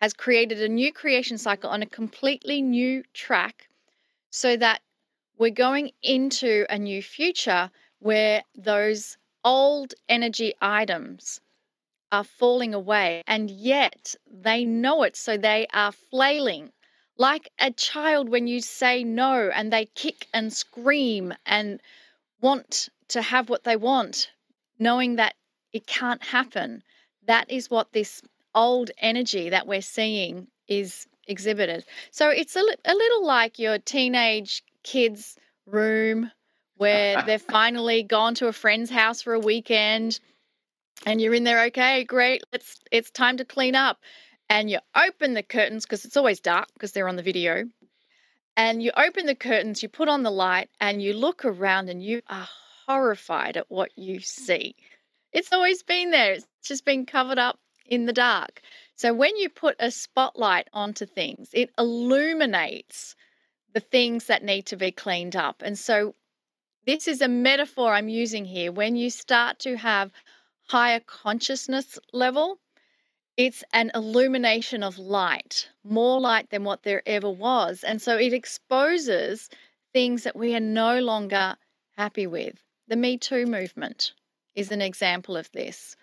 has 0.00 0.12
created 0.14 0.62
a 0.62 0.68
new 0.68 0.92
creation 0.92 1.36
cycle 1.38 1.70
on 1.70 1.82
a 1.82 1.86
completely 1.86 2.62
new 2.62 3.02
track 3.12 3.68
so 4.30 4.56
that 4.56 4.80
we're 5.38 5.50
going 5.50 5.90
into 6.02 6.66
a 6.70 6.78
new 6.78 7.02
future 7.02 7.70
where 7.98 8.42
those 8.54 9.16
old 9.44 9.94
energy 10.08 10.54
items 10.60 11.40
are 12.12 12.24
falling 12.24 12.74
away, 12.74 13.22
and 13.26 13.50
yet 13.50 14.14
they 14.26 14.64
know 14.64 15.02
it, 15.02 15.16
so 15.16 15.36
they 15.36 15.66
are 15.72 15.92
flailing. 15.92 16.72
Like 17.16 17.50
a 17.58 17.70
child 17.70 18.28
when 18.28 18.46
you 18.46 18.60
say 18.60 19.04
no 19.04 19.50
and 19.54 19.72
they 19.72 19.86
kick 19.94 20.26
and 20.32 20.52
scream 20.52 21.34
and 21.46 21.80
want 22.40 22.88
to 23.08 23.22
have 23.22 23.48
what 23.48 23.64
they 23.64 23.76
want, 23.76 24.30
knowing 24.78 25.16
that 25.16 25.34
it 25.72 25.86
can't 25.86 26.22
happen. 26.22 26.82
That 27.26 27.50
is 27.50 27.70
what 27.70 27.92
this 27.92 28.22
old 28.54 28.90
energy 28.98 29.50
that 29.50 29.66
we're 29.66 29.82
seeing 29.82 30.46
is 30.68 31.06
exhibited. 31.26 31.84
So 32.10 32.30
it's 32.30 32.56
a, 32.56 32.62
a 32.84 32.94
little 32.94 33.24
like 33.24 33.58
your 33.58 33.78
teenage 33.78 34.62
kids' 34.82 35.36
room 35.66 36.30
where 36.76 37.22
they've 37.26 37.40
finally 37.40 38.02
gone 38.02 38.34
to 38.36 38.48
a 38.48 38.52
friend's 38.52 38.90
house 38.90 39.22
for 39.22 39.34
a 39.34 39.40
weekend 39.40 40.18
and 41.06 41.20
you're 41.20 41.34
in 41.34 41.44
there 41.44 41.64
okay 41.66 42.04
great 42.04 42.42
it's 42.52 42.80
it's 42.90 43.10
time 43.10 43.38
to 43.38 43.44
clean 43.44 43.74
up. 43.74 43.98
And 44.48 44.68
you 44.68 44.80
open 44.96 45.34
the 45.34 45.44
curtains 45.44 45.86
because 45.86 46.04
it's 46.04 46.16
always 46.16 46.40
dark 46.40 46.66
because 46.74 46.90
they're 46.90 47.08
on 47.08 47.14
the 47.14 47.22
video. 47.22 47.66
And 48.56 48.82
you 48.82 48.90
open 48.96 49.26
the 49.26 49.36
curtains 49.36 49.80
you 49.80 49.88
put 49.88 50.08
on 50.08 50.24
the 50.24 50.30
light 50.30 50.68
and 50.80 51.00
you 51.00 51.12
look 51.12 51.44
around 51.44 51.88
and 51.88 52.02
you 52.02 52.20
are 52.28 52.48
horrified 52.86 53.56
at 53.56 53.70
what 53.70 53.96
you 53.96 54.18
see. 54.18 54.74
It's 55.32 55.52
always 55.52 55.84
been 55.84 56.10
there. 56.10 56.32
It's 56.32 56.46
just 56.64 56.84
been 56.84 57.06
covered 57.06 57.38
up 57.38 57.60
in 57.90 58.06
the 58.06 58.12
dark 58.12 58.62
so 58.96 59.12
when 59.12 59.36
you 59.36 59.50
put 59.50 59.76
a 59.78 59.90
spotlight 59.90 60.68
onto 60.72 61.04
things 61.04 61.50
it 61.52 61.70
illuminates 61.76 63.14
the 63.74 63.80
things 63.80 64.24
that 64.26 64.42
need 64.42 64.64
to 64.64 64.76
be 64.76 64.90
cleaned 64.90 65.36
up 65.36 65.62
and 65.62 65.78
so 65.78 66.14
this 66.86 67.06
is 67.06 67.20
a 67.20 67.28
metaphor 67.28 67.92
i'm 67.92 68.08
using 68.08 68.46
here 68.46 68.72
when 68.72 68.96
you 68.96 69.10
start 69.10 69.58
to 69.58 69.76
have 69.76 70.10
higher 70.70 71.00
consciousness 71.00 71.98
level, 72.12 72.60
it's 73.36 73.64
an 73.72 73.90
illumination 73.92 74.84
of 74.84 74.98
light, 74.98 75.68
more 75.82 76.20
light 76.20 76.48
than 76.50 76.62
what 76.62 76.84
there 76.84 77.02
ever 77.06 77.28
was. 77.28 77.82
And 77.82 78.00
so 78.00 78.16
it 78.16 78.32
exposes 78.32 79.48
things 79.92 80.22
that 80.22 80.36
we 80.36 80.54
are 80.54 80.60
no 80.60 81.00
longer 81.00 81.56
happy 81.96 82.28
with. 82.28 82.62
The 82.86 82.94
Me 82.94 83.18
Too 83.18 83.46
movement 83.46 84.12
is 84.54 84.70
an 84.70 84.80
example 84.80 85.36
of 85.36 85.50
this. 85.50 85.96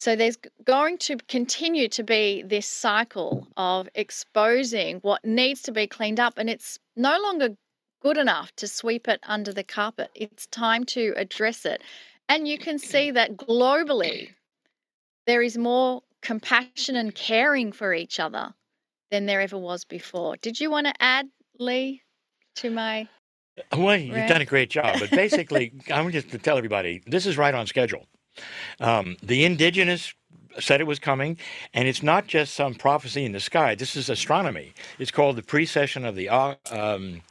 So 0.00 0.16
there's 0.16 0.38
going 0.64 0.96
to 0.98 1.18
continue 1.28 1.86
to 1.88 2.02
be 2.02 2.42
this 2.42 2.66
cycle 2.66 3.46
of 3.58 3.86
exposing 3.94 4.96
what 5.00 5.22
needs 5.26 5.60
to 5.62 5.72
be 5.72 5.86
cleaned 5.86 6.18
up, 6.18 6.38
and 6.38 6.48
it's 6.48 6.78
no 6.96 7.18
longer 7.20 7.50
good 8.00 8.16
enough 8.16 8.50
to 8.56 8.66
sweep 8.66 9.08
it 9.08 9.20
under 9.24 9.52
the 9.52 9.62
carpet. 9.62 10.10
It's 10.14 10.46
time 10.46 10.84
to 10.86 11.12
address 11.16 11.66
it. 11.66 11.82
And 12.30 12.48
you 12.48 12.56
can 12.56 12.78
see 12.78 13.10
that 13.10 13.36
globally, 13.36 14.30
there 15.26 15.42
is 15.42 15.58
more 15.58 16.02
compassion 16.22 16.96
and 16.96 17.14
caring 17.14 17.70
for 17.70 17.92
each 17.92 18.18
other 18.18 18.54
than 19.10 19.26
there 19.26 19.42
ever 19.42 19.58
was 19.58 19.84
before. 19.84 20.36
Did 20.38 20.60
you 20.60 20.70
want 20.70 20.86
to 20.86 20.94
add, 20.98 21.28
Lee, 21.58 22.00
to 22.56 22.70
my? 22.70 23.06
Well, 23.76 23.96
you've 23.98 24.28
done 24.28 24.40
a 24.40 24.46
great 24.46 24.70
job. 24.70 24.96
But 24.98 25.10
basically, 25.10 25.74
I'm 25.92 26.10
just 26.10 26.30
to 26.30 26.38
tell 26.38 26.56
everybody 26.56 27.02
this 27.06 27.26
is 27.26 27.36
right 27.36 27.54
on 27.54 27.66
schedule. 27.66 28.06
Um, 28.80 29.16
the 29.22 29.44
indigenous 29.44 30.14
said 30.58 30.80
it 30.80 30.86
was 30.86 30.98
coming, 30.98 31.38
and 31.74 31.86
it's 31.86 32.02
not 32.02 32.26
just 32.26 32.54
some 32.54 32.74
prophecy 32.74 33.24
in 33.24 33.32
the 33.32 33.40
sky. 33.40 33.74
This 33.74 33.96
is 33.96 34.08
astronomy. 34.08 34.72
It's 34.98 35.10
called 35.10 35.36
the 35.36 35.42
precession 35.42 36.04
of 36.04 36.16
the 36.16 36.28
uh, 36.28 36.54
um, 36.70 37.22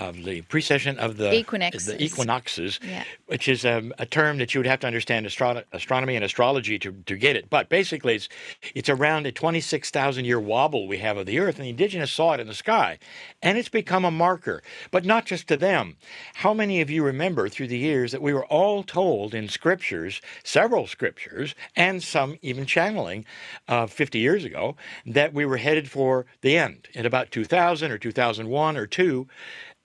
of 0.00 0.24
the 0.24 0.42
precession 0.42 0.98
of 0.98 1.16
the 1.16 1.32
equinoxes, 1.32 1.86
the 1.86 2.02
equinoxes 2.02 2.80
yeah. 2.82 3.04
which 3.26 3.48
is 3.48 3.64
um, 3.64 3.92
a 3.98 4.06
term 4.06 4.38
that 4.38 4.54
you 4.54 4.60
would 4.60 4.66
have 4.66 4.80
to 4.80 4.86
understand 4.86 5.26
astro- 5.26 5.62
astronomy 5.72 6.16
and 6.16 6.24
astrology 6.24 6.78
to, 6.78 6.92
to 7.06 7.16
get 7.16 7.36
it. 7.36 7.48
But 7.50 7.68
basically, 7.68 8.16
it's, 8.16 8.28
it's 8.74 8.88
around 8.88 9.26
a 9.26 9.32
26,000 9.32 10.24
year 10.24 10.40
wobble 10.40 10.86
we 10.86 10.98
have 10.98 11.16
of 11.16 11.26
the 11.26 11.38
Earth, 11.38 11.56
and 11.56 11.64
the 11.64 11.70
indigenous 11.70 12.12
saw 12.12 12.32
it 12.32 12.40
in 12.40 12.46
the 12.46 12.54
sky. 12.54 12.98
And 13.42 13.58
it's 13.58 13.68
become 13.68 14.04
a 14.04 14.10
marker, 14.10 14.62
but 14.90 15.04
not 15.04 15.26
just 15.26 15.48
to 15.48 15.56
them. 15.56 15.96
How 16.34 16.54
many 16.54 16.80
of 16.80 16.90
you 16.90 17.02
remember 17.02 17.48
through 17.48 17.68
the 17.68 17.78
years 17.78 18.12
that 18.12 18.22
we 18.22 18.32
were 18.32 18.46
all 18.46 18.82
told 18.82 19.34
in 19.34 19.48
scriptures, 19.48 20.20
several 20.44 20.86
scriptures, 20.86 21.54
and 21.74 22.02
some 22.02 22.38
even 22.42 22.66
channeling 22.66 23.24
uh, 23.68 23.86
50 23.86 24.18
years 24.18 24.44
ago, 24.44 24.76
that 25.06 25.32
we 25.32 25.44
were 25.44 25.56
headed 25.56 25.90
for 25.90 26.26
the 26.42 26.56
end 26.56 26.88
in 26.92 27.06
about 27.06 27.30
2000 27.30 27.90
or 27.90 27.98
2001 27.98 28.76
or 28.76 28.86
2? 28.86 29.26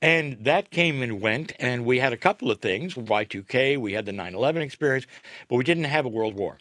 And 0.01 0.45
that 0.45 0.71
came 0.71 1.03
and 1.03 1.21
went, 1.21 1.53
and 1.59 1.85
we 1.85 1.99
had 1.99 2.13
a 2.13 2.17
couple 2.17 2.49
of 2.49 2.59
things 2.59 2.95
Y2K, 2.95 3.77
we 3.77 3.93
had 3.93 4.05
the 4.05 4.11
9 4.11 4.33
11 4.33 4.61
experience, 4.61 5.05
but 5.47 5.57
we 5.57 5.63
didn't 5.63 5.83
have 5.83 6.05
a 6.05 6.09
world 6.09 6.35
war. 6.35 6.57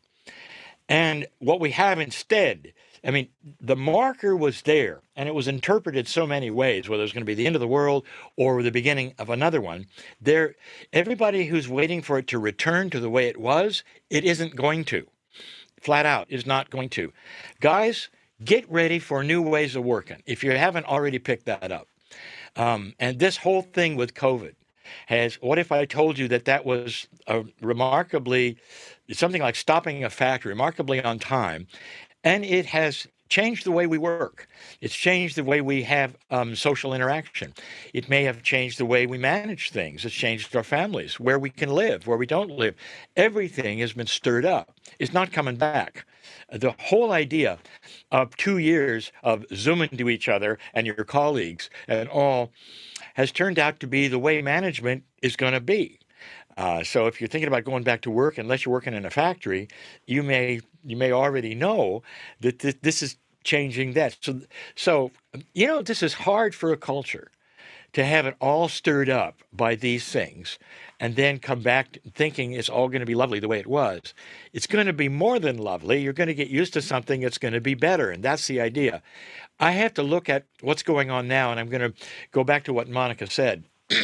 And 0.89 1.27
what 1.39 1.61
we 1.61 1.71
have 1.71 2.01
instead, 2.01 2.75
I 3.05 3.13
mean, 3.13 3.29
the 3.61 3.77
marker 3.77 4.37
was 4.37 4.63
there, 4.63 5.01
and 5.17 5.29
it 5.29 5.35
was 5.35 5.49
interpreted 5.49 6.07
so 6.07 6.27
many 6.27 6.51
ways, 6.51 6.89
whether 6.89 7.03
it's 7.03 7.13
going 7.13 7.23
to 7.23 7.27
be 7.27 7.35
the 7.35 7.47
end 7.47 7.57
of 7.57 7.61
the 7.61 7.69
world 7.69 8.05
or 8.37 8.63
the 8.63 8.71
beginning 8.71 9.15
of 9.19 9.31
another 9.31 9.61
one. 9.61 9.87
There, 10.21 10.57
everybody 10.93 11.47
who's 11.47 11.69
waiting 11.69 12.03
for 12.03 12.19
it 12.19 12.27
to 12.29 12.39
return 12.39 12.91
to 12.91 13.01
the 13.01 13.09
way 13.09 13.29
it 13.29 13.41
was, 13.41 13.85
it 14.11 14.25
isn't 14.25 14.57
going 14.57 14.85
to. 14.87 15.07
Flat 15.81 16.05
out, 16.05 16.27
is 16.29 16.45
not 16.45 16.69
going 16.69 16.91
to. 16.91 17.13
Guys, 17.61 18.11
get 18.45 18.71
ready 18.71 18.99
for 18.99 19.23
new 19.23 19.41
ways 19.41 19.77
of 19.77 19.85
working 19.85 20.23
if 20.27 20.45
you 20.45 20.51
haven't 20.51 20.87
already 20.87 21.19
picked 21.19 21.47
that 21.47 21.73
up. 21.73 21.87
Um, 22.57 22.95
and 22.99 23.19
this 23.19 23.37
whole 23.37 23.63
thing 23.63 23.97
with 23.97 24.15
COVID 24.15 24.55
has, 25.07 25.37
what 25.37 25.59
if 25.59 25.71
I 25.73 25.85
told 25.85 26.19
you 26.19 26.29
that 26.29 26.45
that 26.47 26.65
was 26.65 27.07
a 27.27 27.45
remarkably, 27.61 28.57
something 29.13 29.43
like 29.43 29.57
stopping 29.57 30.05
a 30.05 30.11
factory, 30.11 30.51
remarkably 30.51 31.03
on 31.03 31.19
time, 31.19 31.67
and 32.25 32.45
it 32.45 32.67
has 32.67 33.07
changed 33.29 33.65
the 33.65 33.71
way 33.71 33.87
we 33.87 33.97
work. 33.97 34.49
It's 34.81 34.95
changed 34.95 35.37
the 35.37 35.45
way 35.45 35.61
we 35.61 35.85
have 35.85 36.17
um, 36.31 36.57
social 36.57 36.93
interaction. 36.93 37.55
It 37.95 38.09
may 38.09 38.25
have 38.25 38.43
changed 38.43 38.79
the 38.79 38.85
way 38.85 39.07
we 39.07 39.19
manage 39.19 39.71
things. 39.71 40.05
It's 40.05 40.15
changed 40.15 40.55
our 40.55 40.65
families, 40.65 41.19
where 41.21 41.39
we 41.39 41.49
can 41.49 41.71
live, 41.71 42.07
where 42.07 42.19
we 42.19 42.27
don't 42.27 42.51
live. 42.51 42.75
Everything 43.17 43.79
has 43.79 43.93
been 43.93 44.09
stirred 44.09 44.45
up. 44.45 44.75
It's 44.99 45.15
not 45.15 45.33
coming 45.33 45.57
back. 45.57 46.05
The 46.53 46.75
whole 46.79 47.13
idea 47.13 47.59
of 48.11 48.37
two 48.37 48.59
years 48.59 49.13
of 49.23 49.45
zooming 49.55 49.91
to 49.91 50.09
each 50.09 50.29
other 50.29 50.59
and 50.75 50.87
your 50.87 51.05
colleagues 51.05 51.71
and 51.89 52.09
all 52.09 52.53
has 53.15 53.33
turned 53.33 53.59
out 53.59 53.81
to 53.81 53.87
be 53.87 54.09
the 54.09 54.19
way 54.19 54.41
management 54.43 55.05
is 55.23 55.37
going 55.37 55.53
to 55.53 55.61
be. 55.61 55.99
Uh, 56.57 56.83
so 56.85 57.07
if 57.07 57.21
you're 57.21 57.29
thinking 57.29 57.49
about 57.49 57.65
going 57.65 57.83
back 57.83 58.03
to 58.03 58.11
work, 58.11 58.39
unless 58.39 58.65
you're 58.65 58.73
working 58.73 58.95
in 58.95 59.05
a 59.05 59.11
factory, 59.11 59.69
you 60.07 60.23
may 60.23 60.61
you 60.85 60.97
may 60.97 61.13
already 61.13 61.55
know 61.55 62.03
that 62.41 62.59
th- 62.59 62.81
this 62.83 63.03
is 63.03 63.17
changing 63.45 63.93
that. 63.95 64.17
So 64.21 64.41
so 64.75 65.11
you 65.55 65.67
know 65.67 65.83
this 65.83 66.03
is 66.03 66.13
hard 66.13 66.55
for 66.55 66.73
a 66.73 66.77
culture 66.77 67.31
to 67.93 68.05
have 68.05 68.27
it 68.27 68.37
all 68.41 68.69
stirred 68.69 69.09
up 69.09 69.41
by 69.53 69.75
these 69.75 70.09
things 70.09 70.59
and 71.01 71.17
then 71.17 71.39
come 71.39 71.63
back 71.63 71.99
thinking 72.15 72.53
it's 72.53 72.69
all 72.69 72.89
going 72.89 73.01
to 73.01 73.07
be 73.07 73.15
lovely 73.15 73.41
the 73.41 73.49
way 73.49 73.59
it 73.59 73.67
was. 73.67 74.15
It's 74.53 74.67
going 74.67 74.87
to 74.87 74.93
be 74.93 75.09
more 75.09 75.39
than 75.39 75.57
lovely. 75.57 76.03
You're 76.03 76.13
going 76.13 76.29
to 76.29 76.35
get 76.35 76.49
used 76.49 76.75
to 76.75 76.83
something 76.83 77.23
that's 77.23 77.39
going 77.39 77.55
to 77.55 77.61
be 77.61 77.75
better. 77.75 78.11
And 78.11 78.23
that's 78.23 78.47
the 78.47 78.61
idea. 78.61 79.03
I 79.59 79.73
have 79.73 79.95
to 79.95 80.03
look 80.03 80.29
at 80.29 80.45
what's 80.61 80.83
going 80.83 81.11
on 81.11 81.27
now, 81.27 81.51
and 81.51 81.59
I'm 81.59 81.69
going 81.69 81.93
to 81.93 81.95
go 82.33 82.45
back 82.45 82.65
to 82.65 82.73
what 82.73 82.89
Monica 82.89 83.29
said. 83.29 83.65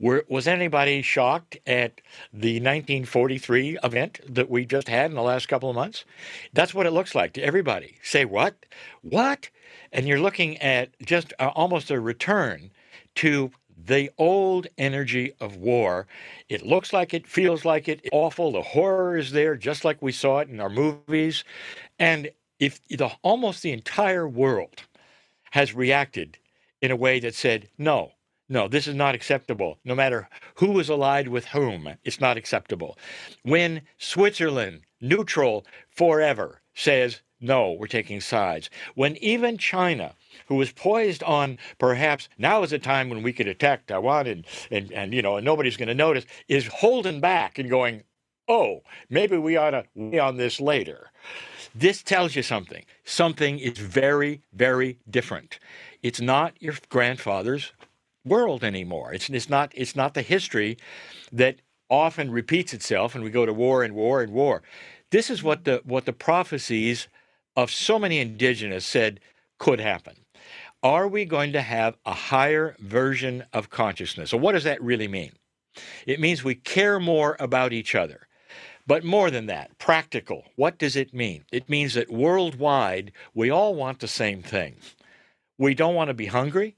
Were, 0.00 0.24
was 0.28 0.48
anybody 0.48 1.02
shocked 1.02 1.56
at 1.66 2.00
the 2.32 2.54
1943 2.54 3.78
event 3.84 4.20
that 4.28 4.50
we 4.50 4.66
just 4.66 4.88
had 4.88 5.10
in 5.10 5.14
the 5.14 5.22
last 5.22 5.46
couple 5.46 5.70
of 5.70 5.76
months? 5.76 6.04
That's 6.52 6.74
what 6.74 6.86
it 6.86 6.90
looks 6.90 7.14
like 7.14 7.32
to 7.34 7.42
everybody. 7.42 7.98
Say, 8.02 8.24
what? 8.24 8.66
What? 9.02 9.50
And 9.94 10.08
you're 10.08 10.20
looking 10.20 10.58
at 10.58 10.90
just 11.00 11.32
uh, 11.38 11.52
almost 11.54 11.90
a 11.90 12.00
return 12.00 12.70
to 13.14 13.52
the 13.86 14.10
old 14.18 14.66
energy 14.76 15.32
of 15.40 15.56
war. 15.56 16.06
It 16.48 16.66
looks 16.66 16.92
like 16.92 17.14
it, 17.14 17.28
feels 17.28 17.64
like 17.64 17.88
it, 17.88 18.06
awful. 18.12 18.52
The 18.52 18.62
horror 18.62 19.16
is 19.16 19.30
there, 19.30 19.56
just 19.56 19.84
like 19.84 20.02
we 20.02 20.10
saw 20.10 20.40
it 20.40 20.48
in 20.48 20.60
our 20.60 20.68
movies. 20.68 21.44
And 21.98 22.30
if 22.58 22.80
the, 22.88 23.12
almost 23.22 23.62
the 23.62 23.72
entire 23.72 24.28
world 24.28 24.82
has 25.52 25.74
reacted 25.74 26.38
in 26.82 26.90
a 26.90 26.96
way 26.96 27.20
that 27.20 27.36
said, 27.36 27.68
no, 27.78 28.12
no, 28.48 28.66
this 28.66 28.88
is 28.88 28.94
not 28.96 29.14
acceptable. 29.14 29.78
No 29.84 29.94
matter 29.94 30.28
who 30.56 30.78
is 30.80 30.88
allied 30.88 31.28
with 31.28 31.46
whom, 31.46 31.88
it's 32.02 32.20
not 32.20 32.36
acceptable. 32.36 32.98
When 33.42 33.82
Switzerland, 33.98 34.82
neutral 35.00 35.64
forever, 35.90 36.60
says, 36.74 37.20
no, 37.44 37.72
we're 37.72 37.86
taking 37.86 38.20
sides. 38.20 38.70
When 38.94 39.16
even 39.18 39.58
China, 39.58 40.14
who 40.48 40.56
was 40.56 40.72
poised 40.72 41.22
on 41.22 41.58
perhaps 41.78 42.28
now 42.38 42.62
is 42.62 42.72
a 42.72 42.78
time 42.78 43.08
when 43.08 43.22
we 43.22 43.32
could 43.32 43.46
attack 43.46 43.86
Taiwan 43.86 44.26
and, 44.26 44.46
and, 44.70 44.90
and 44.92 45.14
you 45.14 45.22
know, 45.22 45.36
and 45.36 45.44
nobody's 45.44 45.76
going 45.76 45.88
to 45.88 45.94
notice, 45.94 46.24
is 46.48 46.66
holding 46.66 47.20
back 47.20 47.58
and 47.58 47.70
going, 47.70 48.02
oh, 48.48 48.80
maybe 49.10 49.36
we 49.36 49.56
ought 49.56 49.70
to 49.70 49.84
be 49.94 50.18
on 50.18 50.36
this 50.36 50.60
later. 50.60 51.10
This 51.74 52.02
tells 52.02 52.36
you 52.36 52.42
something. 52.42 52.84
Something 53.04 53.58
is 53.58 53.78
very, 53.78 54.42
very 54.52 54.98
different. 55.10 55.58
It's 56.02 56.20
not 56.20 56.54
your 56.60 56.74
grandfather's 56.88 57.72
world 58.24 58.64
anymore. 58.64 59.12
It's, 59.12 59.28
it's 59.28 59.50
not 59.50 59.72
it's 59.74 59.96
not 59.96 60.14
the 60.14 60.22
history 60.22 60.78
that 61.32 61.56
often 61.90 62.30
repeats 62.30 62.72
itself 62.72 63.14
and 63.14 63.22
we 63.22 63.30
go 63.30 63.44
to 63.44 63.52
war 63.52 63.82
and 63.82 63.94
war 63.94 64.22
and 64.22 64.32
war. 64.32 64.62
This 65.10 65.30
is 65.30 65.42
what 65.42 65.64
the 65.64 65.82
what 65.84 66.06
the 66.06 66.12
prophecies 66.12 67.08
of 67.56 67.70
so 67.70 67.98
many 67.98 68.18
indigenous 68.18 68.84
said 68.84 69.20
could 69.58 69.80
happen. 69.80 70.14
Are 70.82 71.08
we 71.08 71.24
going 71.24 71.52
to 71.52 71.62
have 71.62 71.96
a 72.04 72.12
higher 72.12 72.76
version 72.78 73.44
of 73.52 73.70
consciousness? 73.70 74.30
So 74.30 74.36
what 74.36 74.52
does 74.52 74.64
that 74.64 74.82
really 74.82 75.08
mean? 75.08 75.32
It 76.06 76.20
means 76.20 76.44
we 76.44 76.54
care 76.54 77.00
more 77.00 77.36
about 77.40 77.72
each 77.72 77.94
other. 77.94 78.28
But 78.86 79.02
more 79.02 79.30
than 79.30 79.46
that, 79.46 79.78
practical. 79.78 80.44
What 80.56 80.78
does 80.78 80.94
it 80.94 81.14
mean? 81.14 81.44
It 81.50 81.70
means 81.70 81.94
that 81.94 82.10
worldwide, 82.10 83.12
we 83.32 83.48
all 83.48 83.74
want 83.74 84.00
the 84.00 84.08
same 84.08 84.42
thing. 84.42 84.76
We 85.56 85.74
don't 85.74 85.94
want 85.94 86.08
to 86.08 86.14
be 86.14 86.26
hungry. 86.26 86.76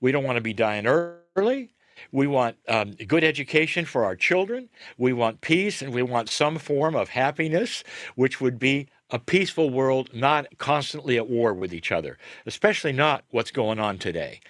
We 0.00 0.12
don't 0.12 0.24
want 0.24 0.36
to 0.36 0.42
be 0.42 0.52
dying 0.52 0.86
early. 0.86 1.70
We 2.12 2.26
want 2.26 2.56
um, 2.68 2.92
good 3.06 3.24
education 3.24 3.84
for 3.84 4.04
our 4.04 4.14
children. 4.14 4.68
We 4.98 5.12
want 5.12 5.40
peace 5.40 5.80
and 5.80 5.92
we 5.92 6.02
want 6.02 6.28
some 6.28 6.58
form 6.58 6.94
of 6.94 7.08
happiness, 7.08 7.82
which 8.14 8.40
would 8.40 8.58
be 8.58 8.88
a 9.10 9.18
peaceful 9.18 9.70
world, 9.70 10.10
not 10.12 10.46
constantly 10.58 11.16
at 11.16 11.28
war 11.28 11.54
with 11.54 11.72
each 11.72 11.90
other, 11.90 12.18
especially 12.46 12.92
not 12.92 13.24
what's 13.30 13.50
going 13.50 13.78
on 13.78 13.98
today. 13.98 14.40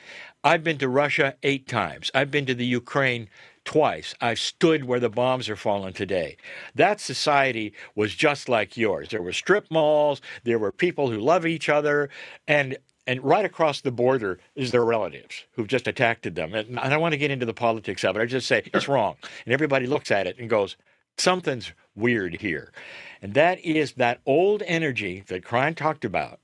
I've 0.44 0.64
been 0.64 0.78
to 0.78 0.88
Russia 0.88 1.34
eight 1.42 1.66
times. 1.68 2.10
I've 2.14 2.30
been 2.30 2.46
to 2.46 2.54
the 2.54 2.66
Ukraine 2.66 3.28
twice. 3.64 4.14
I've 4.20 4.38
stood 4.38 4.84
where 4.84 5.00
the 5.00 5.10
bombs 5.10 5.48
are 5.48 5.56
falling 5.56 5.92
today. 5.92 6.36
That 6.74 7.00
society 7.00 7.72
was 7.94 8.14
just 8.14 8.48
like 8.48 8.76
yours. 8.76 9.08
There 9.10 9.22
were 9.22 9.32
strip 9.32 9.70
malls, 9.70 10.22
there 10.44 10.58
were 10.58 10.72
people 10.72 11.10
who 11.10 11.18
love 11.18 11.44
each 11.44 11.68
other, 11.68 12.08
and 12.46 12.78
and 13.06 13.24
right 13.24 13.44
across 13.44 13.80
the 13.80 13.90
border 13.90 14.38
is 14.54 14.70
their 14.70 14.84
relatives 14.84 15.44
who've 15.52 15.66
just 15.66 15.88
attacked 15.88 16.34
them. 16.34 16.52
And 16.52 16.78
I 16.78 16.90
don't 16.90 17.00
want 17.00 17.12
to 17.12 17.18
get 17.18 17.30
into 17.30 17.46
the 17.46 17.54
politics 17.54 18.04
of 18.04 18.16
it. 18.16 18.20
I 18.20 18.26
just 18.26 18.46
say 18.46 18.62
it's 18.74 18.86
wrong. 18.86 19.16
And 19.46 19.54
everybody 19.54 19.86
looks 19.86 20.10
at 20.10 20.26
it 20.26 20.38
and 20.38 20.50
goes, 20.50 20.76
something's 21.20 21.72
weird 21.94 22.40
here. 22.40 22.72
And 23.20 23.34
that 23.34 23.58
is 23.60 23.92
that 23.92 24.20
old 24.26 24.62
energy 24.66 25.24
that 25.26 25.44
Kryon 25.44 25.74
talked 25.74 26.04
about, 26.04 26.40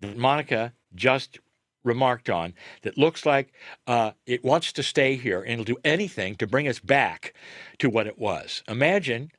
that 0.00 0.16
Monica 0.16 0.72
just 0.94 1.38
remarked 1.84 2.28
on, 2.28 2.52
that 2.82 2.98
looks 2.98 3.24
like 3.24 3.52
uh, 3.86 4.12
it 4.26 4.44
wants 4.44 4.72
to 4.72 4.82
stay 4.82 5.16
here 5.16 5.40
and 5.40 5.52
it'll 5.52 5.64
do 5.64 5.80
anything 5.84 6.34
to 6.36 6.46
bring 6.46 6.68
us 6.68 6.78
back 6.78 7.34
to 7.78 7.88
what 7.88 8.06
it 8.06 8.18
was. 8.18 8.62
Imagine 8.68 9.30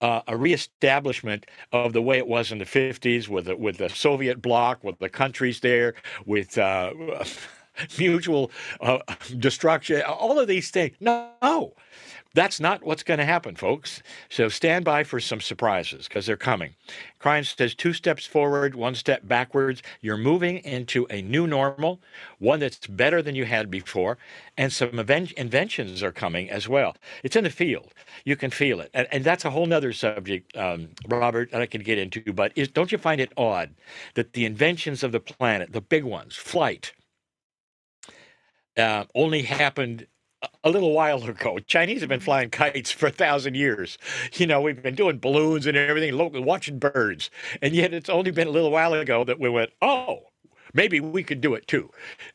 uh, 0.00 0.20
a 0.26 0.36
reestablishment 0.36 1.46
of 1.72 1.92
the 1.92 2.02
way 2.02 2.18
it 2.18 2.26
was 2.26 2.52
in 2.52 2.58
the 2.58 2.64
50s 2.64 3.28
with 3.28 3.46
the, 3.46 3.56
with 3.56 3.78
the 3.78 3.88
Soviet 3.88 4.42
bloc, 4.42 4.84
with 4.84 4.98
the 4.98 5.08
countries 5.08 5.60
there, 5.60 5.94
with 6.26 6.58
uh, 6.58 6.92
mutual 7.98 8.50
uh, 8.80 8.98
destruction, 9.38 10.02
all 10.02 10.38
of 10.38 10.48
these 10.48 10.70
things. 10.70 10.96
No, 11.00 11.74
that's 12.36 12.60
not 12.60 12.84
what's 12.84 13.02
going 13.02 13.18
to 13.18 13.24
happen, 13.24 13.56
folks. 13.56 14.02
So 14.28 14.50
stand 14.50 14.84
by 14.84 15.04
for 15.04 15.18
some 15.18 15.40
surprises 15.40 16.06
because 16.06 16.26
they're 16.26 16.36
coming. 16.36 16.74
Kryon 17.18 17.46
says 17.46 17.74
two 17.74 17.94
steps 17.94 18.26
forward, 18.26 18.74
one 18.74 18.94
step 18.94 19.26
backwards. 19.26 19.82
You're 20.02 20.18
moving 20.18 20.58
into 20.58 21.06
a 21.08 21.22
new 21.22 21.46
normal, 21.46 21.98
one 22.38 22.60
that's 22.60 22.86
better 22.86 23.22
than 23.22 23.34
you 23.34 23.46
had 23.46 23.70
before, 23.70 24.18
and 24.58 24.70
some 24.70 24.98
inventions 24.98 26.02
are 26.02 26.12
coming 26.12 26.50
as 26.50 26.68
well. 26.68 26.94
It's 27.24 27.36
in 27.36 27.44
the 27.44 27.50
field. 27.50 27.94
You 28.26 28.36
can 28.36 28.50
feel 28.50 28.80
it. 28.80 28.90
And, 28.92 29.08
and 29.10 29.24
that's 29.24 29.46
a 29.46 29.50
whole 29.50 29.72
other 29.72 29.94
subject, 29.94 30.54
um, 30.56 30.90
Robert, 31.08 31.50
that 31.52 31.62
I 31.62 31.66
can 31.66 31.82
get 31.82 31.96
into. 31.96 32.32
But 32.34 32.52
is, 32.54 32.68
don't 32.68 32.92
you 32.92 32.98
find 32.98 33.18
it 33.18 33.32
odd 33.38 33.74
that 34.14 34.34
the 34.34 34.44
inventions 34.44 35.02
of 35.02 35.10
the 35.10 35.20
planet, 35.20 35.72
the 35.72 35.80
big 35.80 36.04
ones, 36.04 36.36
flight, 36.36 36.92
uh, 38.76 39.04
only 39.14 39.42
happened 39.42 40.06
a 40.64 40.70
little 40.70 40.92
while 40.92 41.22
ago. 41.24 41.58
Chinese 41.60 42.00
have 42.00 42.08
been 42.08 42.20
flying 42.20 42.50
kites 42.50 42.90
for 42.90 43.06
a 43.06 43.10
thousand 43.10 43.54
years. 43.54 43.98
You 44.34 44.46
know, 44.46 44.60
we've 44.60 44.82
been 44.82 44.94
doing 44.94 45.18
balloons 45.18 45.66
and 45.66 45.76
everything, 45.76 46.16
watching 46.44 46.78
birds. 46.78 47.30
And 47.62 47.74
yet 47.74 47.94
it's 47.94 48.10
only 48.10 48.30
been 48.30 48.48
a 48.48 48.50
little 48.50 48.70
while 48.70 48.92
ago 48.94 49.24
that 49.24 49.40
we 49.40 49.48
went, 49.48 49.70
oh, 49.80 50.24
maybe 50.74 51.00
we 51.00 51.22
could 51.22 51.40
do 51.40 51.54
it 51.54 51.66
too. 51.66 51.90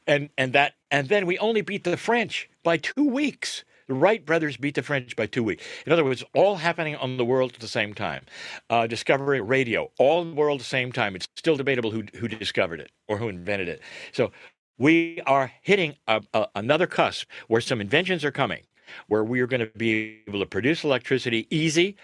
And 0.07 0.29
and 0.37 0.53
that 0.53 0.73
and 0.89 1.09
then 1.09 1.25
we 1.25 1.37
only 1.39 1.61
beat 1.61 1.83
the 1.83 1.97
French 1.97 2.49
by 2.63 2.77
two 2.77 3.07
weeks. 3.07 3.63
The 3.87 3.93
Wright 3.95 4.25
brothers 4.25 4.55
beat 4.55 4.75
the 4.75 4.83
French 4.83 5.15
by 5.17 5.25
two 5.25 5.43
weeks. 5.43 5.65
In 5.85 5.91
other 5.91 6.05
words, 6.05 6.23
all 6.33 6.55
happening 6.55 6.95
on 6.95 7.17
the 7.17 7.25
world 7.25 7.53
at 7.53 7.59
the 7.59 7.67
same 7.67 7.93
time. 7.93 8.25
Uh, 8.69 8.87
discovery 8.87 9.41
radio, 9.41 9.91
all 9.99 10.23
the 10.23 10.33
world 10.33 10.59
at 10.59 10.63
the 10.63 10.69
same 10.69 10.93
time. 10.93 11.15
It's 11.15 11.27
still 11.35 11.57
debatable 11.57 11.91
who 11.91 12.03
who 12.15 12.27
discovered 12.27 12.79
it 12.79 12.91
or 13.07 13.17
who 13.17 13.27
invented 13.27 13.67
it. 13.67 13.81
So 14.13 14.31
we 14.81 15.21
are 15.27 15.51
hitting 15.61 15.95
a, 16.07 16.23
a, 16.33 16.47
another 16.55 16.87
cusp 16.87 17.29
where 17.47 17.61
some 17.61 17.79
inventions 17.79 18.25
are 18.25 18.31
coming 18.31 18.63
where 19.07 19.23
we 19.23 19.39
are 19.39 19.47
going 19.47 19.61
to 19.61 19.71
be 19.77 20.21
able 20.27 20.39
to 20.39 20.45
produce 20.45 20.83
electricity 20.83 21.47
easy 21.49 21.95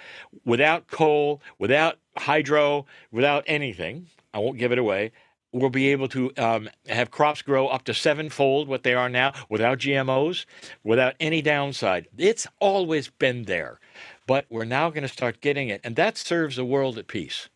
without 0.45 0.87
coal, 0.87 1.41
without 1.59 1.97
hydro, 2.17 2.85
without 3.11 3.43
anything. 3.45 4.07
I 4.33 4.39
won't 4.39 4.57
give 4.57 4.71
it 4.71 4.77
away. 4.77 5.11
We'll 5.51 5.69
be 5.69 5.87
able 5.87 6.07
to 6.09 6.31
um, 6.37 6.69
have 6.87 7.11
crops 7.11 7.41
grow 7.41 7.67
up 7.67 7.83
to 7.85 7.93
sevenfold 7.93 8.69
what 8.69 8.83
they 8.83 8.93
are 8.93 9.09
now 9.09 9.33
without 9.49 9.79
GMOs, 9.79 10.45
without 10.83 11.15
any 11.19 11.41
downside. 11.41 12.07
It's 12.17 12.47
always 12.61 13.09
been 13.09 13.43
there, 13.43 13.79
but 14.27 14.45
we're 14.49 14.65
now 14.65 14.91
going 14.91 15.01
to 15.01 15.09
start 15.09 15.41
getting 15.41 15.67
it, 15.69 15.81
and 15.83 15.95
that 15.95 16.17
serves 16.17 16.57
the 16.57 16.65
world 16.65 16.97
at 16.97 17.07
peace. 17.07 17.49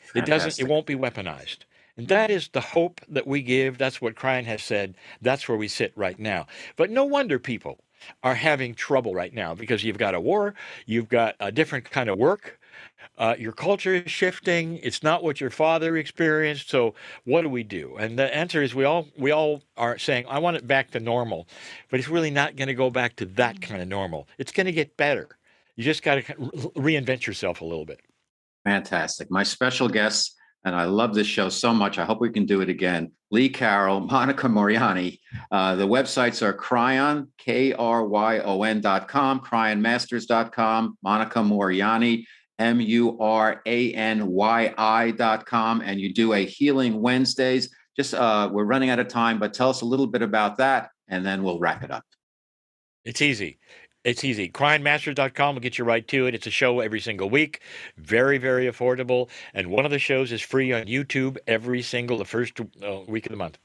Fantastic. 0.00 0.22
It 0.22 0.26
doesn't. 0.26 0.60
It 0.64 0.68
won't 0.68 0.86
be 0.86 0.96
weaponized. 0.96 1.58
And 1.98 2.08
that 2.08 2.30
is 2.30 2.48
the 2.48 2.60
hope 2.60 3.00
that 3.08 3.26
we 3.26 3.42
give. 3.42 3.76
That's 3.76 4.00
what 4.00 4.14
Kryon 4.14 4.44
has 4.44 4.62
said. 4.62 4.94
That's 5.20 5.48
where 5.48 5.58
we 5.58 5.68
sit 5.68 5.92
right 5.96 6.18
now. 6.18 6.46
But 6.76 6.90
no 6.90 7.04
wonder 7.04 7.38
people 7.38 7.80
are 8.22 8.36
having 8.36 8.74
trouble 8.74 9.14
right 9.14 9.34
now 9.34 9.54
because 9.54 9.82
you've 9.82 9.98
got 9.98 10.14
a 10.14 10.20
war, 10.20 10.54
you've 10.86 11.08
got 11.08 11.34
a 11.40 11.50
different 11.50 11.90
kind 11.90 12.08
of 12.08 12.16
work, 12.16 12.58
uh, 13.18 13.34
your 13.38 13.52
culture 13.52 13.94
is 13.94 14.10
shifting. 14.10 14.78
It's 14.78 15.02
not 15.02 15.24
what 15.24 15.40
your 15.40 15.50
father 15.50 15.96
experienced. 15.96 16.70
So 16.70 16.94
what 17.24 17.42
do 17.42 17.48
we 17.48 17.64
do? 17.64 17.96
And 17.96 18.16
the 18.18 18.34
answer 18.34 18.62
is 18.62 18.74
we 18.74 18.84
all 18.84 19.08
we 19.16 19.32
all 19.32 19.62
are 19.76 19.98
saying 19.98 20.26
I 20.28 20.38
want 20.38 20.56
it 20.56 20.66
back 20.66 20.92
to 20.92 21.00
normal, 21.00 21.48
but 21.90 21.98
it's 21.98 22.08
really 22.08 22.30
not 22.30 22.54
going 22.54 22.68
to 22.68 22.74
go 22.74 22.90
back 22.90 23.16
to 23.16 23.26
that 23.26 23.56
mm. 23.56 23.62
kind 23.62 23.82
of 23.82 23.88
normal. 23.88 24.28
It's 24.38 24.52
going 24.52 24.66
to 24.66 24.72
get 24.72 24.96
better. 24.96 25.28
You 25.74 25.84
just 25.84 26.02
got 26.02 26.16
to 26.16 26.22
reinvent 26.76 27.26
yourself 27.26 27.60
a 27.60 27.64
little 27.64 27.84
bit. 27.84 28.00
Fantastic. 28.64 29.30
My 29.30 29.42
special 29.42 29.88
guest, 29.88 30.34
and 30.68 30.76
I 30.76 30.84
love 30.84 31.14
this 31.14 31.26
show 31.26 31.48
so 31.48 31.72
much. 31.72 31.98
I 31.98 32.04
hope 32.04 32.20
we 32.20 32.30
can 32.30 32.46
do 32.46 32.60
it 32.60 32.68
again. 32.68 33.10
Lee 33.30 33.48
Carroll, 33.48 34.00
Monica 34.12 34.46
Muranyi. 34.46 35.18
Uh, 35.50 35.74
the 35.74 35.86
websites 35.86 36.42
are 36.42 36.52
Kryon, 36.52 37.28
K 37.38 37.72
R 37.72 38.06
Y 38.06 38.38
O 38.40 38.62
N 38.62 38.80
dot 38.80 39.08
com, 39.08 39.40
KryonMasters.com, 39.40 40.98
Monica 41.02 41.40
Muranyi, 41.40 42.24
M 42.58 42.80
U 42.80 43.18
R 43.18 43.62
A 43.66 43.92
N 43.94 44.26
Y 44.26 44.74
I 44.76 45.10
dot 45.12 45.46
com. 45.46 45.80
And 45.80 46.00
you 46.00 46.12
do 46.12 46.34
a 46.34 46.44
Healing 46.44 47.00
Wednesdays. 47.00 47.70
Just 47.96 48.14
uh, 48.14 48.48
we're 48.52 48.64
running 48.64 48.90
out 48.90 49.00
of 49.00 49.08
time, 49.08 49.38
but 49.38 49.54
tell 49.54 49.70
us 49.70 49.80
a 49.80 49.86
little 49.86 50.06
bit 50.06 50.22
about 50.22 50.58
that, 50.58 50.90
and 51.08 51.26
then 51.26 51.42
we'll 51.42 51.58
wrap 51.58 51.82
it 51.82 51.90
up. 51.90 52.04
It's 53.04 53.22
easy. 53.22 53.58
It's 54.04 54.24
easy. 54.24 54.48
KryonMasters.com 54.48 55.54
will 55.54 55.60
get 55.60 55.76
you 55.76 55.84
right 55.84 56.06
to 56.08 56.26
it. 56.26 56.34
It's 56.34 56.46
a 56.46 56.50
show 56.50 56.80
every 56.80 57.00
single 57.00 57.28
week. 57.28 57.60
Very, 57.96 58.38
very 58.38 58.66
affordable. 58.66 59.28
And 59.54 59.68
one 59.68 59.84
of 59.84 59.90
the 59.90 59.98
shows 59.98 60.32
is 60.32 60.40
free 60.40 60.72
on 60.72 60.84
YouTube 60.84 61.36
every 61.46 61.82
single 61.82 62.16
the 62.16 62.24
first 62.24 62.60
uh, 62.60 63.00
week 63.08 63.26
of 63.26 63.30
the 63.30 63.36
month. 63.36 63.58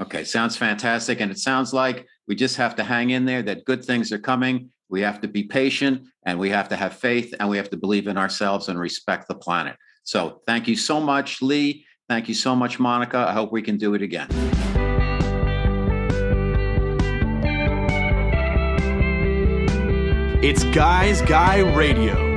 Okay, 0.00 0.24
sounds 0.24 0.56
fantastic. 0.56 1.20
And 1.20 1.30
it 1.30 1.38
sounds 1.38 1.72
like 1.72 2.06
we 2.28 2.34
just 2.34 2.56
have 2.56 2.76
to 2.76 2.84
hang 2.84 3.10
in 3.10 3.24
there, 3.24 3.42
that 3.42 3.64
good 3.64 3.84
things 3.84 4.12
are 4.12 4.18
coming. 4.18 4.70
We 4.90 5.00
have 5.00 5.20
to 5.22 5.28
be 5.28 5.44
patient 5.44 6.06
and 6.24 6.38
we 6.38 6.50
have 6.50 6.68
to 6.68 6.76
have 6.76 6.96
faith 6.96 7.34
and 7.40 7.48
we 7.48 7.56
have 7.56 7.70
to 7.70 7.76
believe 7.76 8.06
in 8.06 8.18
ourselves 8.18 8.68
and 8.68 8.78
respect 8.78 9.28
the 9.28 9.34
planet. 9.34 9.76
So 10.02 10.42
thank 10.46 10.68
you 10.68 10.76
so 10.76 11.00
much, 11.00 11.40
Lee. 11.40 11.86
Thank 12.08 12.28
you 12.28 12.34
so 12.34 12.54
much, 12.54 12.78
Monica. 12.78 13.18
I 13.18 13.32
hope 13.32 13.50
we 13.50 13.62
can 13.62 13.78
do 13.78 13.94
it 13.94 14.02
again. 14.02 14.28
It's 20.46 20.62
Guys 20.62 21.22
Guy 21.22 21.60
Radio. 21.74 22.34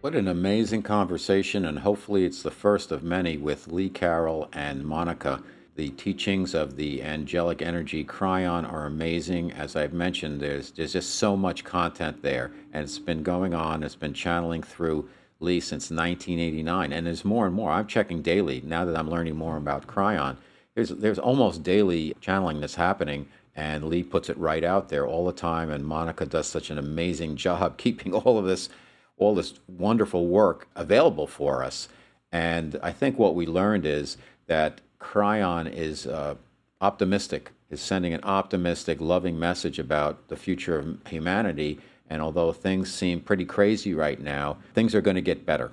What 0.00 0.14
an 0.14 0.26
amazing 0.26 0.84
conversation, 0.84 1.66
and 1.66 1.80
hopefully, 1.80 2.24
it's 2.24 2.42
the 2.42 2.50
first 2.50 2.90
of 2.90 3.02
many 3.02 3.36
with 3.36 3.68
Lee 3.68 3.90
Carroll 3.90 4.48
and 4.54 4.86
Monica. 4.86 5.42
The 5.76 5.90
teachings 5.90 6.54
of 6.54 6.76
the 6.76 7.02
angelic 7.02 7.60
energy 7.60 8.06
Kryon 8.06 8.66
are 8.66 8.86
amazing. 8.86 9.52
As 9.52 9.76
I've 9.76 9.92
mentioned, 9.92 10.40
there's, 10.40 10.70
there's 10.70 10.94
just 10.94 11.16
so 11.16 11.36
much 11.36 11.62
content 11.62 12.22
there, 12.22 12.52
and 12.72 12.82
it's 12.82 12.98
been 12.98 13.22
going 13.22 13.52
on, 13.52 13.82
it's 13.82 13.94
been 13.94 14.14
channeling 14.14 14.62
through 14.62 15.10
Lee 15.40 15.60
since 15.60 15.90
1989, 15.90 16.90
and 16.90 17.06
there's 17.06 17.22
more 17.22 17.44
and 17.44 17.54
more. 17.54 17.70
I'm 17.70 17.86
checking 17.86 18.22
daily 18.22 18.62
now 18.64 18.86
that 18.86 18.96
I'm 18.96 19.10
learning 19.10 19.36
more 19.36 19.58
about 19.58 19.86
Kryon 19.86 20.38
there's 20.78 20.90
there's 20.90 21.18
almost 21.18 21.64
daily 21.64 22.14
channeling 22.20 22.60
that's 22.60 22.76
happening 22.76 23.26
and 23.56 23.82
Lee 23.88 24.04
puts 24.04 24.30
it 24.30 24.38
right 24.38 24.62
out 24.62 24.88
there 24.88 25.04
all 25.04 25.26
the 25.26 25.32
time 25.32 25.70
and 25.70 25.84
Monica 25.84 26.24
does 26.24 26.46
such 26.46 26.70
an 26.70 26.78
amazing 26.78 27.34
job 27.46 27.76
keeping 27.76 28.14
all 28.14 28.38
of 28.38 28.44
this 28.44 28.68
all 29.16 29.34
this 29.34 29.54
wonderful 29.66 30.28
work 30.28 30.68
available 30.76 31.26
for 31.26 31.64
us. 31.64 31.88
And 32.30 32.78
I 32.80 32.92
think 32.92 33.18
what 33.18 33.34
we 33.34 33.44
learned 33.44 33.84
is 33.84 34.18
that 34.46 34.80
Kryon 35.00 35.68
is 35.72 36.06
uh, 36.06 36.36
optimistic 36.80 37.50
is 37.70 37.80
sending 37.80 38.14
an 38.14 38.22
optimistic 38.22 39.00
loving 39.00 39.36
message 39.36 39.80
about 39.80 40.28
the 40.28 40.36
future 40.36 40.78
of 40.78 40.98
humanity. 41.08 41.80
And 42.08 42.22
although 42.22 42.52
things 42.52 42.94
seem 42.94 43.20
pretty 43.20 43.44
crazy 43.44 43.94
right 43.94 44.20
now 44.20 44.58
things 44.74 44.94
are 44.94 45.00
going 45.00 45.16
to 45.16 45.22
get 45.22 45.44
better. 45.44 45.72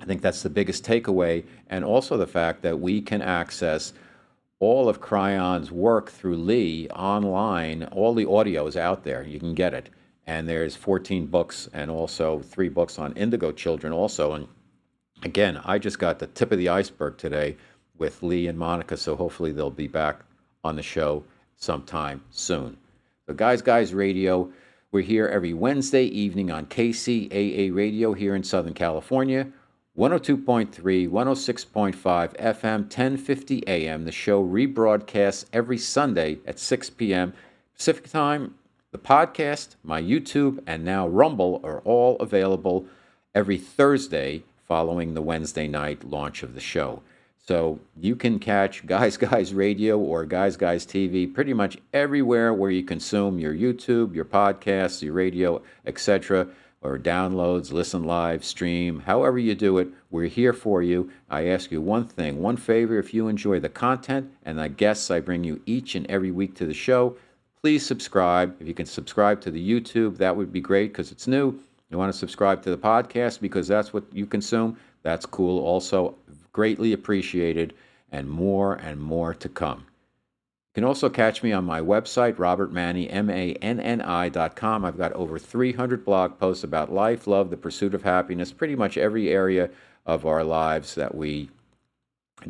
I 0.00 0.04
think 0.04 0.20
that's 0.20 0.42
the 0.42 0.50
biggest 0.50 0.84
takeaway 0.84 1.44
and 1.70 1.84
also 1.84 2.16
the 2.16 2.26
fact 2.26 2.62
that 2.62 2.80
we 2.80 3.00
can 3.00 3.22
access 3.22 3.92
all 4.58 4.88
of 4.88 5.00
Kryon's 5.00 5.70
work 5.70 6.10
through 6.10 6.36
Lee 6.36 6.88
online. 6.90 7.84
All 7.84 8.14
the 8.14 8.28
audio 8.28 8.66
is 8.66 8.76
out 8.76 9.04
there. 9.04 9.22
You 9.22 9.38
can 9.38 9.54
get 9.54 9.74
it. 9.74 9.90
And 10.26 10.48
there's 10.48 10.74
14 10.74 11.26
books 11.26 11.68
and 11.72 11.90
also 11.90 12.40
three 12.40 12.68
books 12.68 12.98
on 12.98 13.12
indigo 13.12 13.52
children 13.52 13.92
also. 13.92 14.32
And 14.32 14.48
again, 15.22 15.60
I 15.64 15.78
just 15.78 15.98
got 15.98 16.18
the 16.18 16.26
tip 16.26 16.52
of 16.52 16.58
the 16.58 16.68
iceberg 16.68 17.18
today 17.18 17.56
with 17.96 18.22
Lee 18.22 18.46
and 18.46 18.58
Monica. 18.58 18.96
So 18.96 19.14
hopefully 19.14 19.52
they'll 19.52 19.70
be 19.70 19.88
back 19.88 20.20
on 20.64 20.76
the 20.76 20.82
show 20.82 21.24
sometime 21.56 22.22
soon. 22.30 22.76
So, 23.26 23.34
Guys 23.34 23.62
Guys 23.62 23.92
Radio, 23.92 24.50
we're 24.90 25.02
here 25.02 25.26
every 25.26 25.52
Wednesday 25.52 26.04
evening 26.04 26.50
on 26.50 26.66
KCAA 26.66 27.74
Radio 27.74 28.12
here 28.12 28.34
in 28.34 28.42
Southern 28.42 28.74
California. 28.74 29.48
102.3, 29.98 31.08
106.5 31.08 32.36
FM, 32.36 32.80
1050 32.80 33.66
AM. 33.66 34.04
The 34.04 34.12
show 34.12 34.44
rebroadcasts 34.44 35.46
every 35.54 35.78
Sunday 35.78 36.36
at 36.46 36.58
6 36.58 36.90
p.m. 36.90 37.32
Pacific 37.74 38.10
Time. 38.10 38.56
The 38.92 38.98
podcast, 38.98 39.76
my 39.82 40.02
YouTube, 40.02 40.62
and 40.66 40.84
now 40.84 41.08
Rumble 41.08 41.62
are 41.64 41.80
all 41.80 42.16
available 42.16 42.84
every 43.34 43.56
Thursday 43.56 44.42
following 44.68 45.14
the 45.14 45.22
Wednesday 45.22 45.66
night 45.66 46.04
launch 46.04 46.42
of 46.42 46.52
the 46.52 46.60
show. 46.60 47.00
So 47.46 47.80
you 47.98 48.16
can 48.16 48.38
catch 48.38 48.84
Guys 48.84 49.16
Guys 49.16 49.54
Radio 49.54 49.98
or 49.98 50.26
Guys 50.26 50.58
Guys 50.58 50.84
TV 50.84 51.32
pretty 51.32 51.54
much 51.54 51.78
everywhere 51.94 52.52
where 52.52 52.70
you 52.70 52.82
consume 52.82 53.38
your 53.38 53.54
YouTube, 53.54 54.14
your 54.14 54.26
podcasts, 54.26 55.00
your 55.00 55.14
radio, 55.14 55.62
etc 55.86 56.48
or 56.86 56.98
downloads, 56.98 57.72
listen 57.72 58.04
live, 58.04 58.44
stream, 58.44 59.00
however 59.00 59.38
you 59.38 59.54
do 59.54 59.78
it, 59.78 59.88
we're 60.10 60.28
here 60.28 60.52
for 60.52 60.82
you. 60.82 61.10
I 61.28 61.48
ask 61.48 61.72
you 61.72 61.80
one 61.80 62.06
thing, 62.06 62.40
one 62.40 62.56
favor 62.56 62.98
if 62.98 63.12
you 63.12 63.28
enjoy 63.28 63.60
the 63.60 63.68
content 63.68 64.30
and 64.44 64.58
the 64.58 64.68
guests 64.68 65.10
I 65.10 65.20
bring 65.20 65.42
you 65.42 65.60
each 65.66 65.94
and 65.94 66.08
every 66.08 66.30
week 66.30 66.54
to 66.56 66.66
the 66.66 66.74
show, 66.74 67.16
please 67.60 67.84
subscribe. 67.84 68.56
If 68.60 68.68
you 68.68 68.74
can 68.74 68.86
subscribe 68.86 69.40
to 69.42 69.50
the 69.50 69.70
YouTube, 69.70 70.16
that 70.18 70.36
would 70.36 70.52
be 70.52 70.60
great 70.60 70.92
because 70.92 71.10
it's 71.10 71.26
new. 71.26 71.58
You 71.90 71.98
want 71.98 72.12
to 72.12 72.18
subscribe 72.18 72.62
to 72.62 72.70
the 72.70 72.78
podcast 72.78 73.40
because 73.40 73.66
that's 73.66 73.92
what 73.92 74.04
you 74.12 74.26
consume, 74.26 74.76
that's 75.02 75.26
cool. 75.26 75.64
Also, 75.64 76.14
greatly 76.52 76.92
appreciated, 76.92 77.74
and 78.12 78.28
more 78.30 78.74
and 78.74 79.00
more 79.00 79.34
to 79.34 79.48
come. 79.48 79.84
You 80.76 80.82
can 80.82 80.88
also 80.88 81.08
catch 81.08 81.42
me 81.42 81.52
on 81.52 81.64
my 81.64 81.80
website, 81.80 82.34
robertmanni, 82.34 83.08
M-A-N-N-I 83.10 84.28
dot 84.28 84.56
com. 84.56 84.84
I've 84.84 84.98
got 84.98 85.14
over 85.14 85.38
300 85.38 86.04
blog 86.04 86.38
posts 86.38 86.64
about 86.64 86.92
life, 86.92 87.26
love, 87.26 87.48
the 87.48 87.56
pursuit 87.56 87.94
of 87.94 88.02
happiness, 88.02 88.52
pretty 88.52 88.76
much 88.76 88.98
every 88.98 89.30
area 89.30 89.70
of 90.04 90.26
our 90.26 90.44
lives 90.44 90.94
that 90.94 91.14
we 91.14 91.48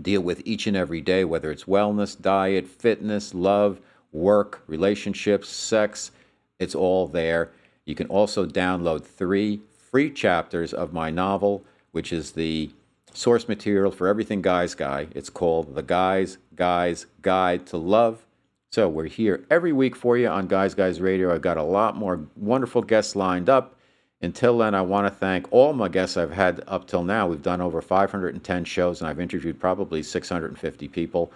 deal 0.02 0.22
with 0.22 0.42
each 0.44 0.66
and 0.66 0.76
every 0.76 1.00
day, 1.00 1.24
whether 1.24 1.52
it's 1.52 1.66
wellness, 1.66 2.20
diet, 2.20 2.66
fitness, 2.66 3.32
love, 3.32 3.78
work, 4.10 4.64
relationships, 4.66 5.48
sex, 5.48 6.10
it's 6.58 6.74
all 6.74 7.06
there. 7.06 7.52
You 7.84 7.94
can 7.94 8.08
also 8.08 8.44
download 8.44 9.04
three 9.04 9.60
free 9.78 10.10
chapters 10.10 10.74
of 10.74 10.92
my 10.92 11.12
novel, 11.12 11.62
which 11.92 12.12
is 12.12 12.32
the 12.32 12.72
source 13.16 13.48
material 13.48 13.90
for 13.90 14.08
Everything 14.08 14.42
Guys 14.42 14.74
Guy. 14.74 15.08
It's 15.14 15.30
called 15.30 15.74
The 15.74 15.82
Guys 15.82 16.38
Guys 16.54 17.06
Guide 17.22 17.66
to 17.66 17.76
Love. 17.78 18.26
So 18.72 18.88
we're 18.88 19.04
here 19.06 19.46
every 19.50 19.72
week 19.72 19.96
for 19.96 20.18
you 20.18 20.28
on 20.28 20.46
Guys 20.46 20.74
Guys 20.74 21.00
Radio. 21.00 21.34
I've 21.34 21.40
got 21.40 21.56
a 21.56 21.62
lot 21.62 21.96
more 21.96 22.20
wonderful 22.36 22.82
guests 22.82 23.16
lined 23.16 23.48
up. 23.48 23.76
Until 24.20 24.58
then, 24.58 24.74
I 24.74 24.82
want 24.82 25.06
to 25.06 25.10
thank 25.10 25.50
all 25.50 25.72
my 25.72 25.88
guests 25.88 26.16
I've 26.16 26.32
had 26.32 26.62
up 26.66 26.86
till 26.86 27.04
now. 27.04 27.26
We've 27.26 27.42
done 27.42 27.60
over 27.60 27.80
510 27.80 28.64
shows 28.64 29.00
and 29.00 29.08
I've 29.08 29.20
interviewed 29.20 29.58
probably 29.58 30.02
650 30.02 30.88
people. 30.88 31.32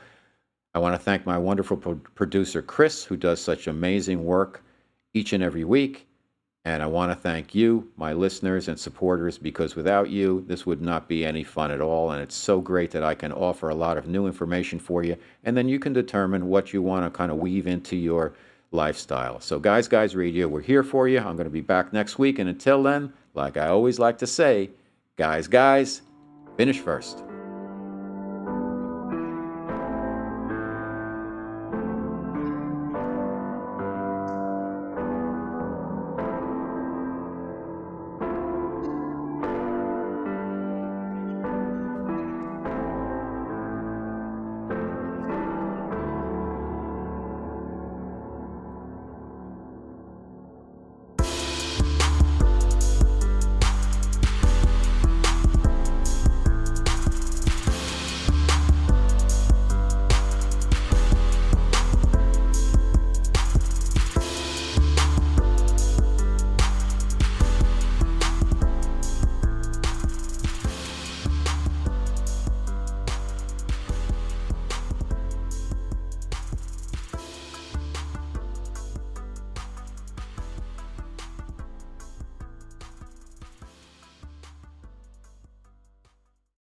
I 0.74 0.78
want 0.78 0.94
to 0.94 0.98
thank 0.98 1.26
my 1.26 1.38
wonderful 1.38 1.76
pro- 1.76 2.00
producer, 2.14 2.62
Chris, 2.62 3.04
who 3.04 3.16
does 3.16 3.40
such 3.40 3.66
amazing 3.66 4.24
work 4.24 4.62
each 5.14 5.32
and 5.32 5.42
every 5.42 5.64
week. 5.64 6.06
And 6.64 6.82
I 6.82 6.86
want 6.86 7.10
to 7.10 7.16
thank 7.16 7.54
you, 7.54 7.90
my 7.96 8.12
listeners 8.12 8.68
and 8.68 8.78
supporters, 8.78 9.38
because 9.38 9.76
without 9.76 10.10
you, 10.10 10.44
this 10.46 10.66
would 10.66 10.82
not 10.82 11.08
be 11.08 11.24
any 11.24 11.42
fun 11.42 11.70
at 11.70 11.80
all. 11.80 12.10
And 12.10 12.22
it's 12.22 12.34
so 12.34 12.60
great 12.60 12.90
that 12.90 13.02
I 13.02 13.14
can 13.14 13.32
offer 13.32 13.70
a 13.70 13.74
lot 13.74 13.96
of 13.96 14.06
new 14.06 14.26
information 14.26 14.78
for 14.78 15.02
you. 15.02 15.16
And 15.44 15.56
then 15.56 15.68
you 15.68 15.78
can 15.78 15.94
determine 15.94 16.48
what 16.48 16.74
you 16.74 16.82
want 16.82 17.06
to 17.06 17.16
kind 17.16 17.32
of 17.32 17.38
weave 17.38 17.66
into 17.66 17.96
your 17.96 18.34
lifestyle. 18.72 19.40
So, 19.40 19.58
Guys, 19.58 19.88
Guys 19.88 20.14
Radio, 20.14 20.48
we're 20.48 20.60
here 20.60 20.82
for 20.82 21.08
you. 21.08 21.18
I'm 21.18 21.36
going 21.36 21.44
to 21.44 21.50
be 21.50 21.62
back 21.62 21.94
next 21.94 22.18
week. 22.18 22.38
And 22.38 22.48
until 22.48 22.82
then, 22.82 23.14
like 23.32 23.56
I 23.56 23.68
always 23.68 23.98
like 23.98 24.18
to 24.18 24.26
say, 24.26 24.70
guys, 25.16 25.48
guys, 25.48 26.02
finish 26.58 26.78
first. 26.78 27.24